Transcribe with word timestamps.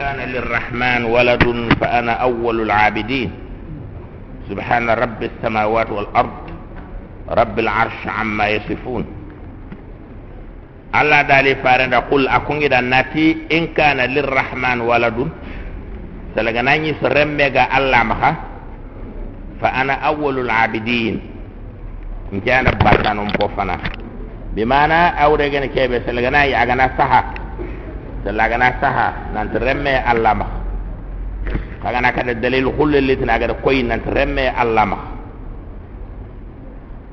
كان 0.00 0.16
للرحمن 0.16 1.04
ولد 1.04 1.44
فأنا 1.80 2.12
أول 2.12 2.60
العابدين. 2.60 3.30
سبحان 4.48 4.90
رب 4.90 5.20
السماوات 5.22 5.90
والأرض 5.90 6.36
رب 7.28 7.56
العرش 7.58 8.00
عما 8.08 8.48
يصفون. 8.48 9.04
الله 11.00 11.22
دالي 11.22 11.54
فارن 11.54 11.94
قل 11.94 12.28
أكون 12.28 12.56
إذا 12.56 12.80
ناتي 12.80 13.36
إن 13.52 13.76
كان 13.76 14.00
للرحمن 14.00 14.80
ولد. 14.80 15.28
سلغناني 16.36 16.94
سرمبغا 17.00 17.64
الله 17.76 18.02
مخا. 18.02 18.32
فأنا 19.60 19.92
أول 19.92 20.38
العابدين. 20.38 21.20
إن 22.32 22.40
كان 22.40 22.64
بوفنا 23.36 23.76
بمعنى 24.56 25.00
أورغن 25.24 25.64
كيبه 25.76 26.02
سلغناني 26.06 26.62
أغنا 26.62 26.90
صحا. 26.98 27.39
da 28.24 28.30
la 28.32 28.48
gana 28.48 28.76
saha 28.80 29.32
nan 29.32 29.48
tremme 29.50 29.96
allama. 30.04 30.46
Ka 31.80 31.88
gana 31.92 32.12
ka 32.12 32.20
dalil 32.36 32.68
khulle 32.76 33.00
lit 33.00 33.20
na 33.24 33.38
gada 33.40 33.54
koy 33.64 33.82
nan 33.82 34.00
tremme 34.04 34.52
allama. 34.52 34.98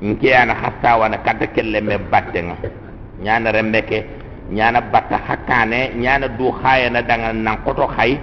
Nke 0.03 0.29
ana 0.35 0.53
hatta 0.53 0.97
wa 0.99 1.07
na 1.09 1.17
kadde 1.23 1.47
kelle 1.55 1.81
me 1.81 1.97
batte 2.11 2.39
nga 2.43 2.55
nyana 3.23 3.49
rembe 3.51 3.81
ke 3.81 3.99
nyana 4.51 4.81
batta 4.81 5.17
hakane 5.17 5.95
nyana 5.97 6.27
du 6.37 6.51
khaye 6.61 6.89
na 6.91 7.01
danga 7.01 7.33
nan 7.33 7.57
koto 7.65 7.87
khay 7.87 8.19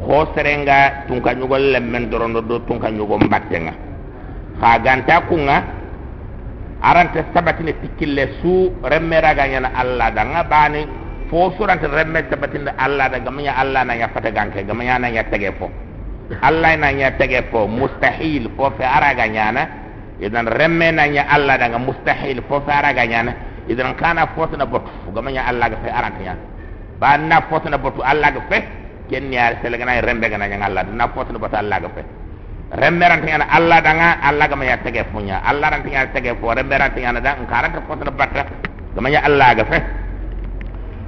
ho 0.00 0.24
serenga 0.34 1.04
tun 1.06 1.20
ka 1.20 1.34
nyugol 1.34 1.60
lem 1.60 2.08
do 2.08 2.58
tun 2.64 2.80
ka 2.80 2.88
nyugol 2.88 3.20
batte 3.28 3.58
nga 3.60 3.74
fa 4.58 4.66
ha 4.72 4.78
ganta 4.78 5.20
ku 5.28 5.36
arante 6.82 7.20
sabati 7.34 7.62
ne 7.62 8.24
su 8.40 8.72
remme 8.82 9.20
raga 9.20 9.46
nyana 9.46 9.68
alla 9.74 10.10
danga 10.10 10.44
bani 10.48 11.02
fo 11.32 11.48
surante 11.56 11.88
remme 11.88 12.28
sabatinde 12.28 12.76
allah 12.76 13.08
da 13.08 13.16
gamanya 13.24 13.56
allah 13.56 13.88
na 13.88 13.96
ya 13.96 14.12
fata 14.12 14.28
ganke 14.28 14.60
gamanya 14.68 15.00
na 15.00 15.08
ya 15.08 15.24
tege 15.32 15.48
fo 15.56 15.72
allah 16.44 16.76
na 16.76 16.92
ya 16.92 17.08
tege 17.16 17.40
fo 17.48 17.64
mustahil 17.64 18.52
fo 18.52 18.68
fe 18.76 18.84
araga 18.84 19.24
nyana 19.24 19.64
idan 20.20 20.44
remme 20.44 20.92
na 20.92 21.08
ya 21.08 21.24
allah 21.32 21.56
da 21.56 21.72
mustahil 21.80 22.44
fo 22.44 22.60
fe 22.60 22.68
araga 22.68 23.08
nyana 23.08 23.32
idan 23.64 23.96
kana 23.96 24.28
fo 24.36 24.44
na 24.52 24.68
bot 24.68 24.84
gamanya 25.16 25.48
allah 25.48 25.72
ga 25.72 25.76
fe 25.80 25.88
arante 25.88 26.20
nyana 26.20 26.42
ba 27.00 27.16
na 27.16 27.40
fo 27.48 27.56
na 27.64 27.80
bot 27.80 27.96
allah 28.04 28.28
ga 28.36 28.42
fe 28.52 28.58
ken 29.08 29.32
ya 29.32 29.56
sele 29.64 29.80
gana 29.80 30.04
rembe 30.04 30.28
gana 30.28 30.44
nya 30.52 30.60
allah 30.68 30.84
na 30.84 31.08
fo 31.16 31.24
na 31.32 31.38
bot 31.40 31.54
allah 31.56 31.80
ga 31.80 31.88
fe 31.96 32.04
remme 32.76 33.04
rante 33.08 33.24
nyana 33.24 33.48
allah 33.48 33.80
da 33.80 33.92
nga 33.96 34.08
allah 34.20 34.46
gamanya 34.52 34.76
tege 34.84 35.08
fo 35.08 35.16
nya 35.24 35.40
allah 35.48 35.80
rante 35.80 35.88
nyana 35.88 36.12
tege 36.12 36.36
fo 36.36 36.52
remme 36.52 36.76
rante 36.76 37.00
nyana 37.00 37.20
da 37.24 37.40
karante 37.48 37.80
fo 37.88 37.96
na 37.96 38.12
batta 38.12 38.44
gamanya 38.92 39.24
allah 39.24 39.48
ga 39.56 39.64
fe 39.64 39.78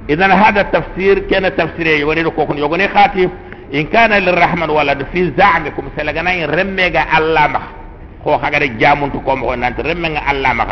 إذا 0.09 0.27
هذا 0.33 0.61
التفسير 0.61 1.19
كان 1.19 1.55
تفسير 1.55 1.87
يوريد 1.87 2.27
كوكن 2.27 2.57
يغني 2.57 2.87
خاتف 2.87 3.29
إن 3.73 3.83
كان 3.83 4.11
للرحمن 4.13 4.69
ولد 4.69 5.05
في 5.13 5.31
زعمكم 5.37 5.83
سلغنا 5.97 6.45
رميغا 6.45 7.03
الله 7.17 7.47
مخ 7.47 7.61
هو 8.27 8.41
جامون 8.81 9.11
تكوم 9.13 9.39
هو 9.43 9.55
نانت 9.55 9.79
رميغا 9.79 10.31
الله 10.31 10.53
مخ 10.53 10.71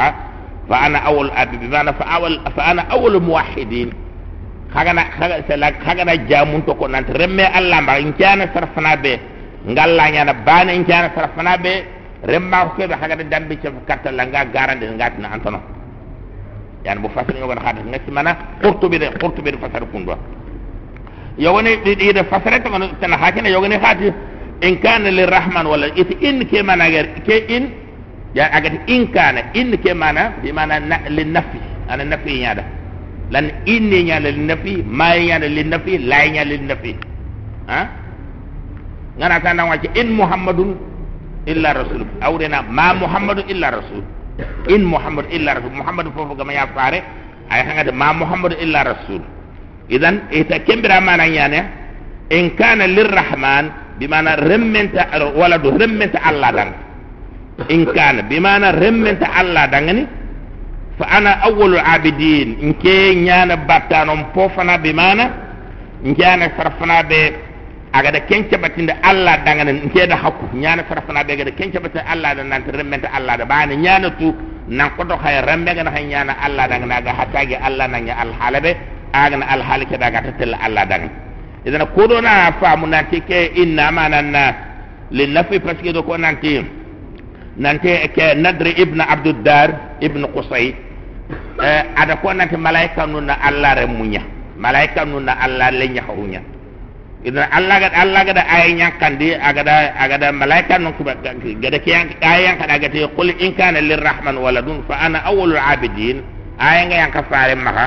فأنا 0.69 0.97
أول 0.97 1.31
أبي 1.31 1.57
بمعنى 1.57 1.93
فأول 1.93 2.39
فأنا 2.57 2.81
أول 2.81 3.21
موحدين. 3.21 3.89
خاغنا 4.73 5.03
خاغنا 5.85 6.15
جامون 6.15 6.65
تكو 6.65 6.87
نانت 6.87 7.11
رمي 7.11 7.45
الله 7.59 7.79
مخ 7.81 7.89
إن 7.89 8.11
كان 8.11 8.39
صرفنا 8.55 8.95
به 8.95 9.19
ngalla 9.67 10.11
nyana 10.11 10.33
bana 10.33 10.71
in 10.75 10.83
kana 10.85 11.09
sarfana 11.15 11.57
be 11.57 11.85
remma 12.27 12.75
ko 12.75 12.83
be 12.87 12.93
haga 12.93 13.15
dambe 13.23 13.55
ci 13.61 13.67
katta 13.87 14.11
la 14.11 14.25
nga 14.27 14.43
garande 14.45 14.83
ngatina 14.91 15.31
antono 15.31 15.59
yani 16.85 16.99
bu 17.03 17.09
fasal 17.09 17.35
yogon 17.39 17.57
hada 17.57 17.81
ngati 17.81 18.11
mana? 18.11 18.31
Qurtubi 18.61 18.99
de 18.99 19.07
qurtubi 19.21 19.51
de 19.51 19.57
fasal 19.57 19.85
kundo 19.91 20.15
yogoni 21.37 21.77
di 21.83 21.95
de 22.13 22.23
fasal 22.23 22.61
to 22.63 22.69
ngono 22.69 22.87
tan 22.99 23.11
hakina 23.13 23.49
yogoni 23.49 23.75
hati 23.79 24.11
in 24.61 24.77
kana 24.79 25.09
lirrahman 25.11 25.65
wala 25.65 25.87
it 25.95 26.11
in 26.21 26.45
ke 26.45 26.61
mana 26.63 26.89
ger 26.91 27.05
ke 27.25 27.35
in 27.49 27.71
ya 28.35 28.49
agati 28.51 28.77
in 28.87 29.07
kana 29.11 29.41
in 29.53 29.71
ke 29.77 29.93
mana 29.95 30.33
bi 30.41 30.51
mana 30.51 30.79
lin 31.09 31.31
nafi. 31.33 31.59
Ana 31.89 32.03
nafi 32.05 32.39
nyada 32.39 32.63
lan 33.31 33.51
in 33.65 33.89
ni 33.89 34.03
nyala 34.03 34.29
lin 34.31 34.47
nafi 34.47 34.83
ma 34.85 35.15
nyala 35.17 35.47
lin 35.47 35.69
nafi 35.69 35.97
la 35.99 36.19
nyala 36.27 36.49
lin 36.51 36.67
nafi. 36.67 36.91
Ha? 37.67 37.79
Ngana 39.17 39.39
tan 39.41 39.59
wacce 39.69 39.89
in 39.95 40.11
muhammadun 40.15 40.75
illa 41.45 41.73
rasul. 41.73 42.05
Awdena 42.21 42.61
ma 42.69 42.93
muhammadun 42.93 43.49
illa 43.49 43.71
rasul 43.71 44.03
in 44.69 44.81
muhammad 44.85 45.29
illa 45.29 45.57
rasul. 45.59 45.71
Muhammad 45.73 46.09
fofu 46.13 46.33
gama 46.35 46.53
ya 46.53 46.65
fare 46.73 46.99
ay 47.49 47.61
hangade 47.61 47.91
ma 47.93 48.13
muhammad 48.13 48.57
illa 48.57 48.83
rasul. 48.83 49.21
Idan 49.91 50.31
ita 50.31 50.63
kembira 50.63 50.97
mana 51.03 51.27
nyane 51.27 51.59
in 52.31 52.55
kana 52.55 52.87
lirrahman 52.87 53.97
bimana 53.99 54.39
remmenta 54.39 55.11
wala 55.35 55.59
do 55.59 55.69
remmenta 55.75 56.17
allah 56.23 56.49
dan 56.55 56.69
in 57.69 57.85
kana 57.93 58.23
bimana 58.25 58.71
remmenta 58.73 59.27
allah 59.29 59.67
dangani 59.69 60.03
fa 60.97 61.05
ana 61.19 61.43
awwalul 61.45 61.81
abidin. 61.83 62.57
In 62.63 62.73
ke 62.79 63.13
nyana 63.19 63.57
battanon 63.67 64.31
pofana 64.33 64.79
bimana 64.81 65.25
nyana 66.01 66.49
sarfana 66.57 67.03
be 67.05 67.21
agada 67.93 68.19
kenca 68.25 68.57
batinde 68.57 68.93
allah 69.05 69.37
dangane 69.45 69.71
nkeeda 69.85 70.17
hakku 70.17 70.49
ñana 70.57 70.81
sarafana 70.89 71.21
be 71.23 71.37
gada 71.37 71.51
kenca 71.53 71.77
batinde 71.79 72.01
allah 72.09 72.33
da 72.35 72.43
nanta 72.43 72.71
remmenta 72.73 73.07
allah 73.13 73.37
da. 73.37 73.45
Bani 73.45 73.75
ñana 73.77 74.09
tu 74.17 74.33
nan 74.67 74.89
koto 74.97 75.13
hay 75.21 75.41
rembe 75.45 75.69
gana 75.77 75.91
hay 75.93 76.05
ñana 76.09 76.33
allah 76.41 76.65
dangana 76.67 77.01
ga 77.05 77.13
allah 77.61 77.87
nanya 77.87 78.17
al 78.17 78.33
halabe 78.33 78.71
agana 79.13 79.45
al 79.45 79.61
halike 79.61 79.93
daga 79.97 80.21
tatel 80.25 80.57
allah 80.57 80.85
dang 80.89 81.05
idan 81.65 81.85
na 82.25 82.51
faamu 82.59 82.87
nanti 82.89 83.21
ke 83.21 83.53
inna 83.61 83.91
mananna 83.93 84.45
lin 85.11 85.29
nafi 85.33 85.59
que 85.61 85.93
do 85.93 86.01
ko 86.03 86.17
nanti. 86.17 86.81
Nanti 87.55 88.09
ke 88.17 88.33
nadri 88.33 88.73
ibn 88.81 88.97
abduddar 89.01 89.97
ibn 90.01 90.25
qusay. 90.33 90.73
Eh, 91.61 91.81
ada 91.95 92.17
ko 92.17 92.33
nanti 92.33 92.57
malaika 92.57 93.05
nunna 93.05 93.37
allah 93.37 93.77
remunya. 93.85 94.25
Malaika 94.57 95.05
nunna 95.05 95.37
allah 95.37 95.69
lenya 95.69 96.01
hawunya 96.09 96.41
idan 97.23 97.47
allah 97.51 97.75
ga 97.79 97.89
allah 97.95 98.21
ga 98.27 98.33
da 98.33 98.43
ayi 98.47 98.73
nyankandi 98.75 99.35
agada 99.35 99.95
agada 99.95 100.31
malaika 100.31 100.77
non 100.79 100.93
ko 100.99 101.03
gada 101.03 101.79
ke 101.79 101.91
ayi 102.21 102.43
yankada 102.47 102.79
gati 102.79 102.99
qul 103.15 103.29
in 103.39 103.55
kana 103.55 103.79
lirrahman 103.81 104.35
waladun 104.37 104.83
fa 104.87 104.95
ana 105.07 105.23
awwalul 105.27 105.57
abidin. 105.57 106.23
Ayi 106.59 106.85
nga 106.85 106.95
yanka 106.95 107.23
faare 107.25 107.55
maka 107.57 107.85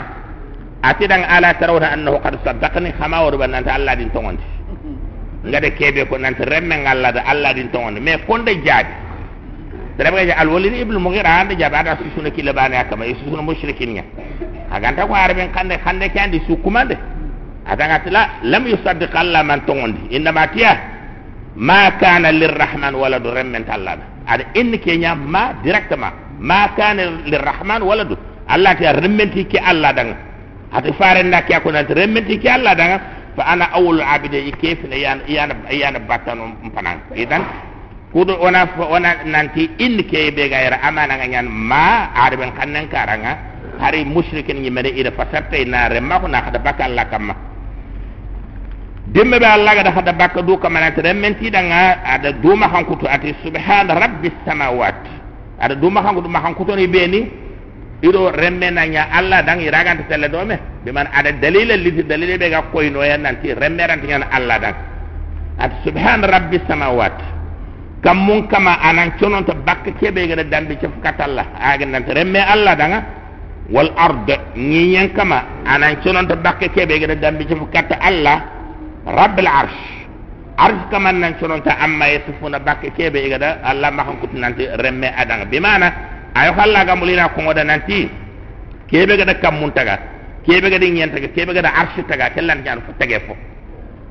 ati 0.82 1.06
dang 1.06 1.22
ala 1.24 1.54
tarawna 1.54 1.92
annahu 1.94 2.19
qad 2.20 2.34
saddaqani 2.44 2.92
khama 2.98 3.22
wa 3.22 3.30
ruban 3.30 3.50
nanta 3.54 3.74
allah 3.74 3.94
din 3.97 4.10
tongonti 4.10 4.42
ngada 5.47 5.70
kebe 5.70 6.04
ko 6.10 6.18
nanta 6.18 6.44
remme 6.44 6.74
ngalla 6.82 7.12
da 7.14 7.22
allah 7.30 7.54
din 7.54 7.70
tongonti 7.70 8.00
mais 8.03 8.18
konde 8.26 8.53
jaabi 8.66 8.91
dara 9.98 10.10
ga 10.26 10.34
al 10.36 10.48
walid 10.50 10.74
ibn 10.74 10.98
mughira 10.98 11.41
ande 11.47 11.54
jaabi 11.56 11.76
ada 11.76 11.97
su 11.97 12.04
sunu 12.14 12.30
kila 12.30 12.53
bana 12.53 12.84
kama 12.91 13.06
su 13.16 13.24
sunu 13.30 13.42
mushrikin 13.42 13.94
nya 13.97 14.04
aganta 14.70 15.06
ko 15.06 15.14
arben 15.14 15.50
kande 15.54 15.78
kande 15.80 16.08
kandi 16.12 16.42
su 16.47 16.56
kumande 16.60 16.98
atangati 17.66 18.10
la 18.10 18.41
lam 18.43 18.66
yusaddiq 18.66 19.15
allah 19.15 19.43
man 19.43 19.60
tongondi 19.66 20.15
innama 20.15 20.47
tiya 20.54 20.72
ma 21.56 21.91
kana 21.99 22.31
lirrahman 22.32 22.94
waladu 22.94 23.31
remment 23.34 23.69
allah 23.69 23.97
ada 24.27 24.44
in 24.54 24.75
kenya 24.78 25.15
ma 25.15 25.54
directement 25.62 26.15
ma. 26.41 26.69
Kana 26.77 27.22
lirrahman 27.27 27.82
waladu 27.82 28.16
allah 28.49 28.75
tiya 28.78 28.93
remmenti 28.94 29.44
ki 29.47 29.59
allah 29.59 29.93
danga 29.93 30.16
ati 30.72 30.93
fare 30.94 31.22
nda 31.22 31.43
kiya 31.43 31.60
ko 31.60 31.71
nanti 31.75 31.94
remmenti 31.94 32.38
ki 32.38 32.49
allah 32.49 32.75
danga 32.75 32.99
fa 33.37 33.43
ana 33.53 33.69
awwalul 33.75 34.03
abide 34.03 34.38
ikefina 34.48 34.97
yana 34.97 35.22
yana 35.28 35.54
yana 35.71 35.98
battano 36.00 36.56
mpanan 36.65 37.03
idan 37.15 37.43
kudo 38.12 38.38
ona 38.41 38.65
ona 38.81 39.25
nanti 39.28 39.69
in 39.78 40.00
ke 40.09 40.31
be 40.33 40.48
gaira 40.48 40.81
amana 40.83 41.19
nganyan 41.21 41.44
ma 41.50 42.09
arben 42.15 42.53
kannen 42.56 42.88
karanga 42.88 43.37
hari 43.83 44.04
musyrikin 44.04 44.65
yimede 44.65 44.88
ida 44.94 45.10
fasarte 45.12 45.65
na 45.69 45.88
remma 45.93 46.21
ko 46.21 46.27
na 46.28 46.41
kada 46.48 46.59
bakal 46.59 46.91
lakama 46.97 47.34
dimbe 49.06 49.39
be 49.39 49.47
Allah 49.47 49.83
da 49.86 49.91
hada 49.95 50.13
bakka 50.13 50.42
du 50.42 50.59
ka 50.59 50.69
manata 50.69 51.01
den 51.03 51.21
men 51.21 51.39
ti 51.39 51.51
danga 51.51 52.03
ada 52.03 52.33
du 52.33 52.54
ma 52.57 52.66
hankutu 52.66 53.07
ati 53.07 53.34
subhana 53.42 53.95
rabbis 53.95 54.34
samawati 54.45 55.10
ada 55.63 55.75
du 55.78 55.86
ma 55.91 56.03
hankutu 56.03 56.28
ma 56.28 56.41
hankutu 56.42 56.75
ni 56.75 56.86
beni 56.91 57.30
ido 58.03 58.30
remme 58.34 58.71
na 58.71 58.83
nya 58.86 59.07
Allah 59.15 59.42
dang 59.47 59.60
iraga 59.63 59.95
ta 59.97 60.03
tele 60.10 60.28
do 60.28 60.42
me 60.45 60.59
be 60.84 60.91
man 60.91 61.07
ada 61.15 61.30
dalila 61.33 61.77
li 61.78 61.91
dalila 62.03 62.34
be 62.36 62.51
ga 62.51 62.63
koy 62.75 62.91
no 62.91 63.01
nanti 63.01 63.54
remme 63.54 63.86
ran 63.86 64.01
ti 64.03 64.10
Allah 64.13 64.59
dang. 64.59 64.77
Ati 65.59 65.77
subhana 65.86 66.27
rabbis 66.27 66.60
samawati 66.66 67.25
kam 68.03 68.19
mun 68.27 68.48
kama 68.51 68.75
anan 68.83 69.15
chonon 69.22 69.45
ta 69.47 69.54
bakka 69.54 69.92
kebe 70.03 70.27
ga 70.27 70.42
dambe 70.42 70.77
ci 70.83 70.86
fukatalla 70.91 71.54
aga 71.54 71.86
nanti 71.86 72.10
remme 72.13 72.42
Allah 72.42 72.75
danga. 72.75 73.01
Wal 73.71 73.91
ard 73.98 74.30
ni 74.59 74.95
yan 74.98 75.15
kama 75.15 75.63
anan 75.65 76.03
chonon 76.03 76.27
ta 76.27 76.34
bakka 76.34 76.69
kebe 76.75 76.98
ga 76.98 77.15
dambe 77.15 77.47
ci 77.47 77.54
fukata 77.54 77.97
Allah 78.03 78.57
rabbil 79.06 79.47
arsh 79.47 79.78
arsh 80.58 80.82
kaman 80.91 81.20
nan 81.22 81.32
sunon 81.38 81.62
ta 81.62 81.78
amma 81.78 82.06
yatufuna 82.10 82.58
bakke 82.58 82.91
kebe 82.97 83.22
igada 83.22 83.60
allah 83.62 83.91
ma 83.94 84.03
hankut 84.03 84.32
nanti 84.34 84.66
remme 84.66 85.06
adang 85.14 85.47
bimana, 85.47 85.88
ayo 86.34 86.53
halla 86.58 86.84
ga 86.84 86.97
mulina 86.97 87.28
ko 87.30 87.41
ngoda 87.42 87.62
nanti 87.64 88.10
kebe 88.91 89.16
gada 89.16 89.34
kam 89.38 89.60
muntaga 89.62 89.98
kebe 90.44 90.66
gada 90.70 90.86
nyenta 90.91 91.20
ga 91.20 91.28
kebe 91.28 91.53
gada 91.54 91.70
arsh 91.70 92.03
taga 92.08 92.30
kellan 92.34 92.64
jaru 92.64 92.80
ko 92.82 92.92
tege 92.98 93.20
fo 93.26 93.36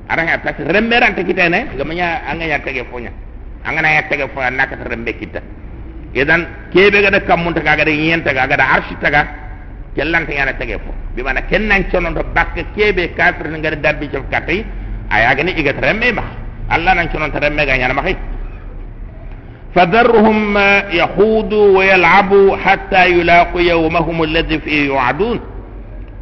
aranga 0.08 0.38
ta 0.40 0.54
remme 0.56 0.96
ran 1.00 1.14
tege 1.14 1.34
tane 1.34 1.76
gamanya 1.76 2.22
anga 2.30 2.44
ya 2.46 2.58
tege 2.64 2.84
fo 2.90 2.98
nya 2.98 3.12
anga 3.64 3.80
na 3.82 3.88
ya 4.00 4.02
tege 4.08 4.28
fo 4.32 4.40
nakata 4.40 4.88
remme 4.88 5.12
kita 5.12 5.40
idan 6.14 6.46
kebe 6.72 7.02
gada 7.02 7.20
kam 7.20 7.44
muntaga 7.44 7.76
gada 7.76 7.90
nyenta 7.92 8.32
ga 8.32 8.46
gada 8.46 8.64
arsh 8.64 8.94
taga 9.02 9.26
kellan 9.96 10.24
tanya 10.26 10.44
na 10.48 10.52
tege 10.56 10.78
fo 10.78 10.94
bi 11.14 11.22
mana 11.22 11.42
kennan 11.50 11.84
chonon 11.90 12.14
do 12.14 12.22
bakke 12.32 12.64
kebe 12.76 13.12
kaatri 13.18 13.50
ngari 13.50 13.76
dabbi 13.82 14.08
chof 14.08 14.24
katri 14.30 14.64
ayagani 15.10 15.52
igat 15.60 15.78
remme 15.82 16.12
ma 16.12 16.24
Allah 16.70 16.94
nan 16.94 17.08
kinon 17.08 17.30
ta 17.30 17.38
remme 17.38 17.62
ganyar 17.66 17.94
ma 17.94 18.02
فذرهم 19.76 20.52
ما 20.52 20.88
يخوضوا 20.90 21.78
ويلعبوا 21.78 22.56
حتى 22.56 23.10
يلاقوا 23.10 23.60
يومهم 23.60 24.22
الذي 24.22 24.58
فيه 24.58 24.86
يوعدون. 24.86 25.40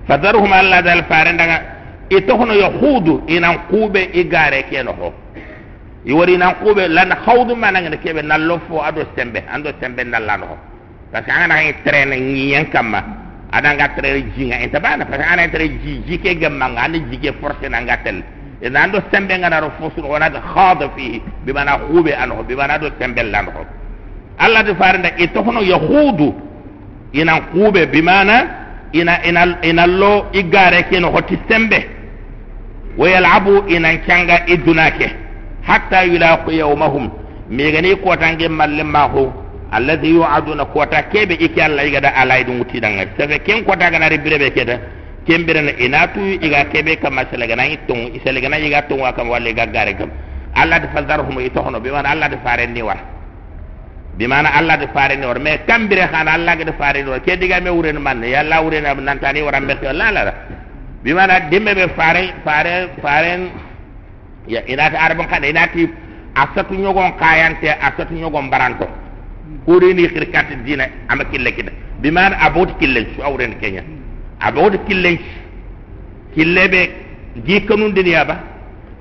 فذرهم 0.09 0.53
ألا 0.55 0.81
ذا 0.81 0.93
الفارن 0.93 1.37
دعنا 1.37 1.63
إتهن 2.13 2.51
يخوضوا. 2.51 3.19
إن 3.31 3.45
قوبة 3.45 4.09
إجارة 4.15 4.61
كينه 4.61 5.13
يوري 6.07 6.35
إن 6.35 6.43
قوبة 6.43 6.87
لأن 6.87 7.15
خوض 7.15 7.53
ما 7.53 7.71
نعند 7.71 7.95
كيف 7.95 8.17
نلف 8.17 8.67
وأدو 8.71 9.03
سنبه. 9.17 9.43
أدو 9.55 9.71
سنبه 9.81 10.03
نلانه 10.03 10.51
بس 11.15 11.27
أنا 11.31 11.47
نحن 11.47 11.75
ترين 11.87 12.11
نيان 12.11 12.65
كما. 12.75 13.01
أنا 13.55 13.73
نحن 13.79 13.97
ترين 13.97 14.33
جيّا 14.35 14.65
إنت 14.65 14.77
بعنا 14.83 15.05
بس 15.05 15.21
أنا 15.33 15.47
ترين 15.47 15.79
جي 15.79 15.93
جي 16.07 16.17
كي 16.19 16.35
جمّع 16.43 16.67
أنا 16.67 16.99
جي 17.07 17.17
كي 17.23 17.33
فرصة 17.39 17.69
نعند 17.71 17.91
تل. 18.05 18.19
ina 18.62 18.84
ando 18.84 19.02
sembe 19.12 19.38
nganaro 19.40 19.72
fo 19.80 19.92
sun 19.96 20.06
wonade 20.06 20.38
haada 20.56 20.90
fihi 20.96 21.22
bimana 21.46 21.72
huuɓe 21.72 22.14
ano 22.24 22.36
ho 22.36 22.44
bimana 22.44 22.78
ɗo 22.78 22.88
sembellano 23.00 23.52
ho 23.52 23.66
allah 24.38 24.64
de 24.64 24.76
farenda 24.76 25.10
itohono 25.18 25.62
yo 25.62 25.78
huudu 25.78 26.34
inan 27.14 27.42
kuuɓe 27.54 27.86
bimana 27.86 28.36
ina 28.92 29.24
ina 29.26 29.42
ina 29.62 29.88
lo 29.88 30.26
igare 30.34 30.84
keno 30.90 31.12
hoti 31.12 31.38
sembe 31.50 32.00
ويلعبوا 33.00 33.62
إن 33.70 33.96
كان 33.98 34.30
إدناك 34.30 35.16
حتى 35.64 36.04
يلاقوا 36.08 36.54
يومهم 36.54 37.12
ميغني 37.50 37.96
كوتانجي 37.96 38.48
مالما 38.48 39.00
هو 39.00 39.30
الذي 39.74 40.08
يوعدون 40.10 40.64
كوتا 40.64 41.02
كيب 41.02 41.32
إكي 41.32 41.66
الله 41.66 41.82
يغدا 41.84 42.10
على 42.10 42.40
يدون 42.40 42.68
تيدان 42.68 43.08
سفه 43.18 43.38
كين 43.38 43.64
كوتا 45.28 45.36
غنا 45.36 45.44
ربيري 45.44 45.46
بكيتا 45.46 45.46
كين 45.46 45.46
بيرن 45.46 45.68
إناتو 45.86 46.22
إغا 46.46 46.64
كيبي 46.72 46.96
كما 47.04 47.26
سلغنا 47.32 47.64
يتون 47.74 48.00
إسلغنا 48.18 48.58
يغا 48.66 48.80
تون 48.90 49.00
وكم 49.06 49.28
والي 49.30 49.52
غا 49.60 49.66
غاركم 49.76 50.10
الله 50.62 50.78
دفزرهم 50.84 51.36
يتوخنو 51.46 51.80
بمان 51.86 52.06
الله 52.14 52.28
دفارن 52.34 52.72
نيوار 52.78 53.00
bimana 54.20 54.50
allah 54.60 54.76
de 54.78 54.88
faare 54.94 55.16
ni 55.16 55.26
war 55.26 55.40
mais 55.40 55.60
kambire 55.68 56.04
xana 56.12 56.32
allah 56.38 56.56
de 56.58 56.74
faare 56.80 57.00
ni 57.04 57.10
war 57.10 57.22
ke 57.22 57.38
diga 57.40 57.62
me 57.64 57.70
wuren 57.72 58.00
man 58.06 58.20
ya 58.24 58.40
allah 58.44 58.60
wuren 58.66 58.86
am 58.86 59.00
nantani 59.08 59.42
wara 59.42 59.60
mbete 59.64 59.94
la 60.00 60.12
la 60.12 60.34
bimana 61.04 61.40
dimbe 61.52 61.72
be 61.80 61.86
faare 61.98 62.24
faare 62.46 62.74
faaren 63.02 63.42
ya 64.54 64.60
inata 64.68 64.98
arabon 65.06 65.26
kada 65.32 65.48
inati 65.48 65.88
asatu 66.36 66.74
nyogon 66.76 67.12
kayante 67.22 67.70
asatu 67.88 68.14
nyogon 68.14 68.50
baranto 68.52 68.88
kuri 69.66 69.94
ni 69.94 70.04
khirkat 70.14 70.48
dina 70.66 70.86
ama 71.08 71.24
kille 71.32 71.52
kida 71.58 71.72
bimana 72.04 72.36
abot 72.48 72.70
kille 72.80 73.08
su 73.16 73.24
awren 73.24 73.56
kenya 73.62 73.84
abot 74.47 74.75
kille 74.87 75.13
kille 76.35 76.65
be 76.73 76.81
gi 77.47 77.57
kanun 77.69 77.91
dunya 77.97 78.25
ba 78.29 78.37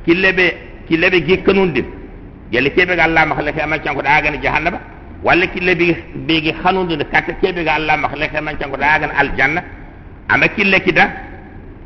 kille 0.05 0.29
be 0.37 0.45
kille 0.87 1.07
be 1.13 1.17
gi 1.27 1.35
kanun 1.45 1.69
din 1.75 1.85
yalla 2.53 2.69
kebe 2.75 2.93
ga 2.95 3.03
allah 3.07 3.23
makhlaka 3.31 3.63
ama 3.63 3.77
chanko 3.83 4.01
daga 4.07 4.29
ni 4.31 4.37
jahannama 4.45 4.79
walla 5.23 5.45
kille 5.53 5.73
be 5.79 5.87
be 6.27 6.35
gi 6.45 6.53
khanun 6.61 6.87
din 6.89 7.01
katta 7.11 7.33
kebe 7.41 7.61
ga 7.67 7.73
allah 7.79 7.95
makhlaka 8.03 8.37
ama 8.37 8.51
chanko 8.59 8.77
daga 8.77 9.07
al 9.21 9.29
janna 9.37 9.61
ama 10.33 10.47
kille 10.55 10.79
kida 10.85 11.05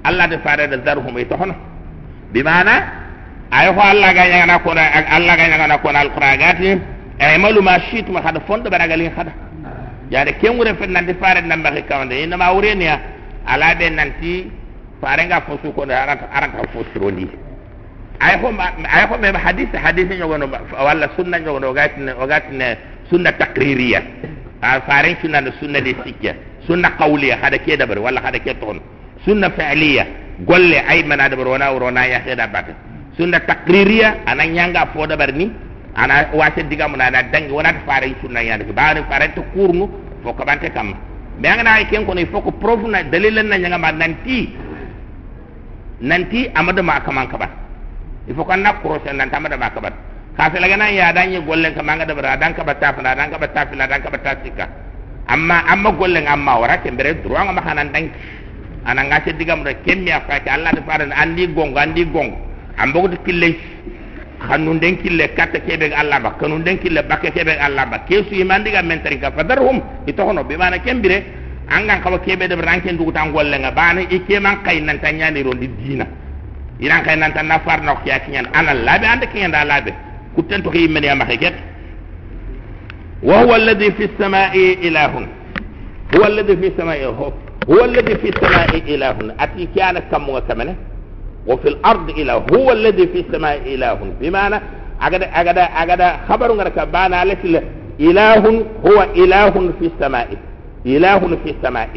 allah 0.04 0.28
de 0.32 0.38
faare 0.44 0.68
da 0.72 0.78
zarhum 0.86 1.18
ito 1.18 1.36
hono 1.42 1.56
bi 2.34 2.42
mana 2.44 2.74
ay 3.52 3.68
ko 3.76 3.82
allah 3.82 4.10
ga 4.18 4.24
nyana 4.32 4.60
ko 4.60 4.74
na 4.74 4.82
allah 5.18 5.34
ga 5.40 5.46
nyana 5.52 5.78
ko 5.84 5.92
na 5.92 6.00
alquran 6.06 6.38
gati 6.44 6.70
ay 7.20 7.38
malu 7.38 7.62
ma 7.62 7.80
shit 7.90 8.08
ma 8.10 8.22
hada 8.22 8.40
fondo 8.48 8.70
baraga 8.70 8.96
li 8.98 9.10
hada. 9.18 9.34
Yaade 10.12 10.32
kengure 10.40 10.74
fen 10.80 10.92
nan 10.92 11.06
de 11.06 11.14
faare 11.16 11.42
nan 11.42 11.62
ba 11.64 11.72
kawande 11.90 12.14
ina 12.24 12.38
ma 12.38 12.52
wureniya 12.54 12.96
ala 13.48 13.76
be 13.76 13.90
nanti 13.90 14.52
faare 15.02 15.26
nga 15.26 15.42
fo 15.42 15.58
su 15.64 15.72
ko 15.74 15.86
na 15.86 16.04
arata 16.04 16.26
arata 16.32 16.68
fo 16.74 16.84
sironi 16.94 17.28
ay 18.20 18.36
ko 18.42 18.48
ay 18.96 19.04
ko 19.08 19.16
me 19.18 19.28
hadith 19.38 19.74
hadith 19.74 20.10
nyogo 20.12 20.38
no 20.38 20.48
wala 20.74 21.08
sunna 21.16 21.40
nyogo 21.40 21.60
no 21.60 21.74
gati 21.74 22.02
ne 22.52 22.78
sunna 23.10 23.32
takririya. 23.34 24.02
Faare 24.62 25.18
sunna 25.22 25.40
sunna 25.60 25.80
de 25.82 25.96
sikya 26.04 26.34
sunna 26.68 26.92
qawliya 26.98 27.38
hada 27.42 27.58
ke 27.60 27.78
dabar 27.78 28.00
wala 28.00 28.20
hada 28.22 28.40
ke 28.40 28.54
ton. 28.60 28.80
Sunna 29.26 29.50
fi'liya 29.50 30.06
golle 30.46 30.82
ay 30.88 31.04
mana 31.04 31.30
da 31.30 31.36
barona 31.36 31.72
urona 31.74 32.06
ya 32.08 32.20
heda 32.26 32.48
bat. 32.48 32.68
Sunna 33.18 33.40
taqririya 33.40 34.26
ana 34.26 34.46
nyanga 34.46 34.88
fo 34.94 35.06
da 35.08 35.16
barni 35.18 35.52
ana 35.96 36.30
wase 36.34 36.64
diga 36.70 36.88
mun 36.88 37.02
ana 37.02 37.24
dangi 37.24 37.52
wona 37.52 37.74
ta 37.74 37.82
fare 37.86 38.14
sunna 38.22 38.42
ya 38.42 38.58
daga 38.58 38.74
baani 38.74 39.02
fare 39.10 39.34
to 39.36 39.42
kurnu 39.54 39.90
fo 40.24 40.34
ko 40.34 40.44
bante 40.46 40.70
kam 40.74 40.94
ngana 41.42 41.72
ay 41.82 41.86
ken 41.90 42.06
ko 42.06 42.14
ni 42.14 42.26
fo 42.26 42.42
ko 42.42 42.52
prof 42.52 42.82
na 42.88 43.04
dalilan 43.04 43.46
na 43.48 43.58
nyanga 43.58 43.78
ma 43.78 43.92
nanti 43.92 44.50
nanti 46.02 46.50
amada 46.54 46.82
ma 46.82 47.00
kaman 47.02 47.28
kabat 47.30 47.50
il 48.28 48.36
faut 48.36 48.46
kan 48.46 48.58
na 48.62 48.74
crosse 48.82 49.10
nan 49.14 49.30
tamada 49.30 49.58
ma 49.58 49.70
kabat 49.70 49.94
ka 50.38 50.50
se 50.54 50.60
laga 50.60 50.78
nan 50.78 50.94
ya 50.94 51.12
danyi 51.14 51.40
golle 51.42 51.74
ka 51.74 51.82
manga 51.82 52.06
da 52.06 52.14
bara 52.14 52.38
dan 52.38 52.54
ka 52.54 52.64
batta 52.64 52.94
fa 52.94 53.02
dan 53.02 53.30
ka 53.32 53.38
batta 53.38 53.66
fila 53.70 53.88
dan 53.88 54.02
ka 54.02 54.10
batta 54.10 54.32
sika 54.44 54.66
amma 55.28 55.64
amma 55.68 55.92
golle 55.92 56.22
amma 56.26 56.60
wara 56.60 56.78
ke 56.78 56.92
bere 56.92 57.14
droit 57.22 57.46
ngama 57.46 57.62
hanan 57.62 57.90
danki 57.94 58.12
ana 58.86 59.02
ngase 59.04 59.34
digam 59.38 59.64
da 59.64 59.74
kemmi 59.74 60.12
afa 60.12 60.40
ke 60.40 60.50
Allah 60.50 60.72
da 60.78 60.82
faran 60.86 61.12
andi 61.12 61.48
gongo 61.54 61.78
andi 61.80 62.06
gongo 62.06 62.38
am 62.78 62.92
bogo 62.94 63.08
de 63.10 63.18
kille 63.26 63.58
xanun 64.40 64.80
den 64.80 64.98
kille 64.98 65.28
katta 65.36 65.60
kebe 65.60 65.92
allaba. 65.96 66.36
Kanun 66.40 66.64
den 66.64 66.78
kille 66.78 67.02
bakke 67.04 67.32
kebe 67.32 67.58
allaba. 67.60 68.00
Kesu 68.08 68.34
imandi 68.36 68.72
ga 68.72 68.82
mentari 68.84 69.20
ka 69.20 69.32
fadarhum 69.32 69.82
itohono 70.08 70.44
be 70.44 70.58
mana 70.58 70.78
kembire. 70.80 71.24
Angan 71.70 72.02
kaba 72.02 72.20
kebe 72.20 72.48
de 72.48 72.56
ranken 72.56 72.98
dugu 72.98 73.12
tan 73.12 73.32
golle 73.32 73.58
nga 73.60 73.72
bani 73.72 74.08
ike 74.10 74.40
man 74.40 74.62
kay 74.64 74.80
nan 74.82 75.00
tan 75.00 75.16
nyani 75.18 75.44
di 75.44 75.68
dina. 75.68 76.06
Iran 76.80 77.04
kay 77.04 77.16
nan 77.18 77.34
tan 77.34 77.48
nafar 77.48 77.82
no 77.84 77.96
kiya 78.04 78.20
kiyan 78.20 78.48
ana 78.54 78.74
labe 78.74 79.06
ande 79.06 79.28
kiyan 79.34 79.52
da 79.52 79.64
labe. 79.66 79.92
Kutten 80.36 80.62
to 80.64 80.70
kiyi 80.72 80.88
meni 80.88 81.10
amake 81.10 81.38
ket 81.38 81.54
wa 83.24 83.42
huwa 83.42 83.56
alladhi 83.56 83.92
fi 83.98 84.04
as-samai 84.04 84.78
ilahun. 84.88 85.26
Huwa 86.14 86.26
alladhi 86.28 86.56
fi 86.58 86.68
as-samai 86.68 87.04
hu 87.04 87.34
huwa 87.68 87.84
alladhi 87.84 88.16
fi 88.22 88.32
samai 88.40 88.84
ilahun. 88.88 89.34
Ati 89.38 89.68
kiyana 89.74 90.02
kamu 90.02 90.42
kamene? 90.48 90.76
وفي 91.48 91.68
الأرض 91.68 92.10
إله 92.10 92.46
هو 92.54 92.72
الذي 92.72 93.08
في 93.08 93.20
السماء 93.20 93.58
إله. 93.66 94.00
بمعنى 94.22 94.62
أجد 95.02 95.24
أجد 95.34 95.58
أجد 95.58 96.02
خبر 96.30 96.52
غرك 96.52 96.80
بان 96.80 97.28
لسل 97.28 97.62
إله 98.00 98.66
هو 98.88 99.06
إله 99.16 99.50
في 99.80 99.86
السماء. 99.96 100.28
إله 100.86 101.20
في 101.44 101.50
السماء. 101.56 101.90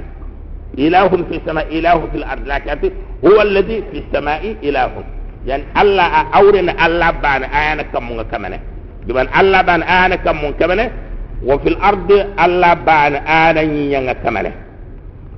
إله 0.79 1.09
في 1.09 1.37
السماء 1.37 1.67
إله 1.79 1.99
في 2.13 2.17
الأرض. 2.17 2.43
لكن 2.47 2.91
هو 3.27 3.43
الذي 3.43 3.83
في 3.93 3.99
السماء 3.99 4.57
إله. 4.63 4.91
يعني 5.47 5.63
الله 5.81 6.03
أورن 6.39 6.69
الله 6.87 7.11
بان 7.11 7.43
أنا 7.45 7.83
كم 7.83 8.23
كمان 8.23 8.55
بمعنى 9.07 9.31
الله 9.41 9.63
بان 9.63 9.83
أنا 9.83 10.17
كم 10.17 10.51
كمان 10.61 10.91
وفي 11.49 11.69
الأرض 11.69 12.11
الله 12.45 12.75
بان 12.75 13.15
أنا 13.17 13.61
ين 13.61 14.13
كمان 14.13 14.53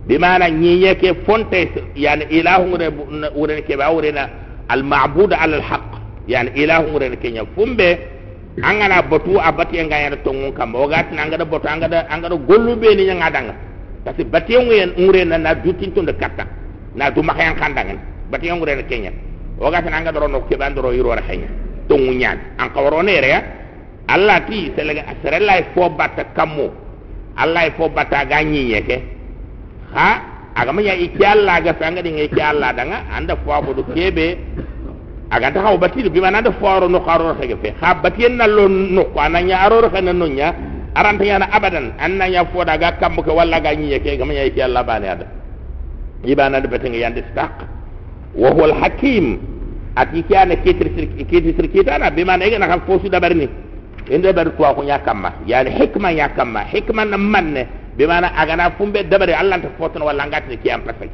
بمعنى 0.09 0.51
نيه 0.51 0.93
كي 0.93 1.15
فونت 1.27 1.53
يعني 1.97 2.25
اله 2.41 2.59
ورن 3.41 3.59
كي 3.67 3.77
باورنا 3.77 4.25
المعبود 4.75 5.33
على 5.33 5.57
الحق 5.57 5.91
يعني 6.29 6.65
اله 6.65 6.95
ورن 6.95 7.15
كي 7.23 7.31
نفومب 7.31 7.81
انغنا 8.71 9.01
بتو 9.11 9.35
اباتي 9.49 9.77
انغا 9.83 9.99
ير 10.05 10.15
تونغ 10.27 10.51
كام 10.59 10.71
اوغات 10.77 11.07
نانغا 11.19 11.37
د 11.41 11.45
بوتو 11.53 11.69
انغا 11.75 11.87
د 11.93 11.95
انغا 12.15 12.29
د 12.33 12.35
غولو 12.49 12.73
بي 12.81 12.91
ني 12.99 13.05
نغا 13.11 13.29
دانغ 13.35 13.51
بس 14.07 14.19
باتي 14.35 14.57
وين 14.69 14.91
ورن 15.07 15.33
نا 15.45 15.53
دوتين 15.65 15.91
توند 15.95 16.11
كاتا 16.21 16.45
نا 16.99 17.09
دو 17.15 17.21
مخيان 17.29 17.55
خاندان 17.61 17.99
باتي 18.33 18.53
ورن 18.63 18.81
كي 18.91 18.99
ني 19.05 19.11
اوغات 19.63 19.85
نانغا 19.95 20.11
د 20.15 20.17
رونو 20.23 20.41
كي 20.49 20.55
باندرو 20.61 20.91
يرو 20.99 21.13
رخي 21.19 21.39
تونغ 21.89 22.07
نيان 22.19 22.39
ان 22.63 22.69
كورونه 22.75 23.15
ريا 23.25 23.39
الله 24.15 24.39
تي 24.49 24.59
سلا 24.77 25.03
سرلاي 25.23 25.61
فو 25.75 25.89
بات 25.99 26.17
كامو 26.37 26.67
الله 27.43 27.63
فو 27.77 27.89
باتا 27.97 28.19
غانيي 28.31 28.81
كي 28.89 28.99
ha? 29.95 30.33
Aga 30.53 30.69
manya 30.73 30.93
iki 30.93 31.25
Allah 31.25 31.65
ga 31.65 31.73
sanga 31.81 32.05
di 32.05 32.13
iki 32.13 32.37
Allah 32.41 32.77
danga 32.77 33.09
anda 33.09 33.37
fo 33.41 33.57
abudu 33.57 33.89
kebe 33.97 34.37
aga 35.33 35.49
ta 35.49 35.65
hawo 35.65 35.79
bati 35.81 36.05
bi 36.13 36.21
mana 36.21 36.43
da 36.45 36.53
foro 36.53 36.89
no 36.93 37.01
kharo 37.01 37.33
ta 37.41 37.47
gefe 37.49 37.73
ha 37.81 37.95
bati 37.97 38.25
en 38.29 38.37
nallo 38.37 38.69
no 38.69 39.05
ko 39.17 39.19
ananya 39.21 39.65
aroro 39.65 39.89
kana 39.89 40.13
no 40.13 40.27
nya 40.29 40.53
aranta 40.95 41.25
yana 41.25 41.49
abadan. 41.49 41.97
Annanya 41.99 42.45
fo 42.53 42.65
daga 42.65 43.01
kam 43.01 43.17
ko 43.17 43.33
walla 43.33 43.61
ga 43.65 43.73
nyi 43.73 43.97
ke 44.01 44.17
ga 44.21 44.25
manya 44.29 44.45
iki 44.45 44.61
Allah 44.61 44.85
bani 44.85 45.09
ada. 45.09 45.27
Ibana 46.25 46.61
da 46.61 46.69
batin 46.69 46.93
yande 46.93 47.25
stak 47.33 47.65
wa 48.37 48.51
huwa 48.53 48.65
al 48.69 48.75
hakim 48.77 49.41
ati 49.97 50.21
kana 50.29 50.57
kitri 50.61 50.93
kitri 50.93 51.25
kitri 51.49 51.69
kitana 51.73 52.11
bi 52.13 52.25
mana 52.29 52.45
ga 52.45 52.59
na 52.61 52.77
fo 52.85 53.01
su 53.01 53.09
da 53.09 53.17
barni 53.21 53.49
inde 54.13 54.29
bar 54.37 54.53
to 54.53 54.61
ko 54.61 54.83
nya 54.85 55.01
kamma 55.01 55.33
yani 55.49 55.71
hikma 55.81 56.13
nya 56.13 56.29
kamma 56.37 56.61
hikma 56.69 57.05
na 57.09 57.17
manne 57.17 57.81
bimana 57.97 58.29
agana 58.37 58.71
fumbe 58.79 59.05
dabare 59.09 59.35
allah 59.35 59.61
ta 59.61 59.69
fotono 59.79 60.05
walla 60.07 60.27
ngati 60.27 60.57
ki 60.59 60.71
am 60.71 60.83
pasay 60.83 61.11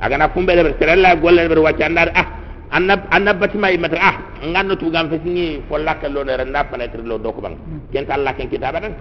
agana 0.00 0.28
fumbe 0.28 0.54
dabare 0.54 0.74
serella 0.78 1.16
golle 1.16 1.42
dabare 1.42 1.60
wacca 1.60 1.84
andar 1.86 2.08
ah 2.14 2.26
annab 2.72 3.00
annabati 3.12 3.58
mai 3.58 3.76
mata 3.76 3.98
ah 4.00 4.14
nganno 4.48 4.74
tu 4.80 4.88
gam 4.90 5.08
fesini 5.12 5.60
fo 5.68 5.76
lakka 5.76 6.08
lo 6.08 6.22
ne 6.24 6.36
renda 6.36 6.64
fenêtre 6.70 7.02
lo 7.04 7.18
doko 7.18 7.40
bang 7.44 7.56
ken 7.92 8.06
ta 8.06 8.14
Allah 8.16 8.32
ken 8.34 8.48
kitaba 8.48 8.80
dan 8.80 8.94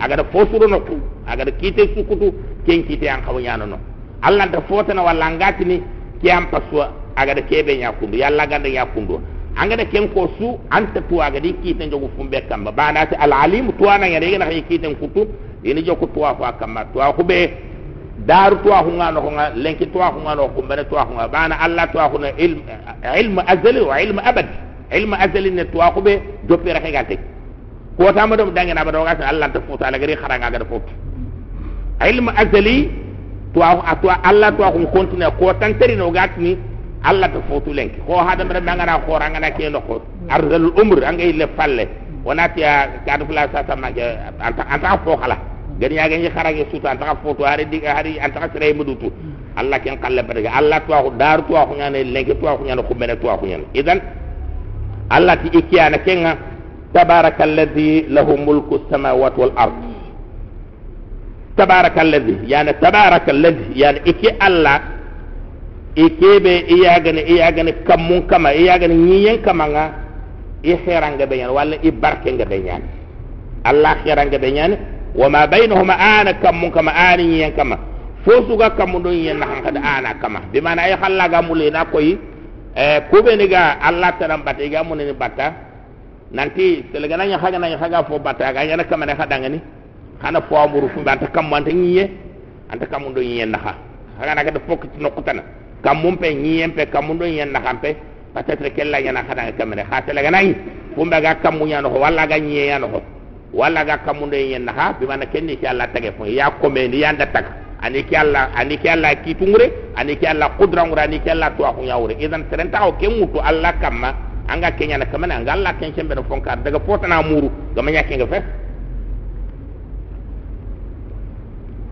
aga 0.00 0.16
da 0.16 0.24
fosuro 0.32 0.66
no 0.66 0.80
ku 0.80 0.96
aga 1.28 1.44
da 1.44 1.52
kite 1.52 1.92
sukutu 1.94 2.32
ken 2.64 2.84
kite 2.88 3.04
an 3.08 3.20
kawo 3.22 3.38
nyano 3.38 3.66
no 3.66 3.78
Allah 4.22 4.48
da 4.48 4.60
fotana 4.64 5.02
walla 5.04 5.28
ngati 5.36 5.64
ni 5.64 5.76
kiyam 6.22 6.48
paswa 6.48 6.88
aga 7.16 7.34
da 7.34 7.42
kebe 7.42 7.76
nya 7.76 7.92
kundu 7.92 8.16
yalla 8.16 8.46
ganda 8.48 8.68
nya 8.68 8.86
kundu 8.86 9.20
anga 9.60 9.76
da 9.76 9.84
ken 9.84 10.08
ko 10.08 10.32
su 10.40 10.56
anta 10.70 11.00
tu 11.04 11.20
aga 11.20 11.38
di 11.38 11.52
kite 11.60 11.84
jogu 11.92 12.08
fumbe 12.16 12.40
kamba 12.48 12.72
bana 12.72 13.04
ta 13.06 13.16
al 13.20 13.32
alim 13.32 13.68
tu 13.76 13.84
ana 13.88 14.08
ngere 14.08 14.38
na 14.38 14.46
kite 14.48 14.88
kutu 14.96 15.28
ini 15.64 15.82
joko 15.82 16.06
tu 16.06 16.24
afa 16.26 16.52
kamba 16.58 16.84
tu 16.92 17.00
aku 17.02 17.24
be. 17.24 17.52
Daru 18.26 18.56
tuwa 18.66 18.78
hunga 18.82 19.12
no 19.12 19.20
hunga 19.20 19.50
lenki 19.54 19.86
tuwa 19.86 20.06
hunga 20.10 20.34
no 20.34 20.48
kumbene 20.48 20.84
tuwa 20.84 21.02
hunga 21.02 21.28
bana 21.28 21.54
allah 21.60 21.86
tuwa 21.92 22.04
hunga 22.10 22.32
ilm 22.36 22.60
ilm 23.20 23.38
azali 23.46 23.80
wa 23.80 24.02
ilm 24.02 24.18
abad. 24.18 24.46
Ilm 24.90 25.12
azali 25.14 25.50
ne 25.50 25.64
tuwa 25.64 25.90
kube 25.90 26.22
dopi 26.48 26.72
rake 26.72 26.92
gante 26.92 27.18
ko 27.98 28.12
ta 28.14 28.26
ma 28.26 28.36
dum 28.38 28.54
dangi 28.54 28.72
na 28.74 28.84
ba 28.86 28.92
doga 28.94 29.18
allah 29.26 29.50
ta 29.50 29.60
futa 29.66 29.90
la 29.90 29.98
gari 29.98 30.14
kharanga 30.16 30.50
ga 30.54 30.64
futa 30.70 30.92
ilm 32.08 32.28
azali 32.30 32.90
tuwa 33.52 33.82
atwa 33.84 34.22
allah 34.22 34.54
tuwa 34.54 34.68
hun 34.70 34.86
kontine 34.94 35.26
ko 35.38 35.52
tan 35.58 35.74
tari 35.78 35.96
no 35.96 36.10
gatni 36.14 36.54
allah 37.02 37.26
ta 37.28 37.40
futu 37.50 37.74
lenki 37.74 37.98
ko 38.06 38.22
hada 38.22 38.44
mara 38.46 38.60
banga 38.60 38.86
na 38.86 38.98
ko 39.02 39.18
ranga 39.18 39.40
na 39.42 39.50
ke 39.50 39.66
no 39.68 39.80
ko 39.82 39.98
arzal 40.30 40.70
umr 40.78 41.02
anga 41.04 41.24
ile 41.26 41.46
falle 41.58 41.88
wonati 42.28 42.60
ya 42.60 43.00
kadu 43.08 43.24
fla 43.26 43.48
sa 43.52 43.64
ta 43.64 43.72
ma 43.76 43.88
anta 44.48 44.62
anta 44.68 45.00
fo 45.04 45.16
khala 45.16 45.36
gani 45.80 45.96
ya 45.96 46.08
gani 46.12 46.28
kharage 46.30 46.66
suta 46.70 46.90
antaka 46.92 47.16
foto 47.24 47.44
hari 47.48 47.64
di 47.72 47.80
hari 47.80 48.20
antaka 48.20 48.52
sere 48.52 48.74
mudutu 48.76 49.08
allah 49.56 49.78
ken 49.80 49.96
kalle 49.96 50.20
badaga 50.28 50.50
allah 50.60 50.78
to 50.84 50.92
ko 50.92 51.10
dar 51.16 51.40
to 51.48 51.54
ko 51.56 51.72
nyane 51.78 52.04
lege 52.04 52.34
to 52.36 52.44
ko 52.44 52.60
nyane 52.68 52.82
ko 52.84 52.92
mena 53.00 53.16
to 53.16 53.24
ko 53.40 53.44
nyane 53.48 53.64
idan 53.72 53.98
allah 55.08 55.34
ti 55.40 55.48
ikiyana 55.58 55.98
kenga 56.04 56.32
tabaraka 56.92 57.42
alladhi 57.48 58.04
lahu 58.12 58.36
mulku 58.36 58.80
samawati 58.90 59.38
wal 59.40 59.52
ard. 59.56 59.76
Tabaraka 61.56 62.00
alladhi 62.00 62.34
yani 62.46 62.72
tabaraka 62.80 63.30
alladhi 63.32 63.64
yani 63.74 63.98
iki 64.04 64.28
allah 64.40 64.80
ikebe 65.96 66.54
iyagane 66.68 67.22
iyagane 67.22 67.72
kamun 67.88 68.22
kama 68.30 68.52
iyagane 68.54 68.94
nyiyen 68.94 69.38
kama 69.42 69.64
nga 69.72 69.84
i 70.62 70.76
xeeran 70.84 71.14
nga 71.16 71.26
beñaan 71.26 71.50
wala 71.54 71.76
i 71.82 71.90
barke 71.90 72.30
nga 72.32 72.44
beñaan 72.44 72.82
allah 73.64 73.96
xeeran 74.04 74.28
nga 74.28 74.38
beñaan 74.38 74.72
wa 75.14 75.28
ma 75.28 75.46
baynahuma 75.46 75.94
ana 75.98 76.34
kam 76.38 76.60
kama 76.70 76.92
ani 76.92 77.40
yen 77.40 77.52
kama. 77.56 77.76
Fosu 78.24 78.56
ga 78.58 78.70
kam 78.76 78.92
do 79.02 79.10
yen 79.10 79.38
na 79.38 79.46
xanka 79.46 79.70
da 79.72 79.80
ana 79.80 80.14
kama. 80.20 80.40
Bi 80.52 80.60
ay 80.60 80.94
xalla 81.00 81.28
ga 81.28 81.42
mu 81.42 81.54
leena 81.54 81.84
koy 81.86 82.18
ga 83.48 83.78
allah 83.80 84.12
taram 84.18 84.42
batte 84.44 84.68
ga 84.68 84.82
mu 84.84 84.94
batta 85.18 85.52
nanti 86.30 86.84
tele 86.92 87.08
ga 87.08 87.16
nañ 87.16 87.38
xaga 87.40 87.58
nañ 87.58 87.78
xaga 87.80 88.04
fo 88.04 88.18
batta 88.18 88.52
ga 88.52 88.62
yen 88.64 88.84
kama 88.90 89.06
ne 89.06 89.14
xada 89.14 89.38
nga 89.38 89.48
ni. 89.48 89.60
Xana 90.22 90.40
fo 90.42 90.56
amuru 90.56 90.88
fu 90.88 91.00
batta 91.00 91.26
kam 91.28 91.48
man 91.48 91.64
te 91.64 91.72
ñi 91.72 91.92
ye. 91.96 92.10
Anta 92.70 92.86
kam 92.86 93.12
do 93.14 93.20
yen 93.20 93.50
na 93.50 93.58
xaga 93.58 93.74
ha. 94.28 94.34
na 94.34 94.44
ga 94.44 94.50
da 94.50 94.60
fokk 94.66 94.84
ci 94.92 95.00
nokku 95.00 95.22
tan 95.22 95.40
kam 95.82 95.98
mum 96.02 96.16
pe 96.16 96.28
ñi 96.34 96.58
yen 96.60 96.72
pe 96.72 96.86
kam 96.90 97.16
do 97.18 97.24
yen 97.24 97.50
na 97.52 97.60
ha 97.64 97.72
pe 97.80 97.96
peut-être 98.42 98.74
kella 98.74 99.00
nya 99.02 99.12
na 99.12 99.22
hadanga 99.22 99.52
kam 99.58 99.74
ne 99.74 99.82
ha 99.82 100.02
telegana 100.02 100.42
ni 100.42 100.54
fu 100.94 101.04
mbaga 101.04 101.34
kam 101.42 101.58
mu 101.58 101.66
nya 101.66 101.80
no 101.82 101.88
walla 101.90 102.26
ga 102.26 102.38
nyiye 102.38 102.66
ya 102.66 102.78
no 102.78 103.02
walla 103.52 103.84
ga 103.84 103.98
kamunde 103.98 104.34
yen 104.36 104.68
ha 104.68 104.92
bi 104.98 105.06
mana 105.06 105.26
kenni 105.26 105.56
ki 105.56 105.66
Allah 105.66 105.88
tage 105.92 106.12
fo 106.16 106.24
ya 106.26 106.50
ko 106.50 106.68
me 106.70 106.88
ni 106.88 106.98
yanda 107.00 107.26
tag 107.26 107.44
ani 107.80 108.04
ki 108.04 108.16
Allah 108.16 108.50
ani 108.54 108.76
ki 108.78 108.88
Allah 108.88 109.14
ki 109.24 109.34
tungure 109.34 109.72
ani 109.96 110.16
ki 110.16 110.26
Allah 110.26 110.50
qudra 110.58 110.84
ngura 110.86 111.02
ani 111.02 111.20
ki 111.20 111.30
Allah 111.30 111.50
to 111.56 111.64
ko 111.64 111.82
yawre 111.82 112.14
idan 112.20 112.44
terenta 112.50 112.86
o 112.86 112.92
ken 112.96 113.10
mutu 113.18 113.40
Allah 113.40 113.72
kamma 113.80 114.14
anga 114.48 114.70
kenya 114.72 114.98
na 114.98 115.06
kamana 115.06 115.36
anga 115.36 115.52
Allah 115.52 115.74
ken 115.80 115.92
sembe 115.96 116.14
no 116.14 116.22
fonka 116.28 116.56
daga 116.56 116.78
fotana 116.80 117.22
muru 117.22 117.50
ga 117.74 117.82
manya 117.82 118.02
kenga 118.04 118.26
fe 118.26 118.42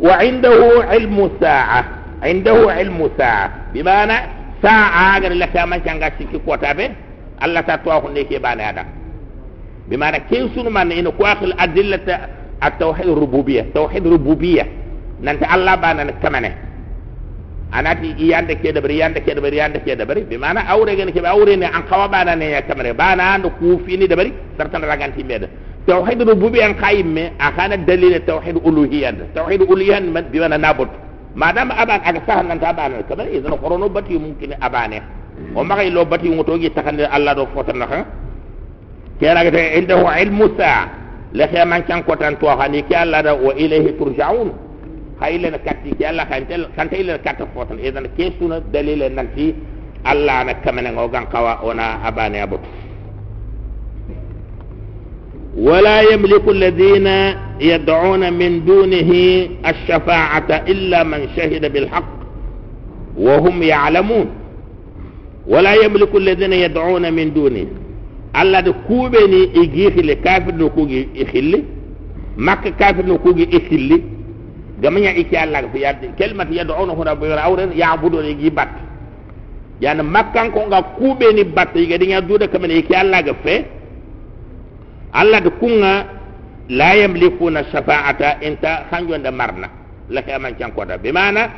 wa 0.01 0.21
indahu 0.23 0.85
ilmu 0.93 1.31
sa'a 1.41 1.81
indahu 2.29 2.69
ilmu 2.69 3.09
sa'a 3.17 3.49
bi 4.62 4.68
mana 4.68 4.82
sa'a 4.92 5.20
ga 5.22 5.30
la 5.30 5.48
kama 5.48 5.80
kanga 5.80 6.12
sikki 6.18 6.40
kota 6.46 6.74
be 6.74 6.86
Allah 7.42 7.64
ta 7.66 7.78
to 7.78 7.90
ko 8.02 8.08
ne 8.10 8.24
ke 8.26 8.40
bana 8.40 8.64
adam 8.70 8.88
بمعنى 9.92 10.20
كين 10.30 10.50
سنو 10.56 10.70
من 10.70 10.92
إنه 10.92 11.12
كواخل 11.12 11.54
أدلة 11.60 12.20
التوحيد 12.64 13.08
الربوبية 13.08 13.66
توحيد 13.76 14.08
الربوبية 14.08 14.68
نانت 15.22 15.44
الله 15.56 15.76
بانا 15.76 16.04
نكمنه 16.04 16.56
أنا 17.74 17.94
تي 17.94 18.16
إيان 18.20 18.48
دك 18.48 18.62
كده 18.62 18.80
بري 18.82 18.94
إيان 18.94 19.14
دك 19.14 19.24
كده 19.24 19.42
بري 19.42 19.56
إيان 19.62 19.74
دك 19.74 19.84
كده 19.84 20.04
بري 20.04 20.22
بمعنى 20.22 20.72
أوري 20.72 20.96
جن 20.96 21.10
كده 21.10 21.30
أوري 21.30 21.56
نه 21.56 21.68
عن 21.68 21.82
قوا 21.82 22.06
بانا 22.08 22.36
نه 22.36 22.60
كمنه 22.60 22.92
بانا 22.92 23.38
نكوفي 23.38 23.98
ني 23.98 24.08
دبري 24.08 24.34
سرتنا 24.58 24.88
رجعن 24.94 25.16
تي 25.16 25.24
ميدا 25.24 25.48
توحيد 25.88 26.22
الربوبية 26.22 26.64
عن 26.66 26.74
قايم 26.74 27.30
أخانا 27.42 27.76
دليل 27.76 28.26
توحيد 28.26 28.56
الألوهية 28.58 29.10
ma 31.37 31.53
dam 31.53 31.69
aban 31.69 32.01
aga 32.01 32.21
tahan 32.25 32.49
nan 32.49 32.59
taban 32.59 32.97
ka 33.05 33.13
ba 33.15 33.29
idan 33.29 33.53
qorono 33.61 33.93
bati 33.93 34.17
mumkin 34.17 34.57
abane 34.57 34.99
o 35.55 35.61
ma 35.63 35.77
lo 35.85 36.03
bati 36.09 36.29
ngoto 36.33 36.57
gi 36.59 36.71
takande 36.73 37.05
Allah 37.05 37.35
do 37.37 37.45
fotan 37.53 37.77
ha 37.85 38.01
kera 39.21 39.45
ga 39.45 39.51
te 39.53 39.63
indahu 39.79 40.09
ilmu 40.23 40.57
sa 40.57 40.89
la 41.37 41.45
kha 41.53 41.65
man 41.69 41.85
kan 41.85 42.01
ko 42.09 42.17
tan 42.17 42.37
to 42.41 42.47
hani 42.49 42.81
ki 42.89 42.95
Allah 42.97 43.21
da 43.23 43.33
wa 43.37 43.53
ilayhi 43.53 43.93
turja'un 44.01 44.49
khayla 45.21 45.51
na 45.53 45.59
katti 45.61 45.93
ki 45.97 46.05
Allah 46.09 46.25
kan 46.27 46.47
tel 46.49 46.63
kan 46.77 46.89
tel 46.89 47.09
katta 47.25 47.45
fotan 47.55 47.79
idan 47.85 48.09
ke 48.17 48.33
suna 48.41 48.61
dalile 48.73 49.09
nan 49.13 49.29
ti 49.37 49.53
Allah 50.09 50.45
na 50.49 50.53
kamene 50.65 50.89
ngogan 50.97 51.29
kawa 51.29 51.61
ona 51.63 52.01
abane 52.09 52.41
abut 52.41 52.65
ولا 55.57 56.01
يملك 56.13 56.45
الذين 56.49 57.09
يدعون 57.61 58.33
من 58.33 58.65
دونه 58.65 59.11
الشفاعة 59.67 60.51
إلا 60.51 61.03
من 61.03 61.29
شهد 61.37 61.73
بالحق 61.73 62.17
وهم 63.17 63.63
يعلمون. 63.63 64.27
ولا 65.47 65.75
يملك 65.75 66.17
الذين 66.17 66.53
يدعون 66.53 67.13
من 67.13 67.35
دونه. 67.35 67.67
ألا 68.41 68.61
دكوبني 68.61 69.47
كوبني 69.47 69.65
إجيخ 69.65 69.97
لكافر 69.97 70.55
نكوغي 70.55 71.09
إخلي. 71.17 71.63
مكة 72.37 72.71
كافر 72.71 73.07
نكوغي 73.07 73.49
إخلي. 73.55 74.03
جميع 74.83 75.11
إكي 75.11 75.45
الله 75.45 75.69
في 75.73 75.89
يد. 75.89 76.15
كلمة 76.19 76.47
يدعون 76.51 76.91
هنا 76.91 77.15
بيرعون 77.15 77.73
يعبدون 77.73 78.25
إجي 78.25 78.51
بات. 78.51 78.69
يعني 79.81 80.03
مكة 80.03 80.49
كونغا 80.49 80.81
كوبني 80.81 81.43
بات. 81.43 81.77
يجي 81.77 81.97
دي 81.97 82.11
يدود 82.11 82.45
كمان 82.45 82.71
إكي 82.71 83.01
الله 83.01 83.35
في 83.45 83.65
الله 85.21 85.39
دي 85.39 85.51
la 86.69 86.95
yamlikuna 86.95 87.65
shafa'ata 87.71 88.41
inta 88.43 88.87
hanjon 88.91 89.23
da 89.23 89.31
marna 89.31 89.69
la 90.11 90.23
khaman 90.23 90.55
kan 90.59 90.73
ko 90.75 90.85
da 90.85 90.99
bi 90.99 91.13
mana 91.13 91.51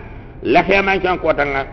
la 0.42 0.62
khaman 0.64 1.00
kan 1.00 1.18
ko 1.18 1.32
tanga 1.32 1.64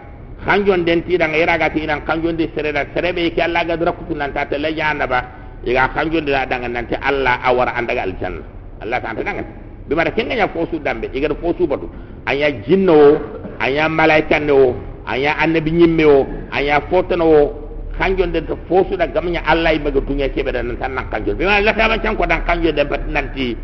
kanjon 0.46 0.84
den 0.86 1.04
ti 1.04 1.18
danga 1.18 1.38
iraga 1.38 1.70
ti 1.70 1.86
nan 1.86 2.02
kanjon 2.06 2.36
de 2.38 2.50
sereda. 2.56 2.86
Serebe 2.94 3.32
ki 3.34 3.42
Allah 3.42 3.66
ga 3.66 3.76
dura 3.78 3.92
kutu 3.92 4.16
nan 4.16 4.32
ta 4.34 4.46
tele 4.46 4.72
janda 4.76 5.08
ba 5.08 5.20
iga 5.66 5.90
kanjon 5.94 6.26
de 6.26 6.32
danga 6.32 6.68
nan 6.68 6.88
ti 6.88 6.96
Allah 7.02 7.40
awara 7.44 7.74
andaga 7.76 8.04
aljanna 8.04 8.42
Allah 8.82 9.00
ta 9.02 9.14
danga 9.14 9.44
bi 9.88 9.96
mara 9.96 10.12
ya 10.16 10.48
fosu 10.48 10.80
dambe 10.80 11.10
iga 11.14 11.30
fosu 11.42 11.68
batu 11.68 11.90
anya 12.26 12.52
jinno 12.64 13.20
anya 13.60 13.90
malaika 13.90 14.40
no 14.40 14.76
anya 15.06 15.36
annabi 15.38 15.72
nyimme 15.72 16.06
o 16.06 16.26
anya 16.52 16.82
fotano 16.90 17.65
kanjon 17.98 18.32
de 18.32 18.42
to 18.46 18.56
fosu 18.68 18.96
da 18.98 19.08
gamnya 19.08 19.42
Allah 19.46 19.80
maga 19.80 20.00
dunya 20.02 20.30
kebe 20.30 20.52
da 20.52 20.62
nan 20.64 20.78
tan 20.78 20.96
kanjon 21.12 21.36
bi 21.38 21.46
mara 21.46 21.62
la 21.62 21.74
ta 21.74 21.88
ban 21.88 22.16
ko 22.16 22.26
dan 22.26 22.44
kanjon 22.46 22.76
de 22.76 22.84
bat 22.86 23.02
nanti 23.08 23.56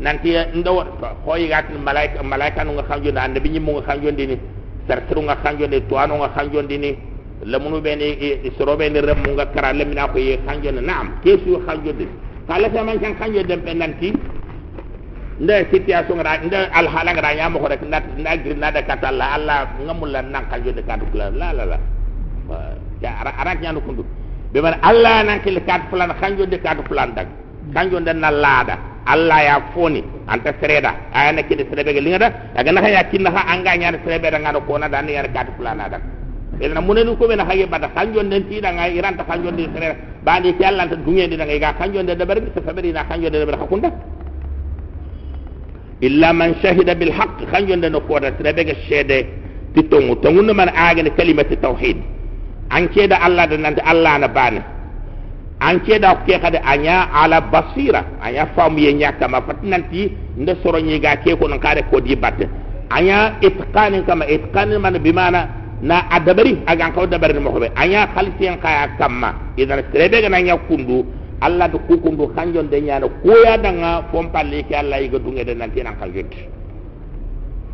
nanti 0.00 0.34
ndo 0.54 0.82
ko 1.24 1.36
yiga 1.36 1.64
malaika 1.78 2.22
malaika 2.22 2.64
no 2.64 2.82
kanjon 2.82 3.16
annabi 3.18 3.48
nyimmo 3.50 3.72
nga 3.78 3.92
kanjon 3.94 4.16
de 4.16 4.26
ni 4.26 4.36
sartiru 4.88 5.22
nga 5.26 5.36
kanjonde 5.42 5.80
tuwano 5.88 6.18
nga 6.18 6.28
kanjonde 6.34 6.76
ni 6.78 6.90
lamunu 7.46 7.80
bene 7.80 8.06
isoro 8.48 8.76
bene 8.76 9.00
remu 9.00 9.34
nga 9.34 9.46
kara 9.54 9.72
lemina 9.72 10.08
ko 10.10 10.18
ye 10.18 10.38
naam 10.82 11.18
kesu 11.22 11.62
kanjonde 11.66 12.06
kala 12.48 12.68
ta 12.70 12.82
man 12.82 12.98
kan 12.98 13.14
nanti 13.78 14.08
nda 15.40 15.54
situation 15.70 16.18
nga 16.18 16.38
nda 16.42 16.60
al 16.74 16.86
hala 16.86 17.10
nga 17.14 17.34
nyamo 17.34 17.58
ko 17.62 17.66
rek 17.70 17.82
nda 17.82 18.32
gir 18.42 18.56
nada 18.56 18.82
kata 18.82 19.10
la 19.10 19.26
alla 19.38 19.56
ngamul 19.84 20.10
la 20.10 20.20
nan 20.22 20.44
kanjonde 20.50 20.82
kadu 20.82 21.06
la 21.14 21.30
la 21.30 21.52
la 21.52 21.64
la 21.64 21.78
arak 23.10 23.60
nyanu 23.60 23.80
kundu 23.80 24.04
be 24.52 24.60
man 24.60 24.74
alla 24.82 25.22
nan 25.24 25.40
kil 25.42 25.56
kat 25.66 25.88
plan 25.90 26.10
kanjonde 26.20 26.58
kadu 26.60 26.82
plan 26.84 27.14
dag 27.16 27.26
kanjonde 27.74 28.12
na 28.14 28.30
lada 28.30 28.76
Allah 29.06 29.38
ya 29.42 29.56
foni 29.74 30.04
anta 30.30 30.54
sereda 30.62 30.94
aya 31.10 31.32
na 31.32 31.42
kide 31.42 31.66
serebe 31.66 31.90
linga 31.98 32.18
da 32.22 32.28
daga 32.54 32.70
na 32.72 32.86
ya 32.88 33.02
kinna 33.10 33.30
ha 33.34 33.42
anga 33.50 33.74
nya 33.76 33.90
serebe 34.04 34.30
da 34.30 34.38
ngado 34.38 34.60
ko 34.62 34.78
na 34.78 34.88
da 34.88 35.02
ni 35.02 35.12
yar 35.18 35.26
kat 35.34 35.50
fulana 35.58 35.88
da 35.90 35.98
ila 36.60 36.80
munenu 36.80 37.16
ko 37.18 37.26
be 37.26 37.34
na 37.34 37.44
hage 37.44 37.66
bada 37.66 37.88
kanjon 37.90 38.30
den 38.30 38.46
ti 38.48 38.60
da 38.60 38.70
ngai 38.70 38.94
iran 38.94 39.16
ta 39.16 39.24
kanjon 39.24 39.56
de 39.56 39.66
serebe 39.74 39.96
ba 40.22 40.38
ni 40.38 40.54
ki 40.54 40.62
Allah 40.64 40.86
ta 40.88 40.94
dunye 40.94 41.26
di 41.28 41.36
da 41.36 41.44
ngai 41.44 41.58
ga 41.58 41.72
kanjon 41.74 42.06
de 42.06 42.14
da 42.14 42.24
bar 42.24 42.38
bi 42.40 42.50
sabari 42.54 42.92
na 42.92 43.02
kanjon 43.04 43.30
de 43.32 43.38
da 43.42 43.46
bar 43.46 43.58
hakunda 43.58 43.90
illa 46.00 46.32
man 46.32 46.54
shahida 46.62 46.94
bil 46.94 47.10
haqq 47.10 47.42
kanjon 47.50 47.80
de 47.80 47.88
no 47.90 48.00
ko 48.06 48.18
da 48.20 48.30
serebe 48.38 48.64
ga 48.70 48.74
shede 48.86 49.26
ti 49.74 49.82
tongu 49.88 50.14
tongu 50.22 50.46
man 50.54 50.68
aga 50.70 51.02
ni 51.02 51.10
kalimati 51.10 51.56
tauhid 51.58 51.96
an 52.72 52.88
da 53.08 53.16
allah 53.20 53.46
da 53.46 53.56
nan 53.56 53.76
allah 53.84 54.18
na 54.18 54.28
bane 54.28 54.60
an 55.62 55.78
da 56.00 56.14
ke 56.26 56.34
kada 56.42 56.58
anya 56.66 57.06
ala 57.14 57.40
basira. 57.40 58.02
Anya 58.20 58.46
famu 58.56 58.78
ye 58.78 58.92
nyaka 58.94 59.28
ma 59.28 59.40
fatnanti 59.40 60.10
nda 60.36 60.54
soro 60.62 60.78
nyi 60.80 60.98
ga 60.98 61.16
ke 61.22 61.36
ko 61.38 61.46
nan 61.48 61.60
kare 61.60 61.82
ko 61.90 62.00
di 62.00 62.16
batte 62.16 62.48
anya 62.90 63.38
itqanin 63.40 64.02
kama 64.04 64.26
itqanin 64.26 64.80
man 64.82 64.98
bimana 64.98 65.48
na 65.82 66.02
adabari 66.10 66.58
aga 66.66 66.90
ko 66.92 67.06
dabari 67.06 67.38
mo 67.38 67.50
hobe 67.50 67.70
anya 67.76 68.06
khalsi 68.14 68.46
en 68.46 68.58
kaya 68.58 68.88
kamma. 68.98 69.54
Idan 69.56 69.82
serebe 69.92 70.20
ga 70.22 70.28
nanya 70.28 70.56
kundu. 70.68 71.06
Allah 71.42 71.66
da 71.68 71.78
ku 71.78 71.98
kundu 71.98 72.30
kanjon 72.34 72.70
de 72.70 72.78
nyana 72.80 73.06
ko 73.22 73.34
ya 73.44 73.56
danga 73.58 74.06
fom 74.10 74.30
palle 74.30 74.62
ke 74.62 74.74
allah 74.78 74.98
yiga 75.02 75.18
dunge 75.18 75.42
de 75.44 75.54
nan 75.54 75.70
tinan 75.74 75.94
kanjotti 75.98 76.38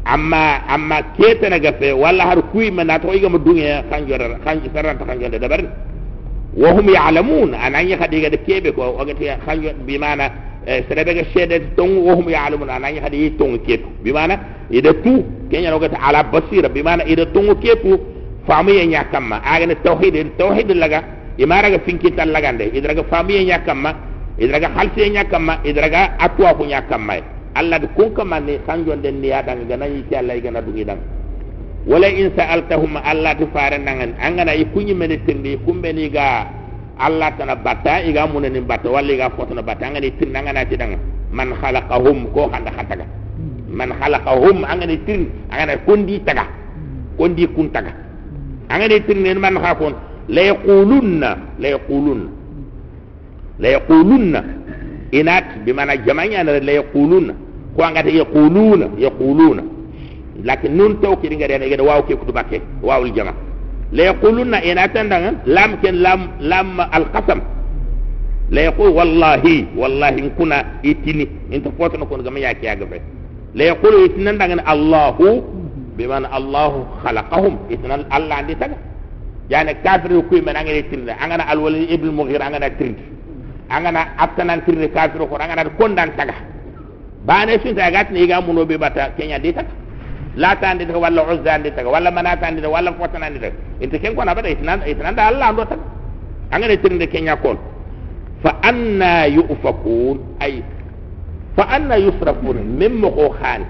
amma 0.04 0.62
amma 0.68 1.02
kete 1.16 1.48
na 1.48 1.58
gafe 1.58 1.92
wala 1.92 2.24
har 2.24 2.42
kuy 2.52 2.70
mana 2.70 2.98
to 2.98 3.08
iga 3.14 3.28
mu 3.28 3.38
dunya 3.38 3.82
kan 3.90 4.06
jora 4.06 4.38
kan 4.44 4.60
jara 4.74 4.94
ta 4.98 5.04
kan 5.04 5.18
jora 5.20 5.38
dabar 5.38 5.60
wa 6.54 6.70
hum 6.72 6.88
ya'lamun 6.88 7.54
an 7.54 7.74
anya 7.74 7.96
khadiga 7.98 8.30
de 8.30 8.38
kebe 8.46 8.72
ko 8.74 8.96
o 8.98 9.04
gati 9.04 9.26
kan 9.46 9.60
jora 9.62 9.74
bi 9.86 9.98
mana 9.98 10.30
eh, 10.66 10.84
sere 10.88 11.04
be 11.04 11.70
wa 12.06 12.14
hum 12.14 12.28
ya'lamun 12.28 12.68
an 12.70 12.84
anya 12.84 13.00
khadi 13.02 13.36
tong 13.36 13.58
ketu 13.66 13.88
bi 14.02 14.10
ida 14.70 14.92
tu 15.02 15.24
kenya 15.50 15.74
o 15.74 15.80
ala 15.80 16.22
basira 16.24 16.68
bimana. 16.68 17.04
ida 17.06 17.24
tong 17.32 17.54
ketu 17.60 17.98
fami 18.48 18.76
ya 18.80 18.84
nyakamma 18.86 19.42
aga 19.44 19.66
ne 19.66 19.74
tauhid 19.84 20.16
tauhid 20.38 20.70
laga 20.72 21.02
imara 21.38 21.70
ga 21.70 21.78
finki 21.84 22.10
tal 22.16 22.28
laga 22.32 22.52
de 22.52 22.64
idra 22.72 22.94
ga 22.94 23.04
fami 23.10 23.34
ya 23.36 23.44
nyakamma 23.44 23.90
idra 24.40 24.58
ga 24.60 24.68
halti 24.76 25.00
ya 25.04 25.24
Allah 27.58 27.82
di 27.82 27.88
kunka 27.98 28.22
mani 28.22 28.62
sanjon 28.66 29.02
den 29.02 29.18
niya 29.18 29.42
dang 29.42 29.66
gana 29.66 29.86
yi 29.90 30.06
ci 30.06 30.14
Allah 30.14 30.38
gana 30.38 30.62
du 30.62 30.70
dang 30.86 31.02
wala 31.90 32.06
in 32.06 32.30
sa'altahum 32.38 32.94
Allah 33.02 33.34
di 33.34 33.46
fara 33.50 33.74
nangan 33.74 34.14
angana 34.22 34.54
yi 34.54 34.64
kunyi 34.70 34.94
mene 34.94 35.18
tindi 35.26 35.58
kumbe 35.66 35.90
ni 35.90 36.06
ga 36.06 36.46
Allah 37.02 37.34
tana 37.34 37.58
batta 37.58 37.98
iga 38.06 38.30
munen 38.30 38.54
ni 38.54 38.60
batta 38.62 38.86
wala 38.86 39.10
iga 39.10 39.26
fotna 39.34 39.62
batta 39.62 39.86
angana 39.90 40.06
yi 40.06 40.14
tin 40.18 40.30
nangana 40.30 40.62
ci 40.70 40.76
dang. 40.78 40.94
Man 41.34 41.50
khalaqahum 41.58 42.30
ko 42.34 42.46
handa 42.52 42.70
khataga 42.70 43.04
man 43.70 43.90
khalaqahum 43.98 44.62
angana 44.62 44.92
yi 44.94 45.00
tin 45.06 45.20
angana 45.50 45.74
kondi 45.82 46.22
taga. 46.22 46.46
Kondi 47.18 47.42
kun 47.54 47.70
taga. 47.74 47.90
Angana 48.70 48.94
yi 48.94 49.02
tin 49.02 49.18
man 49.38 49.58
khafon 49.58 49.94
la 50.28 50.42
yaquluna 50.52 51.30
la 51.58 51.68
yaquluna 51.74 52.26
la 53.58 53.68
yaquluna 53.68 54.40
inat 55.10 55.64
bimana 55.64 55.96
jamanya 56.04 56.44
la 56.44 56.60
yaquluna 56.60 57.47
كوانغات 57.78 58.06
يقولون 58.22 58.80
يقولون 59.06 59.58
لكن 60.48 60.70
نون 60.78 60.92
تو 61.02 61.12
كيرينغا 61.20 61.46
رينا 61.50 61.64
يغدا 61.70 61.82
واو 61.88 62.00
كي 62.08 62.14
كتو 62.20 62.32
واو 62.88 63.02
الجماعه 63.06 63.38
لا 63.96 64.04
يقولون 64.12 64.54
ان 64.54 64.78
اتندا 64.86 65.18
لام 65.54 65.70
كن 65.82 65.94
لام 66.04 66.20
لام 66.50 66.76
القسم 66.98 67.40
لا 68.54 68.62
يقول 68.68 68.90
والله 68.98 69.44
والله 69.80 70.08
ان 70.22 70.28
كنا 70.38 70.58
اتني 70.90 71.24
انت 71.54 71.66
فوت 71.78 71.92
نكون 72.00 72.20
غما 72.26 72.38
ياك 72.44 72.60
ياغ 72.64 72.80
لا 73.58 73.64
يقول 73.72 73.94
اتندا 74.06 74.72
الله 74.72 75.18
بما 75.98 76.18
الله 76.38 76.72
خلقهم 77.04 77.54
اتن 77.72 77.90
الله 78.16 78.34
عندي 78.40 78.54
تاغ 78.60 78.72
يعني 79.54 79.70
كافر 79.84 80.10
كوي 80.28 80.40
من 80.46 80.56
انغي 80.60 80.82
تيل 80.90 81.10
انغنا 81.24 81.44
الولي 81.52 81.82
ابن 81.94 82.06
المغير 82.12 82.40
انغنا 82.46 82.68
تريد 82.78 82.98
انغنا 83.76 84.00
اتنان 84.24 84.58
تريد 84.66 84.82
كافر 84.96 85.20
كون 85.30 85.40
انغنا 85.44 85.62
كوندان 85.78 86.08
تاغ 86.18 86.30
bane 87.26 87.58
sunta 87.62 87.90
gatni 87.90 88.26
ga 88.26 88.40
muno 88.40 88.64
be 88.66 88.78
bata 88.78 89.10
kenya 89.16 89.38
di 89.38 89.52
taga 89.52 89.70
la 90.38 90.54
tandi 90.56 90.86
daga 90.86 90.98
walla 90.98 91.22
uzza 91.26 91.50
andi 91.58 91.70
daga 91.74 91.90
walla 91.90 92.10
mana 92.10 92.38
walla 92.70 92.92
fotana 92.94 93.26
andi 93.26 93.38
daga 93.38 93.56
inte 93.80 93.98
ken 93.98 94.14
ko 94.14 94.22
na 94.24 94.34
da 94.34 95.22
Allah 95.26 95.46
ando 95.50 95.64
tan 95.66 95.80
angane 96.52 96.76
tirinde 96.78 97.06
kenya 97.10 97.36
kon 97.36 97.58
fa 98.42 98.54
anna 98.62 99.26
yufakun 99.26 100.18
ay 100.40 100.62
fa 101.56 101.66
anna 101.74 101.96
yusrafun 101.98 102.56
mimmo 102.78 103.10
ko 103.10 103.34
khan 103.40 103.66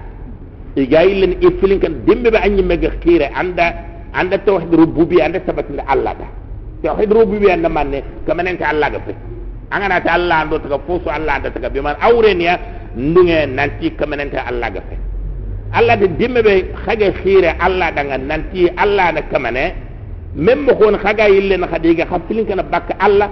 igailen 0.77 1.41
ifilin 1.41 1.79
kan 1.81 1.93
dimbe 2.05 2.29
be 2.31 2.37
anyi 2.37 2.61
mega 2.61 2.91
anda 3.33 3.73
anda 4.13 4.37
tawhid 4.37 4.69
rububiyya 4.69 5.25
anda 5.25 5.39
sabatin 5.45 5.81
Allah 5.89 6.13
da 6.21 6.27
tawhid 6.85 7.09
rububiyya 7.11 7.53
anda 7.57 7.69
manne 7.69 8.03
kamanen 8.29 8.57
ta 8.61 8.69
Allah 8.69 8.89
ga 8.93 8.99
fe 9.09 9.13
angana 9.73 10.01
ta 10.05 10.13
Allah 10.13 10.45
taga 10.61 10.77
fosu 10.85 11.09
Allah 11.09 11.33
anda 11.41 11.49
taga 11.49 11.69
bi 11.73 11.81
man 11.81 11.95
awreniya 11.97 12.78
ndunge 12.99 13.45
nanti 13.47 13.87
kamanen 13.95 14.29
ta 14.31 14.43
Allah 14.49 14.69
ga 14.75 14.81
fe 14.89 14.95
Allah 15.71 15.95
de 15.97 16.07
dimme 16.19 16.41
be 16.43 16.53
xage 16.85 17.07
xire 17.23 17.53
Allah 17.59 17.91
daga 17.95 18.17
nanti 18.17 18.67
Allah 18.75 19.11
na 19.13 19.21
kamane 19.31 19.65
mem 20.35 20.59
mo 20.65 20.73
kon 20.75 20.97
xaga 20.97 21.29
yille 21.29 21.57
na 21.57 21.67
xadiga 21.67 22.05
xafilin 22.05 22.45
kana 22.45 22.63
bak 22.63 22.89
Allah. 22.99 23.29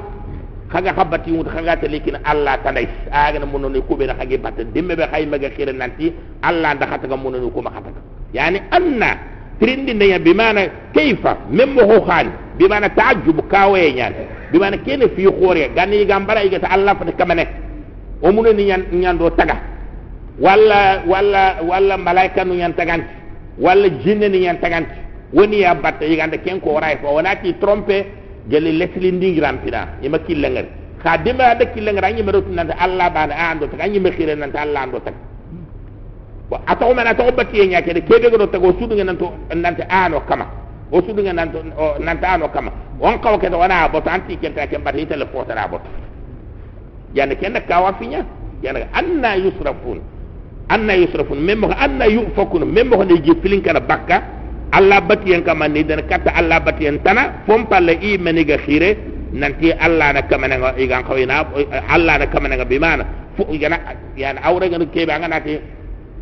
Xaga 0.71 0.91
xabati 0.93 1.31
mu 1.31 1.43
xaga 1.43 1.77
ta 1.79 1.87
likin 1.87 2.17
Allah 2.23 2.57
tanay 2.63 2.87
aga 3.11 3.39
na 3.39 3.45
muno 3.45 3.69
ni 3.69 3.79
kube 3.81 4.05
na 4.05 4.13
xage 4.19 4.37
batte 4.37 4.63
dimme 4.73 4.95
be 4.95 5.03
xay 5.11 5.25
maga 5.25 5.49
xire 5.55 5.71
nanti 5.73 6.13
Allah 6.43 6.73
nda 6.75 6.85
xataga 6.91 7.15
muno 7.17 7.37
ni 7.39 7.49
kuma 7.51 7.69
xataga 7.71 8.01
yani 8.33 8.59
anna 8.71 9.11
trindi 9.59 9.93
ne 9.95 10.05
ya 10.07 10.19
bimana 10.19 10.61
kayfa? 10.93 11.37
Mem 11.49 11.69
mo 11.73 11.81
xani 12.07 12.29
bimana 12.59 12.89
taajjub 12.89 13.41
kawe 13.49 13.79
nyan 13.95 14.13
bimana 14.51 14.77
kene 14.77 15.07
fi 15.15 15.25
khore. 15.25 15.71
Gani 15.75 16.05
gambara 16.05 16.43
igata 16.43 16.67
Allah 16.69 16.95
fa 16.99 17.05
kamane 17.17 17.43
o 18.21 18.31
muno 18.31 18.51
ni 18.53 18.65
nyan 18.65 18.83
nyan 18.91 19.17
do 19.17 19.29
taga 19.29 19.55
walla 20.39 21.03
walla 21.07 21.61
walla 21.61 21.97
malaika 21.97 22.43
nu 22.45 22.53
yan 22.55 22.73
taganti 22.73 23.09
walla 23.59 23.89
jinne 24.03 24.29
ni 24.29 24.45
yan 24.45 24.57
taganti 24.59 24.93
woni 25.33 25.61
ya 25.61 25.75
batta 25.75 26.05
yigande 26.05 26.37
ken 26.41 26.59
ko 26.61 26.79
ray 26.79 26.97
fo 27.01 27.13
wonati 27.13 27.53
trompe 27.59 28.05
gele 28.49 28.71
lesli 28.71 29.11
ndingiram 29.11 29.57
pina. 29.57 29.87
Yima 30.01 30.19
killengar 30.19 30.65
kha 31.03 31.17
dimba 31.17 31.55
da 31.55 31.65
killengar 31.65 32.05
anyi 32.05 32.23
me 32.23 32.31
rotu 32.31 32.49
nanta 32.51 32.73
alla 32.79 33.09
bana 33.09 33.35
ando 33.35 33.67
tak 33.67 33.81
anyi 33.81 33.99
me 33.99 34.09
khire 34.11 34.35
nanta 34.35 34.61
alla 34.61 34.81
ando 34.81 34.99
tak 34.99 35.13
wa 36.49 36.61
ataw 36.65 36.93
mena 36.93 37.13
to 37.13 37.31
batti 37.31 37.67
nya 37.67 37.81
kede 37.81 38.01
kebe 38.01 38.29
go 38.31 38.47
to 38.47 38.59
go 38.59 38.71
sudu 38.79 38.95
nanto 39.03 39.33
nanta 39.53 39.83
ano 39.89 40.21
kama. 40.21 40.45
O 40.91 41.01
sudu 41.01 41.21
nanto 41.21 41.61
nanta 41.99 42.27
ano 42.29 42.47
kama. 42.49 42.71
On 43.01 43.19
kaw 43.19 43.37
ke 43.37 43.49
to 43.49 43.57
wana 43.57 43.89
bot 43.89 44.07
anti 44.07 44.37
ken 44.37 44.53
ta 44.53 44.65
ken 44.65 44.81
batti 44.81 45.05
telephone 47.17 47.53
ra 47.53 47.65
bot 47.65 47.65
yani 47.65 47.65
ken 47.65 47.67
ka 47.67 47.81
wa 47.81 47.91
finya 47.99 48.25
yani 48.63 48.79
anna 48.93 49.35
yusrafun 49.35 49.99
anna 50.69 50.93
yusrafun 50.95 51.39
memmo 51.39 51.69
anna 51.77 52.05
yufakun 52.05 52.65
memmo 52.65 53.03
ne 53.03 53.21
je 53.21 53.33
filin 53.41 53.61
kana 53.61 53.79
bakka 53.79 54.21
alla 54.71 54.99
batiyen 55.01 55.43
kama 55.43 55.67
ni 55.67 55.83
dan 55.83 56.03
kata 56.07 56.31
alla 56.35 56.59
batiyen 56.59 56.99
tana 57.03 57.43
fom 57.47 57.65
palle 57.67 57.95
i 58.01 58.17
meniga 58.17 58.57
khire 58.57 58.97
nanti 59.33 59.71
alla 59.71 60.13
na 60.13 60.21
kama 60.27 60.47
nga 60.47 60.75
igan 60.77 61.03
khawina 61.07 61.47
alla 61.87 62.17
na 62.19 62.25
kama 62.27 62.49
nga 62.51 62.65
bimana 62.65 63.03
fu 63.37 63.47
yana 63.55 63.77
yana 64.17 64.41
awre 64.43 64.67
ngana 64.69 64.85
kebe 64.91 65.11
nga 65.13 65.27
nati 65.27 65.55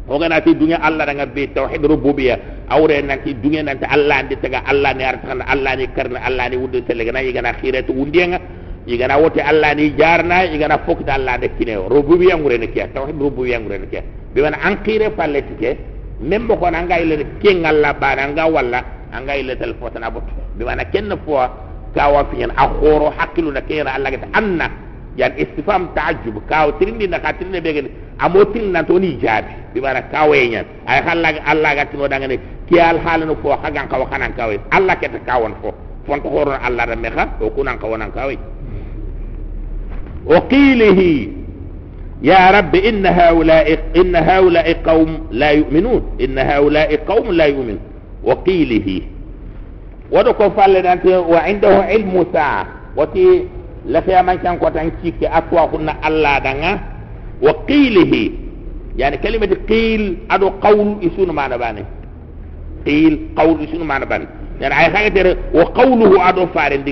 o 0.08 0.18
ga 0.20 0.28
nati 0.30 0.54
dunya 0.54 0.78
alla 0.82 1.06
nga 1.10 1.26
be 1.26 1.48
tauhid 1.54 1.82
rububiyya 1.82 2.38
awre 2.70 3.02
nanti 3.02 3.34
dunya 3.34 3.64
nanti 3.66 3.86
alla 3.90 4.22
ndi 4.24 4.36
taga 4.38 4.62
alla 4.66 4.94
ni 4.94 5.04
arta 5.04 5.34
alla 5.34 5.76
ni 5.76 5.88
karna 5.90 6.20
alla 6.22 6.50
ni 6.50 6.56
wudde 6.58 6.82
tele 6.86 7.06
gana 7.06 7.22
igana 7.26 7.54
khire 7.58 7.82
to 7.86 7.94
wundienga 7.94 8.40
igana 8.88 9.18
wote 9.18 9.42
alla 9.42 9.74
ni 9.74 9.90
jarna 9.98 10.46
igana 10.46 10.78
fokta 10.86 11.14
alla 11.14 11.38
de 11.38 11.50
kine. 11.58 11.76
Rububiyya 11.90 12.38
ngure 12.38 12.58
ne 12.58 12.68
kiya 12.68 12.88
tauhid 12.94 13.18
rububiyya 13.20 13.60
ngure 13.60 13.78
ne 13.80 13.88
kiya 13.88 14.02
bi 14.34 14.42
wana 14.42 14.58
an 14.64 14.78
khire 14.84 15.10
palle 15.10 15.42
tike 15.42 15.78
même 16.22 16.48
ko 16.48 16.70
na 16.70 16.82
ngay 16.84 17.06
le 17.06 17.26
ken 17.42 17.66
alla 17.66 17.94
bana 17.94 18.28
nga 18.30 18.46
walla 18.48 18.84
anga 19.12 19.36
ile 19.36 19.56
tel 19.58 19.74
fotana 19.80 20.10
bot. 20.12 20.24
Bi 20.58 20.64
wana 20.64 20.86
ken 20.86 21.10
fo 21.26 21.34
ka 21.96 22.10
wa 22.10 22.26
fi 22.30 22.46
hakilu 23.18 23.52
na 23.52 23.62
kera 23.62 23.94
alla 23.96 24.12
ga 24.12 24.18
anna. 24.34 24.70
Yan 25.18 25.32
istifam 25.40 25.88
ta'ajjub 25.96 26.44
ka 26.50 26.68
o 26.68 26.72
trindi 26.78 27.08
na 27.08 27.20
ka 27.20 27.34
trindi 27.34 27.62
be 27.62 27.74
gen 27.74 27.88
amotin 28.20 28.72
na 28.72 28.84
to 28.84 29.00
ni 29.00 29.18
jabi 29.18 29.48
bi 29.74 29.80
wana 29.80 30.02
ka 30.12 30.28
wenya 30.28 30.64
ay 30.86 31.02
halla 31.02 31.30
alla 31.46 31.76
ga 31.76 31.86
tino 31.86 32.08
daga 32.08 32.28
ne 32.28 32.38
ki 32.68 32.80
al 32.80 33.00
halano 33.00 33.36
fo 33.42 33.56
hagan 33.64 33.88
ka 33.88 33.98
wa 33.98 34.06
kanan 34.12 34.36
ka 34.36 34.48
we 34.48 34.60
alla 34.72 34.96
ke 34.96 35.08
ta 35.10 35.20
kawon 35.26 35.56
fo. 35.62 35.74
Fon 36.06 36.22
to 36.22 36.30
horon 36.30 36.60
alla 36.62 36.86
da 36.86 36.96
meha 36.96 37.26
o 37.42 37.50
kunan 37.50 37.80
ka 37.80 37.88
wonan 37.88 38.12
ka 38.12 38.28
وقيله 40.26 41.28
يا 42.22 42.52
رب 42.52 42.76
إن 42.76 43.06
هؤلاء 43.06 43.80
إن 43.96 44.16
هؤلاء 44.16 44.74
قوم 44.86 45.20
لا 45.32 45.50
يؤمنون 45.52 46.02
إن 46.22 46.38
هؤلاء 46.38 46.96
قوم 46.96 47.32
لا 47.32 47.46
يؤمنون. 47.46 47.80
وقيله 48.24 49.02
ودكو 50.12 50.50
فالنا 50.50 51.18
وعنده 51.18 51.76
علم 51.78 52.26
ساعة. 52.34 52.68
وتي 52.98 53.44
لفيا 53.86 54.22
من 54.22 54.36
كان 54.36 54.56
قطعن 54.56 54.92
كيك 55.04 55.24
أطوى 55.24 55.60
قلنا 55.60 56.08
الله 56.08 56.40
دعنا. 56.40 56.80
وقيله 57.42 58.30
يعني 58.98 59.18
كلمة 59.18 59.58
قيل 59.70 60.18
أدو 60.32 60.50
قول 60.50 60.98
يسون 61.02 61.32
معنا 61.32 61.58
باني. 61.58 61.86
قيل 62.86 63.20
قول 63.36 63.64
يسون 63.64 63.88
معنا 63.88 64.06
باني. 64.06 64.28
يعني 64.62 64.74
أي 64.74 64.90
حاجة 64.90 65.38
وقوله 65.54 66.30
أدو 66.30 66.46
فارن 66.46 66.84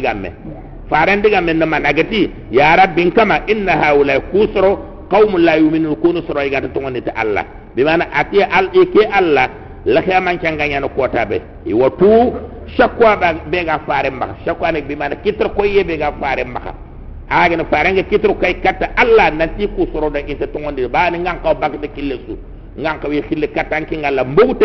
faran 0.90 1.22
diga 1.22 1.42
men 1.42 1.58
na 1.60 1.66
managati 1.66 2.30
ya 2.52 2.76
rabbin 2.76 3.12
kama 3.12 3.44
inna 3.48 3.74
haula 3.78 4.20
Kusro 4.32 5.06
qaumun 5.10 5.44
la 5.44 5.56
yu'minun. 5.58 5.96
Kunu 6.02 6.22
sura 6.28 6.46
iga 6.46 6.62
to 6.62 6.80
ngani 6.80 7.02
ta 7.04 7.12
allah. 7.16 7.46
Bi 7.76 7.84
mana 7.84 8.08
ati 8.14 8.42
al 8.44 8.70
ike 8.74 9.04
allah 9.12 9.48
la 9.86 10.02
kha 10.02 10.20
man 10.22 10.40
kan 10.40 10.56
ganya 10.58 10.80
no 10.80 10.90
kota 10.90 11.26
be 11.26 11.42
i 11.68 11.74
watu 11.74 12.34
shakwa 12.78 13.18
ba 13.20 13.34
be 13.52 13.64
ga 13.66 13.80
fare 13.86 14.10
mba 14.10 14.36
shakwa 14.46 14.72
ne 14.72 14.82
bi 14.82 14.96
mana 14.96 15.16
kitr 15.20 15.50
ko 15.56 15.64
ye 15.66 15.84
be 15.84 15.98
ga 15.98 16.12
fare 16.20 16.44
mba 16.48 16.72
aga 17.30 17.58
no 17.58 17.66
fare 17.68 17.92
nga 17.92 18.04
kitr 18.04 18.32
kay 18.40 18.56
allah 18.96 19.28
nanti 19.36 19.68
kusro 19.68 20.08
kusru 20.08 20.14
da 20.14 20.20
ita 20.24 20.48
to 20.48 20.60
ngani 20.60 20.88
ba 20.88 21.10
ni 21.12 21.20
ngan 21.20 21.42
ko 21.44 21.54
bak 21.60 21.82
de 21.82 21.88
kille 21.92 22.16
ngan 22.80 23.00
ko 23.04 23.08
wi 23.12 23.22
khille 23.28 23.48
katan 23.52 23.84
ngala 23.92 24.24
mbugu 24.24 24.56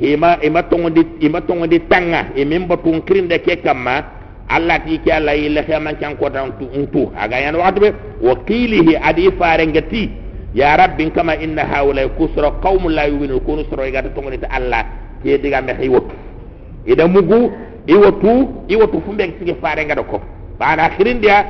ima 0.00 0.36
ima 0.42 0.62
to 0.62 0.78
ngondi 0.78 1.02
ima 1.20 1.40
to 1.40 1.54
ngondi 1.54 1.80
tanga 1.88 2.26
e 2.36 2.44
min 2.44 2.68
tun 2.68 3.00
krinde 3.02 3.38
ke 3.40 3.56
kamma 3.62 4.02
allah 4.48 4.78
ti 4.84 4.98
ki 5.02 5.10
allah 5.10 5.34
yille 5.36 5.62
xema 5.66 5.92
ko 6.18 6.30
tan 6.30 6.52
tu 6.58 6.66
untu 6.74 7.10
aga 7.16 7.36
yan 7.40 7.54
waxtu 7.56 7.80
be 7.80 7.90
wa 8.22 8.34
adi 9.08 9.30
fare 9.38 9.66
ngati 9.66 10.10
ya 10.54 10.76
rabbi 10.76 11.10
kama 11.10 11.36
inna 11.36 11.64
haula 11.68 12.08
kusra 12.16 12.50
qaumun 12.62 12.92
la 12.94 13.04
yu'minun 13.06 13.40
kunu 13.44 13.64
soro 13.68 13.84
ga 13.92 14.02
to 14.02 14.20
ngondi 14.20 14.38
ta 14.40 14.48
allah. 14.50 14.84
Ke 15.22 15.36
diga 15.42 15.60
me 15.62 15.72
hiwotu 15.76 16.14
ida 16.86 17.06
mugu 17.08 17.52
iwatu 17.86 18.48
iwatu 18.68 19.02
fumbe 19.04 19.34
sige 19.38 19.54
fare 19.60 19.84
ngada 19.84 20.02
ko. 20.02 20.20
Bana 20.58 20.82
akhirin 20.88 21.20
dia 21.20 21.44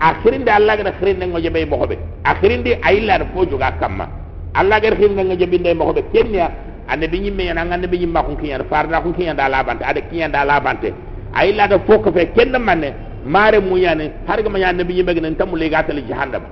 akhirin 0.00 0.44
dia 0.44 0.54
Allah 0.56 0.76
gada 0.76 0.90
akhirin 0.96 1.20
ngo 1.28 1.40
jebe 1.40 1.66
mo 1.66 1.76
hobe 1.76 1.98
akhirin 2.24 2.62
dia 2.64 2.78
ayilla 2.82 3.18
da 3.18 3.26
fojo 3.34 3.58
ga 3.58 3.72
kamma. 3.80 4.06
Allah 4.54 4.80
gada 4.80 4.96
akhirin 4.96 5.18
ngo 5.18 5.34
jebe 5.36 5.58
ndey 5.58 5.74
mo 5.74 5.84
hobe 5.90 6.02
kenya 6.12 6.48
ande 6.88 7.08
bi 7.08 7.18
nyimme 7.20 7.44
yana 7.44 7.64
ngande 7.64 7.86
bi 7.90 7.98
nyimma 7.98 8.22
ko 8.22 8.36
kiyan 8.40 8.64
farna 8.70 9.00
ko 9.02 9.12
kiyan 9.12 9.36
da 9.36 9.48
labante 9.48 9.82
ade 9.84 10.00
kiyan 10.10 10.30
da 10.32 10.44
labante 10.44 10.92
ayilla 11.34 11.68
da 11.68 11.78
foko 11.78 12.12
fe 12.12 12.26
kenna 12.36 12.58
manne 12.58 12.94
mare 13.24 13.60
mu 13.60 13.76
yani 13.78 14.10
har 14.26 14.42
ga 14.42 14.48
ma 14.50 14.58
yana 14.58 14.84
bi 14.84 14.94
nyimme 14.94 15.14
gnen 15.14 15.34
tamule 15.36 15.68
ga 15.70 15.82
tal 15.84 16.00
jahannam. 16.08 16.42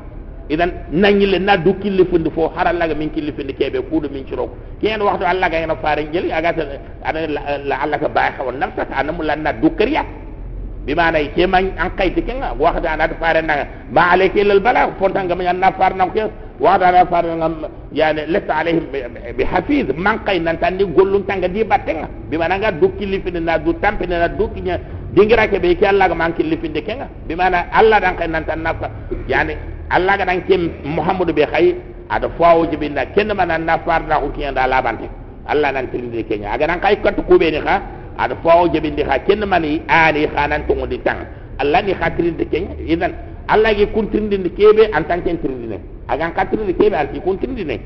Idan 0.50 0.70
nanyile 0.90 1.38
na 1.38 1.56
du 1.56 1.74
killi 1.78 2.04
fundi 2.10 2.30
fo 2.34 2.48
har 2.56 2.66
Allah 2.66 2.88
ga 2.88 2.94
min 2.94 3.10
killi 3.14 3.30
fundi 3.32 3.54
kebe 3.54 3.78
kudu 3.90 4.08
min 4.10 4.26
ciro 4.26 4.50
kiyan 4.80 4.98
waxtu 5.00 5.24
Allah 5.24 5.48
ga 5.48 5.58
yana 5.62 5.76
faare 5.76 6.02
ngel 6.10 6.26
aga 6.32 6.50
ta 6.52 6.62
la 7.70 7.76
Allah 7.84 7.98
ka 8.02 8.08
baay 8.08 8.30
xawon 8.36 8.58
nafsa 8.58 8.82
ana 8.98 9.12
mu 9.12 9.22
lanna 9.22 9.52
du 9.52 9.70
kariya 9.78 10.02
bi 10.86 10.92
maana 10.94 11.18
ke 11.36 11.46
man 11.46 11.70
an 11.78 11.90
kayti 11.98 12.22
kenga 12.26 12.48
waxtu 12.58 12.88
ana 12.88 13.06
faare 13.22 13.42
na 13.46 13.54
ma 13.94 14.10
alayka 14.12 14.40
illa 14.42 14.54
al 14.58 14.60
bala 14.66 14.90
fonta 14.98 15.22
nga 15.22 15.34
man 15.38 15.56
na 15.62 15.70
faar 15.78 15.94
na 15.94 16.06
ko 16.10 16.18
waxtu 16.60 16.84
ana 16.84 17.06
faar 17.10 17.24
nga 17.24 17.48
yani 17.92 18.22
lesta 18.28 18.52
alayhim 18.60 18.84
bi 19.36 19.44
hafiz. 19.44 19.86
Man 19.96 20.20
kay 20.26 20.38
nan 20.40 20.58
tan 20.60 20.76
gollum 20.96 21.24
tanga 21.26 21.48
di 21.48 21.64
battenga 21.64 22.06
bi 22.30 22.36
maana 22.36 22.58
nga 22.58 22.70
du 22.72 22.88
killi 22.98 23.20
fundi 23.20 23.40
na 23.40 23.58
du 23.58 23.72
tampine 23.80 24.16
na 24.18 24.28
du 24.28 24.48
kinya 24.54 24.76
dingira 25.14 25.48
ke 25.48 25.58
be 25.58 25.74
ke 25.74 25.84
Allah 25.86 26.08
ga 26.08 26.14
man 26.14 26.32
killi 26.34 26.56
fundi 26.58 26.82
kenga. 26.82 27.08
Bi 27.26 27.34
maana 27.34 27.66
Allah 27.72 28.00
dan 28.00 28.16
kay 28.16 28.28
nan 28.28 28.44
tan 28.44 28.60
nafa 28.62 28.90
yani 29.28 29.56
allah 29.90 30.16
ga 30.18 30.24
dan 30.26 30.44
kem 30.46 30.70
muhammadu 30.84 31.32
be 31.32 31.46
khay 31.46 31.74
ada 32.10 32.28
fawo 32.38 32.66
jibinda 32.70 33.06
kenn 33.16 33.32
man 33.34 33.48
na 33.64 33.78
far 33.78 34.02
kiyan 34.36 34.54
da 34.54 34.66
labante 34.66 35.08
allah 35.46 35.72
nan 35.72 35.88
tilinde 35.90 36.22
kenya. 36.28 36.52
Aga 36.52 36.66
nan 36.66 36.80
kay 36.80 36.96
kat 37.02 37.16
ko 37.26 37.38
be 37.38 37.50
ni 37.50 37.60
kha 37.60 37.80
ada 38.18 38.36
fawo 38.44 38.68
jibindi 38.68 39.02
kha. 39.02 39.18
Kenn 39.26 39.40
man 39.48 39.64
yi 39.64 39.80
ali 39.88 40.26
khanan 40.28 40.66
to 40.68 40.74
tang. 41.04 41.24
Allah 41.58 41.82
ni 41.82 41.94
khatrin 41.94 42.36
de 42.36 42.44
idan 42.92 43.12
allah 43.48 43.72
gi 43.74 43.86
kuntrinde 43.94 44.36
de 44.42 44.48
kebe 44.50 44.88
en 44.94 45.02
tant 45.04 45.20
que 45.24 45.30
trindine 46.10 46.26
aga 46.26 46.34
katrinde 46.34 46.72
kebe 46.74 46.96
al 46.96 47.08
ki 47.12 47.20
kuntrinde 47.20 47.80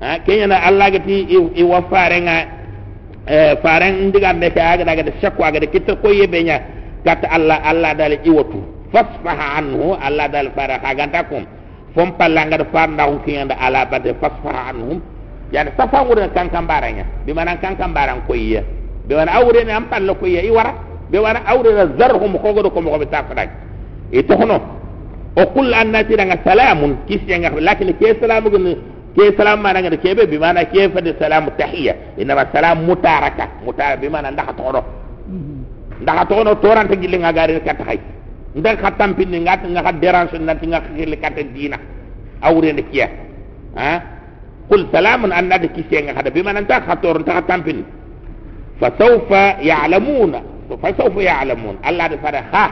ha 0.00 0.18
kenya 0.26 0.46
na 0.46 0.56
allah 0.66 0.90
ga 0.90 0.98
ti 1.00 1.26
i 1.54 1.62
wa 1.62 1.82
fare 1.90 2.18
nga 2.20 2.36
e 3.26 3.56
fare 3.62 3.90
ndiga 3.92 4.34
be 4.34 4.50
ka 4.50 4.62
aga 4.74 4.84
daga 4.84 5.02
de 5.02 5.12
shakwa 5.20 5.46
aga 5.48 5.60
de 5.60 5.66
kitta 5.66 5.96
ko 5.96 6.08
yebe 6.10 6.42
nya 6.42 6.58
kat 7.04 7.22
allah 7.30 7.60
allah 7.64 7.94
dal 7.94 8.12
i 8.12 8.30
watu 8.30 8.58
fasfaha 8.92 9.58
anhu 9.58 9.94
allah 10.00 10.28
dal 10.28 10.50
fara 10.54 10.78
kaganta 10.78 11.24
kum 11.28 11.46
fom 11.94 12.12
pallanga 12.18 12.58
da 12.58 12.64
far 12.72 12.88
ndaw 12.90 13.22
ki 13.24 13.36
anda 13.38 13.54
ala 13.58 13.86
bade 13.86 14.14
fasfaha 14.20 14.70
anhum 14.74 15.00
yani 15.52 15.70
safa 15.76 16.02
ngure 16.04 16.28
kan 16.34 16.50
kan 16.50 16.66
baranya 16.66 17.04
bi 17.26 17.32
mana 17.32 17.56
kan 17.62 17.76
kan 17.78 17.94
baran 17.94 18.22
ko 18.26 18.34
yiya 18.34 18.62
bi 19.06 19.14
mana 19.14 19.30
awre 19.38 19.62
ne 19.64 19.72
am 19.72 19.86
palla 19.86 20.14
ko 20.14 20.26
i 20.26 20.50
wara 20.50 20.74
bi 21.10 21.18
mana 21.22 21.40
awre 21.46 21.70
zarhum 21.98 22.34
ko 22.38 22.48
godo 22.52 22.70
ko 22.70 22.80
mo 22.82 22.98
be 22.98 23.06
tafadak 23.06 23.50
e 24.10 24.22
to 24.26 24.34
hono 24.36 24.83
o 25.36 25.42
kul 25.50 25.74
annati 25.74 26.14
daga 26.16 26.38
salamun 26.46 26.96
kisya 27.10 27.38
nga 27.42 27.50
lakin 27.58 27.90
ke 27.98 28.14
salamu 28.22 28.50
gun 28.50 28.66
ke 29.14 29.34
salam 29.38 29.58
mana 29.62 29.82
nga 29.82 29.90
ke 29.98 30.14
be 30.14 30.26
bi 30.30 30.38
mana 30.38 30.62
ke 30.66 30.86
fa 30.94 31.00
de 31.02 31.14
salamu 31.18 31.50
tahiyya 31.58 31.94
inma 32.18 32.46
salam 32.54 32.86
mutaraka 32.86 33.50
mutaraka 33.66 33.98
bi 34.00 34.08
mana 34.08 34.30
ndax 34.30 34.54
to 34.56 34.62
hono 34.62 34.82
ndax 36.02 36.18
to 36.28 36.34
hono 36.38 36.54
torante 36.62 36.94
gille 36.98 37.18
nga 37.18 37.32
gari 37.34 37.58
ka 37.66 37.74
tahay 37.74 37.98
ndak 38.54 38.78
ka 38.78 38.90
tampini 38.94 39.42
ngat 39.42 39.66
nga 39.66 39.82
ka 39.82 39.92
dérange 39.98 40.38
nanti 40.38 40.66
nga 40.70 40.80
xili 40.86 41.16
kata 41.18 41.42
dina 41.50 41.78
awre 42.42 42.70
ne 42.72 42.82
kiya 42.90 43.06
ha 43.74 43.90
qul 44.70 44.86
salamun 44.94 45.32
an 45.34 45.50
nadi 45.50 45.68
kisse 45.74 45.98
nga 46.02 46.14
hada 46.14 46.30
bima 46.30 46.52
nan 46.54 46.66
ta 46.66 46.78
khator 46.86 47.22
ta 47.26 47.42
tampini 47.42 47.82
fa 48.78 48.90
sawfa 48.98 49.58
ya'lamuna 49.62 50.38
fa 50.78 50.88
sawfa 50.94 51.20
ya'lamun 51.22 51.82
allah 51.82 52.06
da 52.08 52.16
fara 52.22 52.40
ha 52.54 52.64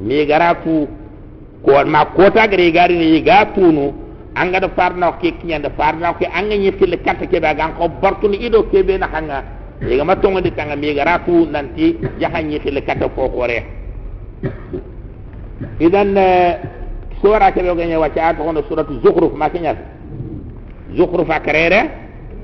mi 0.00 0.24
garatu 0.24 0.88
ko 1.64 1.84
ma 1.86 2.04
kota 2.14 2.46
gare 2.48 2.70
gari 2.72 2.96
ne 2.96 3.22
ga 3.22 3.46
tunu. 3.54 4.06
An 4.34 4.52
ga 4.52 4.60
da 4.60 4.68
farna 4.70 5.12
ke 5.18 5.34
kinya 5.40 5.58
da 5.58 5.70
farna 5.70 6.14
ke 6.14 6.26
an 6.26 6.48
ga 6.48 6.54
yi 6.54 6.70
xili 6.78 6.98
kata 7.02 7.26
ke 7.26 7.40
ba 7.40 7.54
gan 7.54 7.74
ko 7.76 7.88
bartuni 7.88 8.38
ido 8.38 8.62
ke 8.70 8.84
be 8.84 8.96
na 8.98 9.08
hanga. 9.08 9.42
Yiga 9.82 10.04
ma 10.04 10.14
tonga 10.16 10.40
di 10.40 10.50
tanga 10.54 10.76
mi 10.76 10.94
garatu 10.94 11.46
nanti 11.50 11.98
jahanyi 12.18 12.58
xili 12.60 12.82
kata 12.82 13.08
ko 13.08 13.28
ko 13.30 13.46
re 13.46 13.62
idan 15.80 16.14
sura 17.22 17.50
ke 17.52 17.62
be 17.62 17.74
ganya 17.74 17.98
wacha 17.98 18.28
ato 18.30 18.42
kono 18.42 18.62
suratu 18.68 19.00
zukhruf 19.02 19.32
ma 19.34 19.48
kenya 19.50 19.74
zukhruf 20.94 21.30
akarere 21.30 21.90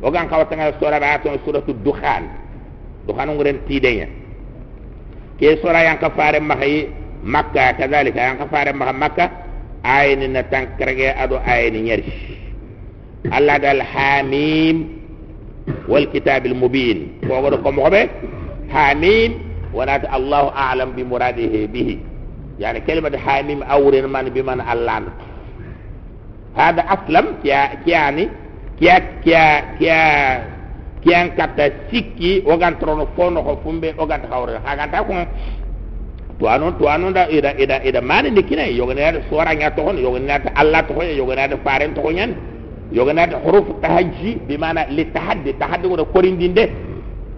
o 0.02 0.10
gan 0.10 0.28
ka 0.28 0.38
watanga 0.38 0.72
sura 0.78 0.98
ba 0.98 1.14
ato 1.14 1.30
suratu 1.44 1.72
dukhan. 1.84 2.26
Dukhan 3.06 3.28
nguren 3.36 3.60
tidenya 3.68 4.08
ke 5.36 5.58
sura 5.60 5.84
yang 5.84 5.98
ka 6.00 6.08
fare 6.16 6.40
mahay 6.40 6.88
مكة 7.24 7.70
كذلك 7.70 8.18
أن 8.18 8.36
كفار 8.36 8.72
مكة 8.76 9.30
آين 9.86 10.32
نتنكرج 10.32 11.00
أدو 11.00 11.36
آين 11.36 11.86
يرش. 11.86 12.12
الله 13.24 13.56
قال 13.58 13.82
حاميم 13.82 14.76
والكتاب 15.88 16.46
المبين. 16.46 17.08
فوقكم 17.28 17.80
غبي 17.80 18.08
حاميم. 18.72 19.32
ونات 19.74 20.04
الله 20.14 20.48
أعلم 20.48 20.90
بمراده 20.92 21.66
به. 21.66 21.98
يعني 22.60 22.80
كلمة 22.80 23.18
حاميم 23.18 23.62
أور 23.62 24.06
من 24.06 24.28
بمن 24.28 24.60
ألان 24.60 25.04
هذا 26.56 26.82
أسلم. 26.94 27.26
يعني 27.86 28.28
كي 28.80 28.90
كي 29.24 29.60
كي 29.78 29.92
كيان 31.04 31.28
كاتا 31.36 31.70
سيكي. 31.90 32.42
وغان 32.46 32.78
ترونو 32.78 33.06
فونو 33.16 33.42
خفومبي 33.42 33.94
وغان 33.98 34.22
تخاورن 34.22 34.60
هاغان 34.66 35.26
tuano 36.38 36.72
tuano 36.78 37.10
da 37.12 37.28
ida 37.30 37.54
ida 37.58 37.82
ida 37.84 38.00
mani 38.00 38.30
nikina 38.30 38.66
yogana 38.66 39.12
da 39.12 39.20
suara 39.30 39.54
nya 39.54 39.70
to 39.70 39.82
hon 39.82 39.96
Allah 40.56 40.82
to 40.86 40.92
hon 40.94 41.06
yogana 41.16 41.48
da 41.48 41.56
faren 41.64 41.94
to 41.94 42.00
hon 42.00 42.34
yogana 42.92 43.26
da 43.26 43.38
huruf 43.38 43.66
tahajji 43.82 44.38
bi 44.48 44.56
mana 44.58 44.86
li 44.90 45.04
tahaddi 45.12 45.52
tahaddi 45.58 45.88
ko 45.88 46.04
korindinde 46.12 46.70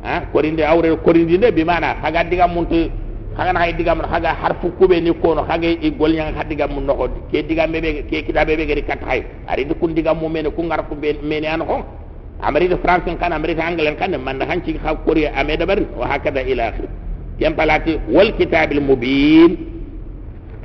ha? 0.02 0.20
Korinde 0.32 0.62
awre 0.64 0.96
korindinde 1.04 1.52
bi 1.52 1.64
mana 1.64 1.94
haga 2.02 2.24
diga 2.24 2.46
muntu 2.48 2.90
haga 3.36 3.52
na 3.52 3.68
diga 3.72 3.94
mun 3.94 4.06
haga 4.08 4.32
harfu 4.34 4.70
kube 4.80 5.00
ni 5.00 5.12
kono 5.12 5.44
haga 5.44 5.68
i 5.68 5.90
gol 5.92 6.12
yang 6.12 6.32
hadiga 6.34 6.66
mun 6.68 6.86
no 6.86 6.96
ke 7.30 7.44
diga 7.44 7.68
mebe 7.68 8.08
ke 8.08 8.24
kitabe 8.24 8.56
be 8.56 8.64
gari 8.66 8.82
kat 8.82 9.00
hay 9.04 9.20
ari 9.46 9.64
de 9.68 9.74
kun 9.74 9.92
diga 9.94 10.14
mu 10.16 10.28
mene 10.28 10.48
ku 10.50 10.62
ngar 10.64 10.84
fu 10.88 10.94
be 10.96 11.12
mene 11.22 11.44
an 11.46 11.60
ko 11.66 11.84
amari 12.40 12.68
de 12.68 12.76
france 12.80 13.04
kan 13.20 13.32
amari 13.32 13.54
de 13.54 13.60
angle 13.60 13.94
kan 13.96 14.16
man 14.18 14.40
han 14.40 14.64
ci 14.64 14.78
ha 14.82 14.94
kori 14.96 15.26
ame 15.28 15.56
da 15.56 15.66
bar 15.66 15.78
wa 15.96 16.06
hakada 16.08 16.40
ila 16.40 16.64
akhir 16.72 16.88
yang 17.38 17.52
paling 17.52 17.76
ya, 17.84 17.92
ya. 17.92 18.00
wal 18.08 18.30
kitab 18.36 18.72
al 18.72 18.80
mubin. 18.80 19.50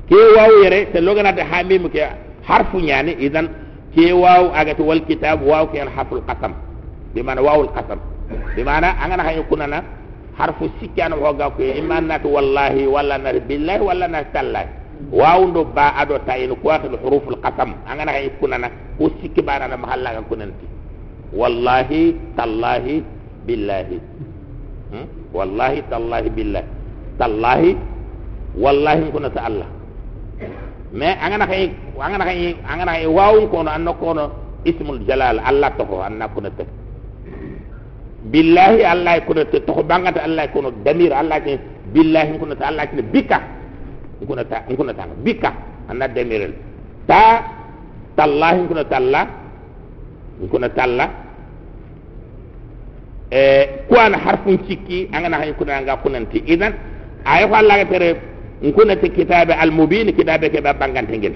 Ke 0.07 0.19
waw 0.35 0.51
yere 0.63 0.91
te 0.91 0.99
logan 0.99 1.27
ada 1.27 1.43
hamim 1.43 1.87
ke 1.91 2.03
harfu 2.47 2.79
nyane 2.79 3.15
idan 3.19 3.47
ke 3.95 4.11
waw 4.11 4.51
agat 4.55 4.79
wal 4.79 4.99
kitab 5.07 5.43
waw 5.43 5.67
ke 5.71 5.79
harfu 5.79 6.19
al 6.19 6.23
qatam 6.27 6.53
bi 7.15 7.19
mana 7.23 7.39
waw 7.43 7.59
al 7.63 7.71
qatam 7.75 7.99
bi 8.55 8.63
mana 8.63 8.95
angana 8.99 9.23
hay 9.23 9.39
kunana 9.47 9.67
lah. 9.79 9.83
harfu 10.39 10.71
sikyan 10.79 11.11
wa 11.15 11.31
ko 11.35 11.59
iman 11.63 12.07
nat 12.07 12.23
wallahi 12.23 12.87
wala 12.87 13.17
nar 13.19 13.35
billahi 13.43 13.81
wala 13.83 14.07
nar 14.07 14.25
tallah 14.31 14.63
waw 15.11 15.43
ba 15.75 15.95
ado 15.99 16.19
tayin 16.23 16.55
ko 16.55 16.71
akhil 16.71 16.95
huruf 17.03 17.23
qasam. 17.43 17.43
qatam 17.43 17.69
angana 17.87 18.11
hay 18.15 18.31
kunana 18.39 18.67
lah. 18.67 18.71
ko 18.97 19.11
sikki 19.19 19.41
barana 19.43 19.75
mahalla 19.75 20.15
ga 20.15 20.21
kunanti 20.23 20.65
wallahi 21.35 22.15
tallahi 22.35 23.03
billahi. 23.47 23.97
Hmm? 24.91 25.20
Wallahi 25.33 25.79
tallahi 25.89 26.29
billahi. 26.29 26.67
Tallahi 27.19 27.71
wallahi 28.55 29.03
kuna 29.11 29.29
ta 29.31 29.47
allah. 29.47 29.67
Mais 30.91 31.15
angana 31.23 31.47
hay 31.47 31.71
angana 31.95 32.25
hay 32.27 32.55
angana 32.67 32.91
hay 32.99 33.07
waaw 33.07 33.39
ko 33.47 33.63
no 33.63 33.91
ko 33.95 34.11
no 34.13 34.25
ismul 34.67 34.99
jalal 35.07 35.39
allah 35.39 35.71
to 35.79 35.83
ko 35.87 36.03
anna 36.03 36.27
kunata 36.27 36.67
billahi 38.27 38.83
allah 38.83 39.23
kuna 39.25 39.45
te 39.47 39.63
to 39.63 39.71
bangata 39.87 40.19
allah 40.27 40.51
kuna 40.51 40.69
damir 40.83 41.15
allah 41.15 41.39
ke 41.39 41.55
billahi 41.95 42.35
kuna 42.37 42.55
ta 42.59 42.67
allah 42.69 42.85
ke 42.91 42.99
bika. 43.01 43.39
Kuna 44.27 44.43
ta 44.45 44.61
kuna 44.69 44.93
ta 44.93 45.07
bika 45.23 45.49
anna 45.89 46.05
damir 46.11 46.51
ta 47.07 47.41
tallahi 48.19 48.67
kuna 48.67 48.83
talla 48.85 49.21
kuna 50.51 50.67
talla 50.69 51.05
e 53.31 53.41
ko 53.87 53.95
an 53.99 54.13
harfun 54.13 54.57
cikki 54.67 55.07
angana 55.15 55.39
hay 55.39 55.53
kuna 55.55 55.81
nga 55.81 55.95
kunanti. 56.03 56.43
Idan 56.45 56.73
ay 57.25 57.47
ko 57.47 57.53
Allah 57.55 57.85
tere 57.87 58.09
kunati 58.75 59.09
kitabe 59.09 59.53
al 59.55 59.71
mubin 59.71 60.11
kitabe 60.11 60.51
ke 60.51 60.59
ba 60.61 60.73
bangante 60.75 61.15
ngel 61.17 61.33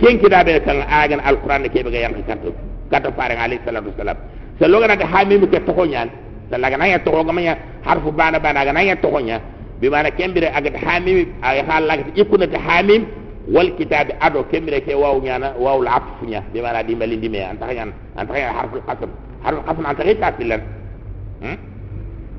ken 0.00 0.18
kitabe 0.22 0.62
kan 0.64 0.80
agan 0.88 1.20
al 1.20 1.36
qur'an 1.42 1.66
ke 1.68 1.82
be 1.82 1.90
ga 1.90 2.00
yank 2.06 2.22
katto 2.26 2.54
katto 2.90 3.10
fare 3.18 3.34
alayhi 3.34 3.60
salatu 3.66 3.90
wassalam. 3.90 4.16
Se 4.58 4.64
loga 4.68 4.86
na 4.86 4.96
hamim 4.96 5.42
ke 5.50 5.58
to 5.66 5.74
nyan 5.84 6.08
se 6.50 6.56
laga 6.56 6.76
na 6.78 6.86
ya 6.86 6.98
to 7.02 7.10
ga 7.10 7.32
manya 7.32 7.58
harfu 7.84 8.12
bana 8.12 8.38
bana 8.38 8.64
ga 8.64 8.72
na 8.72 8.80
ya 8.80 8.96
to 8.96 9.10
nya 9.20 9.40
bi 9.80 9.90
mana 9.90 10.10
kembire 10.10 10.48
aga 10.54 10.70
hamim 10.78 11.26
ay 11.42 11.60
halaka 11.66 12.08
ikunati 12.14 12.56
hamim 12.56 13.04
wal 13.50 13.68
kitab 13.76 14.14
ado 14.20 14.44
kembire 14.50 14.80
ke 14.80 14.94
waw 14.94 15.18
nyana 15.20 15.52
waw 15.58 15.82
al 15.82 15.88
atf 16.00 16.22
nya 16.24 16.40
bi 16.54 16.60
mana 16.62 16.82
di 16.82 16.94
mali 16.94 17.18
di 17.18 17.28
me 17.28 17.42
anta 17.44 17.68
yan 17.74 17.92
anta 18.16 18.32
yan 18.38 18.54
harfu 18.54 18.80
qasam 18.86 19.10
harfu 19.46 19.62
qasam 19.62 19.84
anta 19.86 20.02
ta 20.20 20.28
filan 20.34 20.60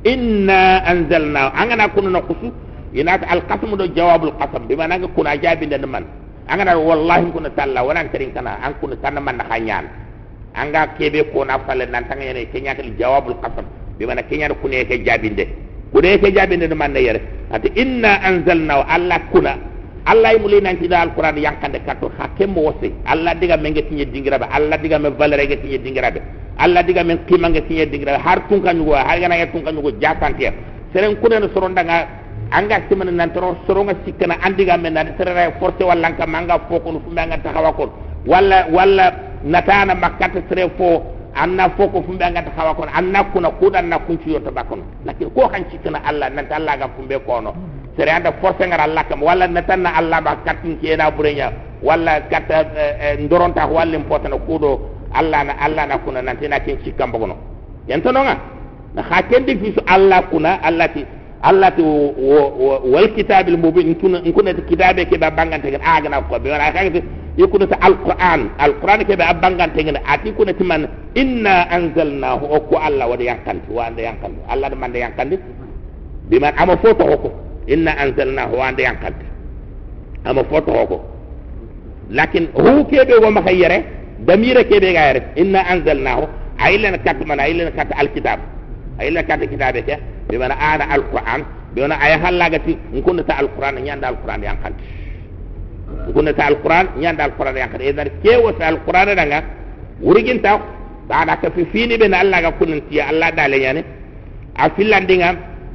inna 0.04 0.84
anzalna. 0.91 1.52
Angana 1.56 1.88
kunu 1.96 2.10
na 2.12 2.22
kusu 2.22 2.52
ina 2.93 3.15
al 3.24 3.41
qasam 3.48 3.72
do 3.80 3.88
jawab 3.96 4.24
al 4.28 4.36
qasam. 4.39 4.67
Bi 4.67 4.76
mana 4.76 5.00
ga 5.00 5.08
kuna 5.15 5.38
jabi 5.39 5.65
den 5.67 5.86
man 5.88 6.04
angana 6.52 6.76
wallahi 6.78 7.32
kuna 7.32 7.50
talla 7.56 7.84
wana 7.84 8.04
terin 8.12 8.32
kana 8.36 8.60
an 8.63 8.76
kuna 8.80 8.96
tanna 9.00 9.20
man 9.24 9.39
hanyan 9.50 9.88
anga 10.56 10.88
kebe 11.00 11.24
ko 11.32 11.43
na 11.48 11.60
falle 11.65 11.86
nan 11.88 12.04
tanga 12.12 12.24
yene 12.28 12.46
kenya 12.52 12.76
kal 12.76 12.91
jawab 13.00 13.28
al 13.32 13.38
qasam. 13.43 13.65
Bi 13.98 14.04
mana 14.06 14.22
kenya 14.28 14.52
ko 14.52 14.67
ne 14.67 14.84
ke 14.86 15.00
jabi 15.08 15.30
ke 15.32 15.48
den 15.96 16.76
ne 16.93 17.00
yere 17.00 17.22
ati 17.52 17.72
inna 17.76 18.20
anzalna. 18.28 18.84
Alla 18.88 19.20
kuna. 19.32 19.54
Alla 20.08 20.32
yi 20.32 20.39
mulina 20.39 20.72
ci 20.80 20.88
dal 20.88 21.12
qur'an 21.13 21.36
yankande 21.36 21.84
katto 21.84 22.08
hakke 22.17 22.48
mo 22.48 22.62
wose 22.72 22.93
alla 23.04 23.36
diga 23.36 23.58
men 23.60 23.74
ngeti 23.76 24.06
dingira 24.08 24.39
ba 24.39 24.48
alla 24.56 24.78
diga 24.80 24.96
men 25.00 25.12
valere 25.20 25.43
ngeti 25.52 25.76
dingira 25.84 26.12
ba 26.15 26.22
alla 26.58 26.84
diga 26.84 27.04
men 27.04 27.20
kima 27.28 27.50
ngeti 27.50 27.86
dingira 27.91 28.17
har 28.20 28.48
tun 28.50 28.62
kan 28.62 28.78
yugo 28.78 28.93
har 28.96 29.20
gana 29.20 29.36
tun 29.52 29.63
kan 29.63 29.76
yugo 29.76 29.91
jakante 30.02 30.54
seren 30.93 31.15
kunen 31.22 31.50
soron 31.54 31.74
daga 31.76 32.08
anga 32.52 32.82
simana 32.89 33.12
nan 33.12 33.32
toro 33.34 33.58
soronga 33.67 33.93
sikana 34.06 34.36
andiga 34.41 34.78
men 34.78 34.93
na 34.93 35.04
sere 35.17 35.54
forte 35.60 35.84
walla 35.84 36.12
ka 36.17 36.26
manga 36.28 36.60
foko 36.70 36.91
no 36.91 37.00
fumbe 37.06 37.20
anga 37.22 37.38
taxawa 37.38 37.74
ko 37.74 37.91
walla 38.26 38.65
walla 38.72 39.06
natana 39.43 39.96
makkata 39.96 40.41
sere 40.50 40.70
fo 40.78 41.04
anna 41.36 41.70
foko 41.78 42.02
fumbe 42.04 42.24
anga 42.24 42.41
taxawa 42.43 42.76
ko 42.76 42.84
anna 42.93 43.24
kuna 43.34 43.50
kudan 43.60 43.89
na 43.89 44.00
kunci 44.00 44.32
yoto 44.34 44.52
bakono 44.52 44.84
lakin 45.06 45.30
ko 45.36 45.48
kan 45.50 45.65
sikana 45.72 46.00
alla 46.06 46.30
nan 46.30 46.48
alla 46.52 46.78
ga 46.78 46.88
fumbe 46.96 47.20
kono 47.26 47.54
sere 47.98 48.12
anda 48.12 48.32
force 48.39 48.62
ngar 48.67 48.80
Allah 48.80 49.04
kam 49.10 49.22
wala 49.26 49.48
natanna 49.48 49.89
Allah 49.98 50.22
ba 50.22 50.38
katin 50.46 50.78
kena 50.80 51.10
burenya. 51.12 51.52
Wala 51.82 52.22
kata 52.30 52.65
ndoronta 53.20 53.65
walla 53.65 53.98
impotana 53.98 54.38
kudo 54.38 54.96
Allah 55.17 55.41
na 55.49 55.53
Allah 55.58 55.84
na 55.89 55.97
kuna 55.97 56.21
nan 56.21 56.38
tena 56.38 56.60
kin 56.62 56.77
cikam 56.86 57.10
bogono 57.12 57.36
yento 57.89 58.12
nonga 58.13 58.38
na 58.93 59.01
hakendi 59.01 59.58
fi 59.58 59.73
Allah 59.89 60.30
kuna 60.30 60.62
Allah 60.62 60.88
ti 60.93 61.01
Allah 61.41 61.69
ti 61.73 61.82
wal 61.82 63.08
kitabil 63.17 63.58
mubin 63.58 63.93
kuna 63.97 64.21
kuna 64.21 64.53
kitabe 64.53 65.06
ke 65.10 65.17
ba 65.17 65.30
bangante 65.34 65.69
gan 65.73 65.82
aga 65.82 66.10
na 66.10 66.21
ko 66.21 66.38
be 66.39 66.49
wala 66.53 66.69
kagati 66.73 67.01
yakuna 67.38 67.65
ta 67.69 67.77
alquran 67.82 68.49
alquran 68.58 69.06
ke 69.06 69.13
ba 69.17 69.34
bangante 69.34 69.82
gan 69.86 69.97
ati 70.06 70.34
kuna 70.38 70.53
ti 70.53 70.63
man 70.63 70.86
inna 71.13 71.69
anzalnahu 71.69 72.45
o 72.45 72.58
ko 72.69 72.77
Allah 72.77 73.06
wada 73.10 73.23
yankanti 73.25 73.69
wa 73.73 73.86
anda 73.89 74.01
yankanti 74.01 74.39
Allah 74.49 74.69
da 74.69 74.75
man 74.77 74.91
da 74.93 74.99
yankanti 75.06 75.38
biman 76.30 76.53
ama 76.58 76.77
foto 76.77 77.06
ko 77.06 77.30
inna 77.69 77.93
anzalnahu 77.97 78.53
wa 78.58 78.65
anda 78.69 78.82
yankante 78.86 79.25
ama 80.25 80.41
foto 80.45 80.71
ko 80.73 80.97
lakin 82.10 82.47
hu 82.53 82.86
kebe 82.89 83.13
wo 83.21 83.30
maka 83.32 83.51
yere 83.51 83.96
damira 84.25 84.63
kebe 84.63 84.93
ga 84.93 85.03
yere 85.13 85.21
inna 85.36 85.60
anzalnahu. 85.73 86.23
Aylan 86.58 86.97
kat 87.06 87.21
man 87.25 87.39
aylan 87.39 87.69
kat 87.77 87.89
alkitab. 87.93 88.39
Aylan 88.99 89.23
kat 89.30 89.39
kitabe 89.49 89.82
ke 89.86 89.95
bi 90.30 90.38
mana 90.38 90.56
ana 90.58 90.86
alquran? 90.95 91.41
Bi 91.73 91.82
mana 91.82 91.95
ay 92.01 92.17
halagati? 92.17 92.73
Nkunta 92.93 93.23
ta 93.30 93.36
alquran 93.41 93.77
nyanda 93.84 94.08
alquran 94.10 94.41
yankante 94.43 94.82
nkunta 96.10 96.34
ta 96.34 96.45
alquran 96.51 96.86
nyanda 96.99 97.23
alquran 97.27 97.56
yankante 97.58 97.84
idan 97.89 98.10
kewo 98.23 98.51
ta 98.60 98.67
alquran 98.71 99.08
daga 99.15 99.39
wurigin 100.01 100.39
ta 100.41 100.60
bada 101.10 101.36
ka 101.41 101.49
fi 101.56 101.65
fini 101.71 101.97
be 101.97 102.08
na 102.08 102.19
Allah 102.19 102.41
ga 102.41 102.51
kunin 102.60 102.82
tiya 102.89 103.08
Allah 103.12 103.32
dale 103.32 103.58
yani 103.60 103.82
a 104.56 104.69
filandinga 104.75 105.30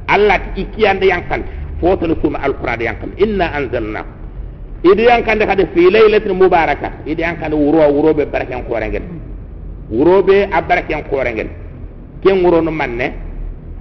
Allah 0.07 0.37
ikiyande 0.55 1.05
yankante 1.13 1.49
foto 1.81 2.05
suma 2.21 2.39
alquran 2.45 2.79
yankante 2.81 3.15
inna 3.23 3.45
anzalnahu 3.57 4.09
idi 4.83 5.03
yankande 5.07 5.45
kadi 5.47 5.63
fi 5.73 5.89
laylatin 5.89 6.33
mubaraka 6.35 6.91
idi 7.07 7.21
yankande 7.21 7.55
wuro 7.55 7.87
wuro 7.95 8.13
be 8.13 8.25
baraken 8.25 8.63
korengel 8.67 9.03
wuro 9.89 10.23
be 10.23 10.43
a 10.51 10.59
korengel 11.09 11.47
ken 12.23 12.43
wuro 12.43 12.59
no 12.61 12.71
manne 12.71 13.07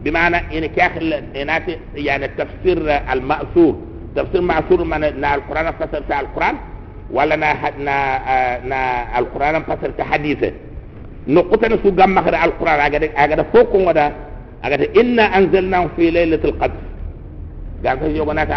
bimana 0.03 0.43
ina 0.53 0.69
kakhil 0.69 1.11
inati 1.35 1.79
yani 1.97 2.29
tafsir 2.39 2.79
al 3.07 3.21
ma'thur 3.21 3.75
tafsir 4.15 4.43
ma'thur 4.43 4.85
man 4.85 5.03
na 5.21 5.29
alquran 5.39 5.67
fasar 5.79 6.03
ta 6.09 6.19
alquran 6.23 6.55
wala 7.11 7.37
na 7.37 7.51
na 7.79 7.97
na 8.71 8.79
alquran 9.19 9.63
fasar 9.67 9.91
ta 9.99 10.05
hadith 10.11 10.43
no 11.27 11.43
qutana 11.51 11.77
su 11.83 11.91
gamma 11.95 12.23
kada 12.23 12.39
alquran 12.47 12.79
aga 12.87 12.99
aga 13.17 13.35
da 13.37 13.45
foko 13.55 13.79
ngoda 13.79 14.07
aga 14.63 14.87
inna 15.01 15.25
anzalnahu 15.39 15.89
fi 15.97 16.11
laylatil 16.11 16.55
qadr 16.63 16.79
ga 17.83 17.97
ko 17.99 18.07
yogonata 18.07 18.55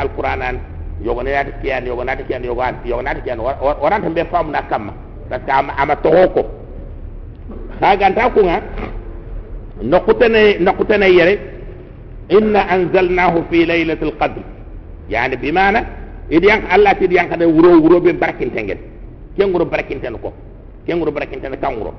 alquranan 1.01 1.03
yogone 1.03 1.29
yata 1.31 1.51
kiyan 1.61 1.85
yogonata 1.87 2.23
kiyan 2.23 2.43
yogan 2.43 2.75
yogonata 2.85 3.21
kiyan 3.21 3.39
waranta 3.81 4.09
mbe 4.09 4.23
famu 4.31 4.51
na 4.51 4.61
kamma 4.63 4.93
parce 5.29 5.43
que 5.45 5.51
ama 5.51 5.73
ama 5.77 5.95
toho 5.95 6.29
ko 6.29 6.41
saganta 7.81 8.29
kunga 8.29 8.61
nokutene 9.83 10.57
nokutene 10.59 11.05
yere 11.11 11.39
inna 12.29 12.61
anzalnahu 12.69 13.43
fi 13.49 13.65
laylatil 13.65 14.11
qadr 14.19 14.41
yani 15.09 15.35
bimana 15.37 15.83
idi 16.29 16.47
yank 16.47 16.63
allah 16.71 16.93
ti 16.95 17.07
yank 17.11 17.35
de 17.37 17.45
wuro 17.45 17.79
wuro 17.81 17.99
be 18.01 18.13
barakinte 18.13 18.63
ngel 18.63 18.77
ken 19.37 19.51
wuro 19.51 19.65
barakinte 19.65 20.07
ko 20.21 20.33
ken 20.85 20.99
wuro 20.99 21.11
barakinte 21.11 21.49
kan 21.61 21.75
wuro 21.75 21.93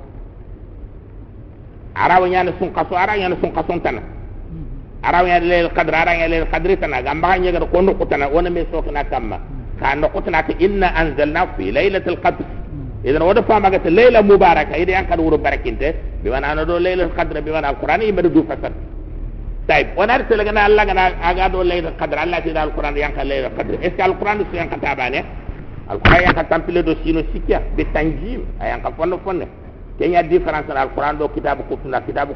arawa 1.95 2.29
nyana 2.29 2.53
sun 2.59 2.73
kaso 2.73 2.95
ara 2.97 3.17
nyana 3.19 3.37
sun 3.41 3.53
kaso 3.53 3.79
tan 3.81 4.01
arawa 5.07 5.29
nyana 5.29 5.47
leel 5.47 5.69
qadr 5.71 5.95
ara 5.95 6.13
nyana 6.19 6.29
leel 6.35 6.47
qadri 6.51 6.75
tan 6.77 6.91
ga 6.91 7.15
mbaga 7.15 7.39
nyega 7.39 7.61
ko 7.73 7.79
no 7.83 7.95
kutana 7.95 8.27
wona 8.29 8.51
me 8.51 8.67
sokna 8.73 9.05
kamma 9.07 9.39
ka 9.79 9.95
no 9.95 10.09
kutana 10.11 10.43
ta 10.43 10.53
inna 10.59 10.89
anzalna 11.01 11.47
fi 11.57 11.71
laylatil 11.71 12.19
qadr. 12.25 12.43
Idan 13.07 13.23
wada 13.23 13.43
fama 13.47 13.71
ga 13.71 13.79
layla 13.87 14.23
mubaraka 14.23 14.75
ida 14.77 14.93
yan 14.99 15.07
kad 15.07 15.21
wuro 15.21 15.39
barakinte 15.39 15.95
bi 16.23 16.29
wana 16.31 16.55
no 16.55 16.65
do 16.65 16.79
laylatul 16.83 17.15
qadr 17.15 17.39
bi 17.43 17.51
wana 17.55 17.69
alquran 17.71 18.03
yi 18.03 18.13
madu 18.13 18.43
fasal 18.51 18.73
tayib 19.69 19.95
wana 19.97 20.19
ta 20.27 20.35
laga 20.37 20.53
na 20.53 20.65
allah 20.67 20.85
gana 20.87 21.03
aga 21.23 21.49
do 21.55 21.63
laylatul 21.63 21.99
qadr. 22.03 22.17
Allah 22.19 22.41
ti 22.43 22.51
dal 22.53 22.67
alquran 22.69 22.97
yan 22.97 23.13
kad 23.15 23.27
laylatul 23.31 23.57
qadr. 23.59 23.75
Est 23.87 23.95
ce 23.97 24.03
alquran 24.03 24.43
su 24.51 24.57
yan 24.59 24.69
katabane 24.69 25.23
alquran 25.89 26.21
yan 26.27 26.35
kad 26.35 26.49
tampile 26.51 26.83
do 26.83 26.95
sino 27.05 27.23
sikya 27.33 27.63
be 27.77 27.85
tanjim 27.95 28.43
ayan 28.61 28.83
ka 28.83 28.91
fonno 28.99 29.19
fonne 29.23 29.47
kenya 29.99 30.23
difference 30.27 30.67
na 30.67 30.83
alquran 30.83 31.15
do 31.19 31.29
kitabu 31.31 31.63
kutuna 31.71 32.01
kitabu 32.03 32.35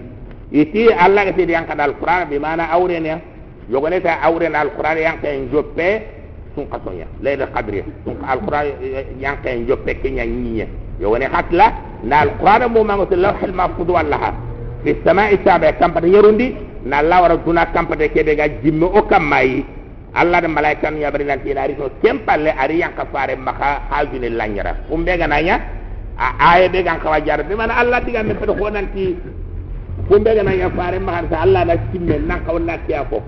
Iti 0.52 0.88
allah 0.92 1.24
ga 1.24 1.32
tedi 1.32 1.52
yankada 1.52 1.84
alquran 1.84 2.28
bi 2.28 2.38
mana 2.38 2.68
awrene 2.72 3.20
yogone 3.70 4.00
ta 4.02 4.20
awrene 4.22 4.54
alquran 4.56 4.98
yanka 4.98 5.28
en 5.28 5.48
joppe 5.50 6.02
sun 6.54 6.66
kasonya 6.68 7.06
layla 7.22 7.46
qadri 7.54 7.82
sun 8.04 8.16
alquran 8.28 8.66
yanka 9.20 9.48
en 9.50 9.66
joppe 9.66 9.94
kenya 10.02 10.24
nyinya. 10.26 10.66
Yogone 11.00 11.24
hatla 11.32 11.72
na 12.04 12.20
alquran 12.20 12.68
mo 12.72 12.84
mango 12.84 13.06
to 13.06 13.16
lawhil 13.16 13.52
mahfuz 13.52 13.88
wallaha. 13.88 14.32
Fi 14.84 14.94
samai 15.04 15.38
sabe 15.44 15.72
kampata 15.80 16.06
yerundi 16.06 16.52
na 16.84 17.00
lawara 17.02 17.36
duna 17.36 17.66
kampata 17.72 18.08
kebe 18.08 18.36
ga 18.36 18.48
jimme 18.60 18.84
o 18.84 19.02
kamai 19.08 19.64
allah 20.14 20.40
da 20.40 20.48
malaikan 20.48 20.96
ya 21.00 21.10
bari 21.10 21.24
nanti 21.24 21.54
na 21.54 21.66
riso 21.66 21.90
kempalle 22.02 22.52
ari 22.58 22.78
yanka 22.80 23.04
fare 23.12 23.36
maka 23.36 23.82
hajuni 23.90 24.28
lanyara 24.30 24.76
umbe 24.90 25.16
ga 25.18 25.26
nanya 25.26 25.56
a 26.18 26.26
aya 26.56 26.68
be 26.68 26.82
gan 26.82 27.00
kawajar 27.00 27.42
bi 27.48 27.54
mana 27.54 27.74
allah 27.80 28.00
diga 28.04 28.22
me 28.22 28.34
pedo 28.34 28.54
ko 28.54 28.68
nanti. 28.70 29.16
Ko 30.08 30.18
mbega 30.18 30.42
na 30.42 30.52
ya 30.52 30.70
fare 30.70 30.98
ma 30.98 31.12
har 31.12 31.24
sa 31.30 31.42
Allah 31.42 31.64
na 31.64 31.76
kimme 31.92 32.18
nan 32.26 32.42
ka 32.44 32.52
wonna 32.52 32.76
kiya 32.86 33.04
ko 33.10 33.22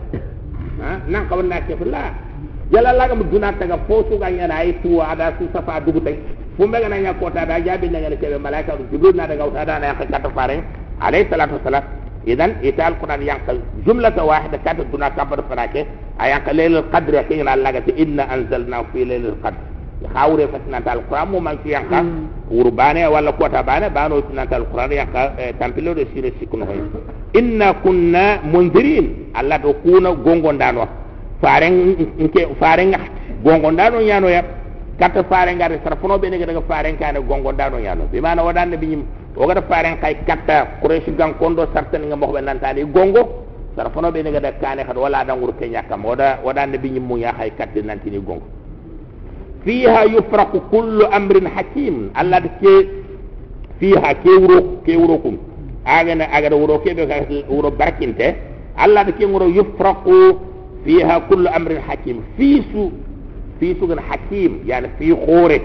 ha? 0.81 0.99
Nan 1.07 1.29
ka 1.29 1.37
wonna 1.37 1.61
kiya 1.67 1.77
la 1.87 2.03
yalla 2.73 2.93
la 2.93 3.09
ga 3.09 3.15
muduna 3.15 3.53
ta 3.59 3.67
ga 3.67 3.79
fo 3.87 4.03
su 4.11 4.19
ga 4.19 4.29
nyana 4.31 4.55
ay 4.59 4.73
tu 4.83 5.01
ada 5.01 5.33
su 5.39 5.47
safa 5.53 5.81
dugu 5.81 6.01
tay 6.01 6.19
ko 6.57 6.67
mbega 6.67 6.89
na 6.89 6.97
ya 6.97 7.15
ko 7.15 7.31
ta 7.31 7.45
da 7.47 7.61
jabi 7.61 7.89
na 7.89 7.99
ngale 8.01 8.17
kebe 8.19 8.39
malaika 8.39 8.73
jibril 8.91 9.15
na 9.15 9.27
daga 9.27 9.47
utada 9.47 9.79
na 9.79 9.87
ya 9.87 9.95
ka 9.95 10.05
ta 10.09 10.29
fare 10.35 10.65
alayhi 11.01 11.29
salatu 11.31 11.55
wassalam 11.55 11.85
إذن 12.27 12.51
إذا 12.63 12.89
القرآن 12.89 13.23
ينقل 13.23 13.61
جملة 13.87 14.25
واحدة 14.25 14.59
كانت 14.65 14.87
دون 14.93 15.09
كبر 15.09 15.39
فراكي. 15.51 15.85
ينقل 16.33 16.57
ليل 16.57 16.77
القدر 16.77 17.15
يحين 17.15 17.49
على 17.49 17.59
اللغة 17.61 17.89
إن 18.03 18.21
أنزلنا 18.21 18.83
في 18.93 19.05
ليل 19.05 19.27
القدر. 19.27 19.63
يخاور 20.05 20.41
يفتنا 20.41 20.81
تال 20.81 20.93
القرآن 20.99 21.29
مو 21.29 21.39
مالك 21.47 21.65
ينقل 21.67 22.07
وربانة 22.51 23.09
ولا 23.09 23.31
قوتة 23.31 23.61
بانة 23.61 23.89
بانو 23.89 24.19
يفتنا 24.19 24.45
تال 24.45 24.61
القرآن 24.65 24.93
ينقل 24.93 25.27
إيه، 25.39 25.51
تنبيل 25.61 25.87
رسير 26.01 26.25
السيكون 26.33 26.63
هاي. 26.63 26.81
إنا 27.41 27.69
كنا 27.85 28.25
منذرين. 28.53 29.05
الله 29.41 29.57
دقونا 29.57 30.11
قنقون 30.25 30.59
دانوا. 30.59 30.87
فارن 31.43 31.75
فارن 32.61 32.93
قنقون 33.45 33.77
دانوا 33.77 34.01
يانو 34.01 34.29
يب 34.29 34.45
يعني 34.45 34.64
katta 34.99 35.25
faren 35.25 35.57
ngare 35.59 35.81
sara 35.83 35.97
fono 35.97 36.19
be 36.19 36.29
nega 36.31 36.47
daga 36.47 36.63
faren 36.69 36.97
kane 36.97 37.21
gongondano 37.23 37.79
ñano 37.79 38.05
bi 38.13 38.21
mana 38.21 38.43
wadan 38.43 38.77
bi 38.77 38.87
nyim 38.87 39.03
faren 39.69 39.99
kay 40.01 40.15
katta 40.27 40.79
quraish 40.83 41.09
gan 41.17 41.35
kondo 41.39 41.67
sartan 41.73 42.07
nga 42.09 42.17
mo 42.17 42.33
be 42.33 42.41
nantani 42.41 42.85
gongo 42.85 43.45
sara 43.77 43.91
fono 43.91 44.11
be 44.13 44.23
nega 44.23 44.41
daga 44.41 44.59
kane 44.61 44.85
khad 44.85 44.97
wala 44.97 45.25
dangur 45.25 45.53
ke 45.59 45.67
nyakam 45.69 46.05
wada 46.05 46.39
wadan 46.45 46.77
bi 46.79 46.91
nyim 46.91 47.03
mu 47.07 47.17
ya 47.19 47.33
nantini 47.85 48.19
gongo 48.21 48.47
fiha 49.65 50.05
yufraqu 50.07 50.61
kullu 50.71 51.09
amrin 51.11 51.49
hakim. 51.49 52.13
Allah 52.15 52.45
ke 52.61 52.75
fiha 53.81 54.11
ke 54.23 54.31
wuro 54.39 54.85
ke 54.85 54.95
wuro 54.95 55.19
kum 55.19 55.37
agana 55.89 56.29
agada 56.31 56.55
wuro 56.55 56.79
ke 56.85 56.93
be 56.95 57.05
ka 57.09 57.25
wuro 57.51 57.73
barkinte 57.75 58.37
allah 58.79 59.03
ke 59.11 59.25
wuro 59.27 59.49
yufraqu 59.51 60.39
fiha 60.85 61.25
kullu 61.27 61.49
amrin 61.51 61.81
hakim. 61.83 62.23
Fisu 62.37 62.93
fi 63.61 63.75
sugan 63.81 63.99
hakim 63.99 64.61
yani 64.67 64.89
fi 64.99 65.13
khore 65.15 65.59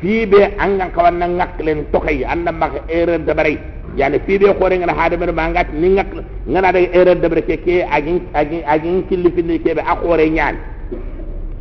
fi 0.00 0.26
be 0.26 0.40
angan 0.58 0.90
kawan 0.92 1.18
nan 1.18 1.36
ngaklen 1.40 1.84
tokay 1.92 2.24
anda 2.24 2.52
mak 2.52 2.72
erreur 2.88 3.18
de 3.24 3.32
bare 3.34 3.54
yani 3.96 4.18
fi 4.26 4.38
be 4.38 4.52
khore 4.58 4.76
ngana 4.78 4.94
hada 4.94 5.16
mer 5.16 5.32
mangat 5.32 5.72
ni 5.72 5.88
ngak 5.96 6.10
ngana 6.48 6.72
da 6.72 6.80
erreur 6.80 7.16
de 7.22 7.28
bare 7.28 7.42
ke 7.48 7.56
ke 7.64 7.76
agin 7.96 8.20
agin 8.34 8.62
agin 8.66 9.02
killi 9.08 9.30
fi 9.36 9.42
ke 9.64 9.74
be 9.76 9.82
akhore 9.82 10.28
nyaan 10.30 10.56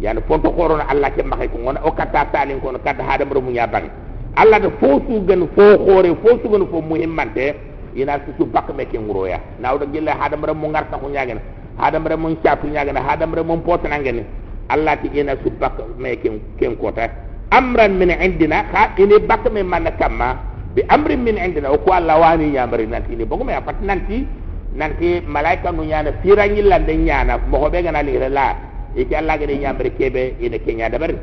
yani 0.02 0.20
fonto 0.28 0.52
khoro 0.52 0.78
na 0.78 0.86
allah 0.92 1.10
ke 1.16 1.24
makay 1.24 1.48
ko 1.48 1.58
ngona 1.64 1.80
o 1.88 1.92
kata 1.92 2.26
talin 2.34 2.60
ko 2.60 2.72
kata 2.84 3.04
hada 3.04 3.26
mer 3.26 3.40
mu 3.42 3.52
nya 3.52 3.68
bang 3.68 3.88
allah 4.36 4.60
da 4.60 4.70
fo 4.80 5.00
su 5.08 5.24
gan 5.26 5.48
fo 5.56 5.66
khore 5.86 6.12
fo 6.22 6.30
su 6.44 6.50
gan 6.52 6.68
fo 6.72 6.82
muhimmante 6.82 7.56
ina 7.96 8.20
su 8.26 8.32
su 8.38 8.46
bak 8.46 8.74
me 8.76 8.86
ke 8.86 8.98
nguroya. 8.98 9.38
Nawda 9.62 9.86
gilla 9.94 10.18
hada 10.20 10.36
mu 10.38 10.68
ngarta 10.70 10.98
ko 10.98 11.08
nyaagena 11.10 11.42
hada 11.78 12.00
mu 12.18 12.30
nyaagena 12.74 13.02
hada 13.02 13.26
mu 13.28 13.58
potana 13.62 14.00
ngene 14.00 14.24
allah 14.70 14.96
ti 15.02 15.10
ina 15.20 15.36
su 15.44 15.50
bak 15.60 15.80
me 15.98 16.16
ken 16.22 16.40
ken 16.60 16.76
kota. 16.78 17.10
Amran 17.52 17.98
min 17.98 18.10
indina 18.10 18.64
kha 18.72 18.96
ini 18.98 19.20
bak 19.28 19.46
me 19.52 19.64
man 19.64 19.86
kamma 20.00 20.38
bi 20.76 20.82
amrin 20.90 21.22
min 21.24 21.38
indina 21.38 21.70
o 21.70 21.78
ko 21.78 21.92
allah 21.94 22.18
wani 22.20 22.50
nyamari 22.56 22.88
nanti 22.88 23.16
ni 23.16 23.26
bogo 23.26 23.44
me 23.44 23.54
apat 23.54 23.82
nanti 23.82 24.26
nanti 24.74 25.22
malaika 25.28 25.72
nu 25.72 25.84
nyana 25.86 26.12
firangi 26.24 26.62
lande 26.62 26.96
nyana 26.98 27.38
mo 27.50 27.60
ko 27.60 27.70
be 27.70 27.82
gana 27.84 28.02
ni 28.02 28.18
la. 28.18 28.56
Iki 28.96 29.14
allah 29.16 29.38
gade 29.38 29.58
nyamari 29.58 29.92
kebe 29.98 30.36
ina 30.42 30.58
kenya 30.60 30.90
dabar 30.90 31.14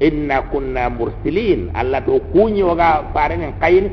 inna 0.00 0.42
kunna 0.52 0.88
mursilin. 0.90 1.70
Allah 1.74 2.00
to 2.04 2.20
kunyi 2.32 2.62
oga 2.64 3.08
faren 3.12 3.52
kayin 3.60 3.88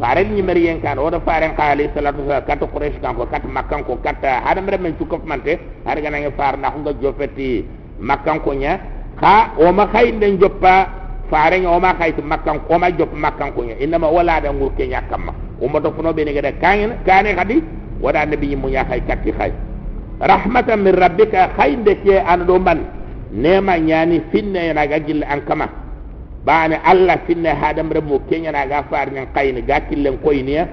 faren 0.00 0.32
ni 0.32 0.40
mari 0.42 0.64
yen 0.64 0.80
kan 0.80 0.96
oda 0.98 1.20
faren 1.20 1.52
khali 1.56 1.88
salatu 1.92 2.24
sa 2.24 2.40
kat 2.40 2.60
quraish 2.64 2.96
kan 3.04 3.12
ko 3.16 3.28
kat 3.28 3.44
makkan 3.44 3.84
ko 3.84 4.00
kat 4.00 4.16
hada 4.24 4.60
mere 4.64 4.80
men 4.80 4.96
cukop 4.96 5.20
mante 5.28 5.60
hada 5.84 6.00
gana 6.00 6.20
ngi 6.24 6.32
far 6.40 6.56
na 6.56 6.72
nga 6.72 6.92
jofeti 6.96 7.64
makkan 8.00 8.40
ko 8.40 8.52
nya 8.54 8.80
ka 9.20 9.54
o 9.58 9.72
ma 9.72 9.86
khay 9.92 10.12
den 10.18 10.38
joppa 10.40 10.88
faare 11.30 11.60
o 11.66 11.78
ma 11.80 11.94
khay 11.94 12.12
to 12.16 12.22
makkan 12.22 12.58
ko 12.66 12.78
ma 12.78 12.90
jop 12.90 13.12
makkan 13.14 13.52
ko 13.54 13.62
nya 13.64 13.76
inma 13.78 14.08
wala 14.10 14.40
da 14.40 14.50
ngur 14.52 14.72
ke 14.76 14.86
nyakama 14.88 15.32
o 15.60 15.68
mo 15.68 15.80
to 15.80 15.92
funo 15.92 16.12
be 16.12 16.24
ne 16.24 16.32
gada 16.32 16.52
kan 16.58 16.98
kane 17.06 17.34
kadi 17.36 17.62
wada 18.00 18.26
nabi 18.26 18.56
mu 18.56 18.68
nya 18.68 18.84
khay 18.84 19.00
katti 19.06 19.32
khay 19.32 19.52
rahmatan 20.20 20.82
min 20.82 20.94
rabbika 20.96 21.52
khay 21.56 21.76
de 21.84 21.94
ke 22.04 22.16
an 22.20 22.44
do 22.46 22.58
man. 22.58 23.00
Nema 23.32 23.78
nyani 23.78 24.20
finne 24.32 24.72
na 24.72 24.86
ga 24.86 24.96
an 25.28 25.40
kama 25.46 25.68
bane 26.44 26.74
allah 26.84 27.18
finne 27.26 27.46
hadam 27.54 27.90
re 27.92 28.00
mo 28.00 28.18
kenya 28.28 28.50
na 28.52 28.66
ga 28.66 28.82
far 28.90 29.06
nyan 29.12 29.26
kayni 29.34 29.62
ga 29.62 29.80
killen 29.88 30.18
koyniya 30.18 30.66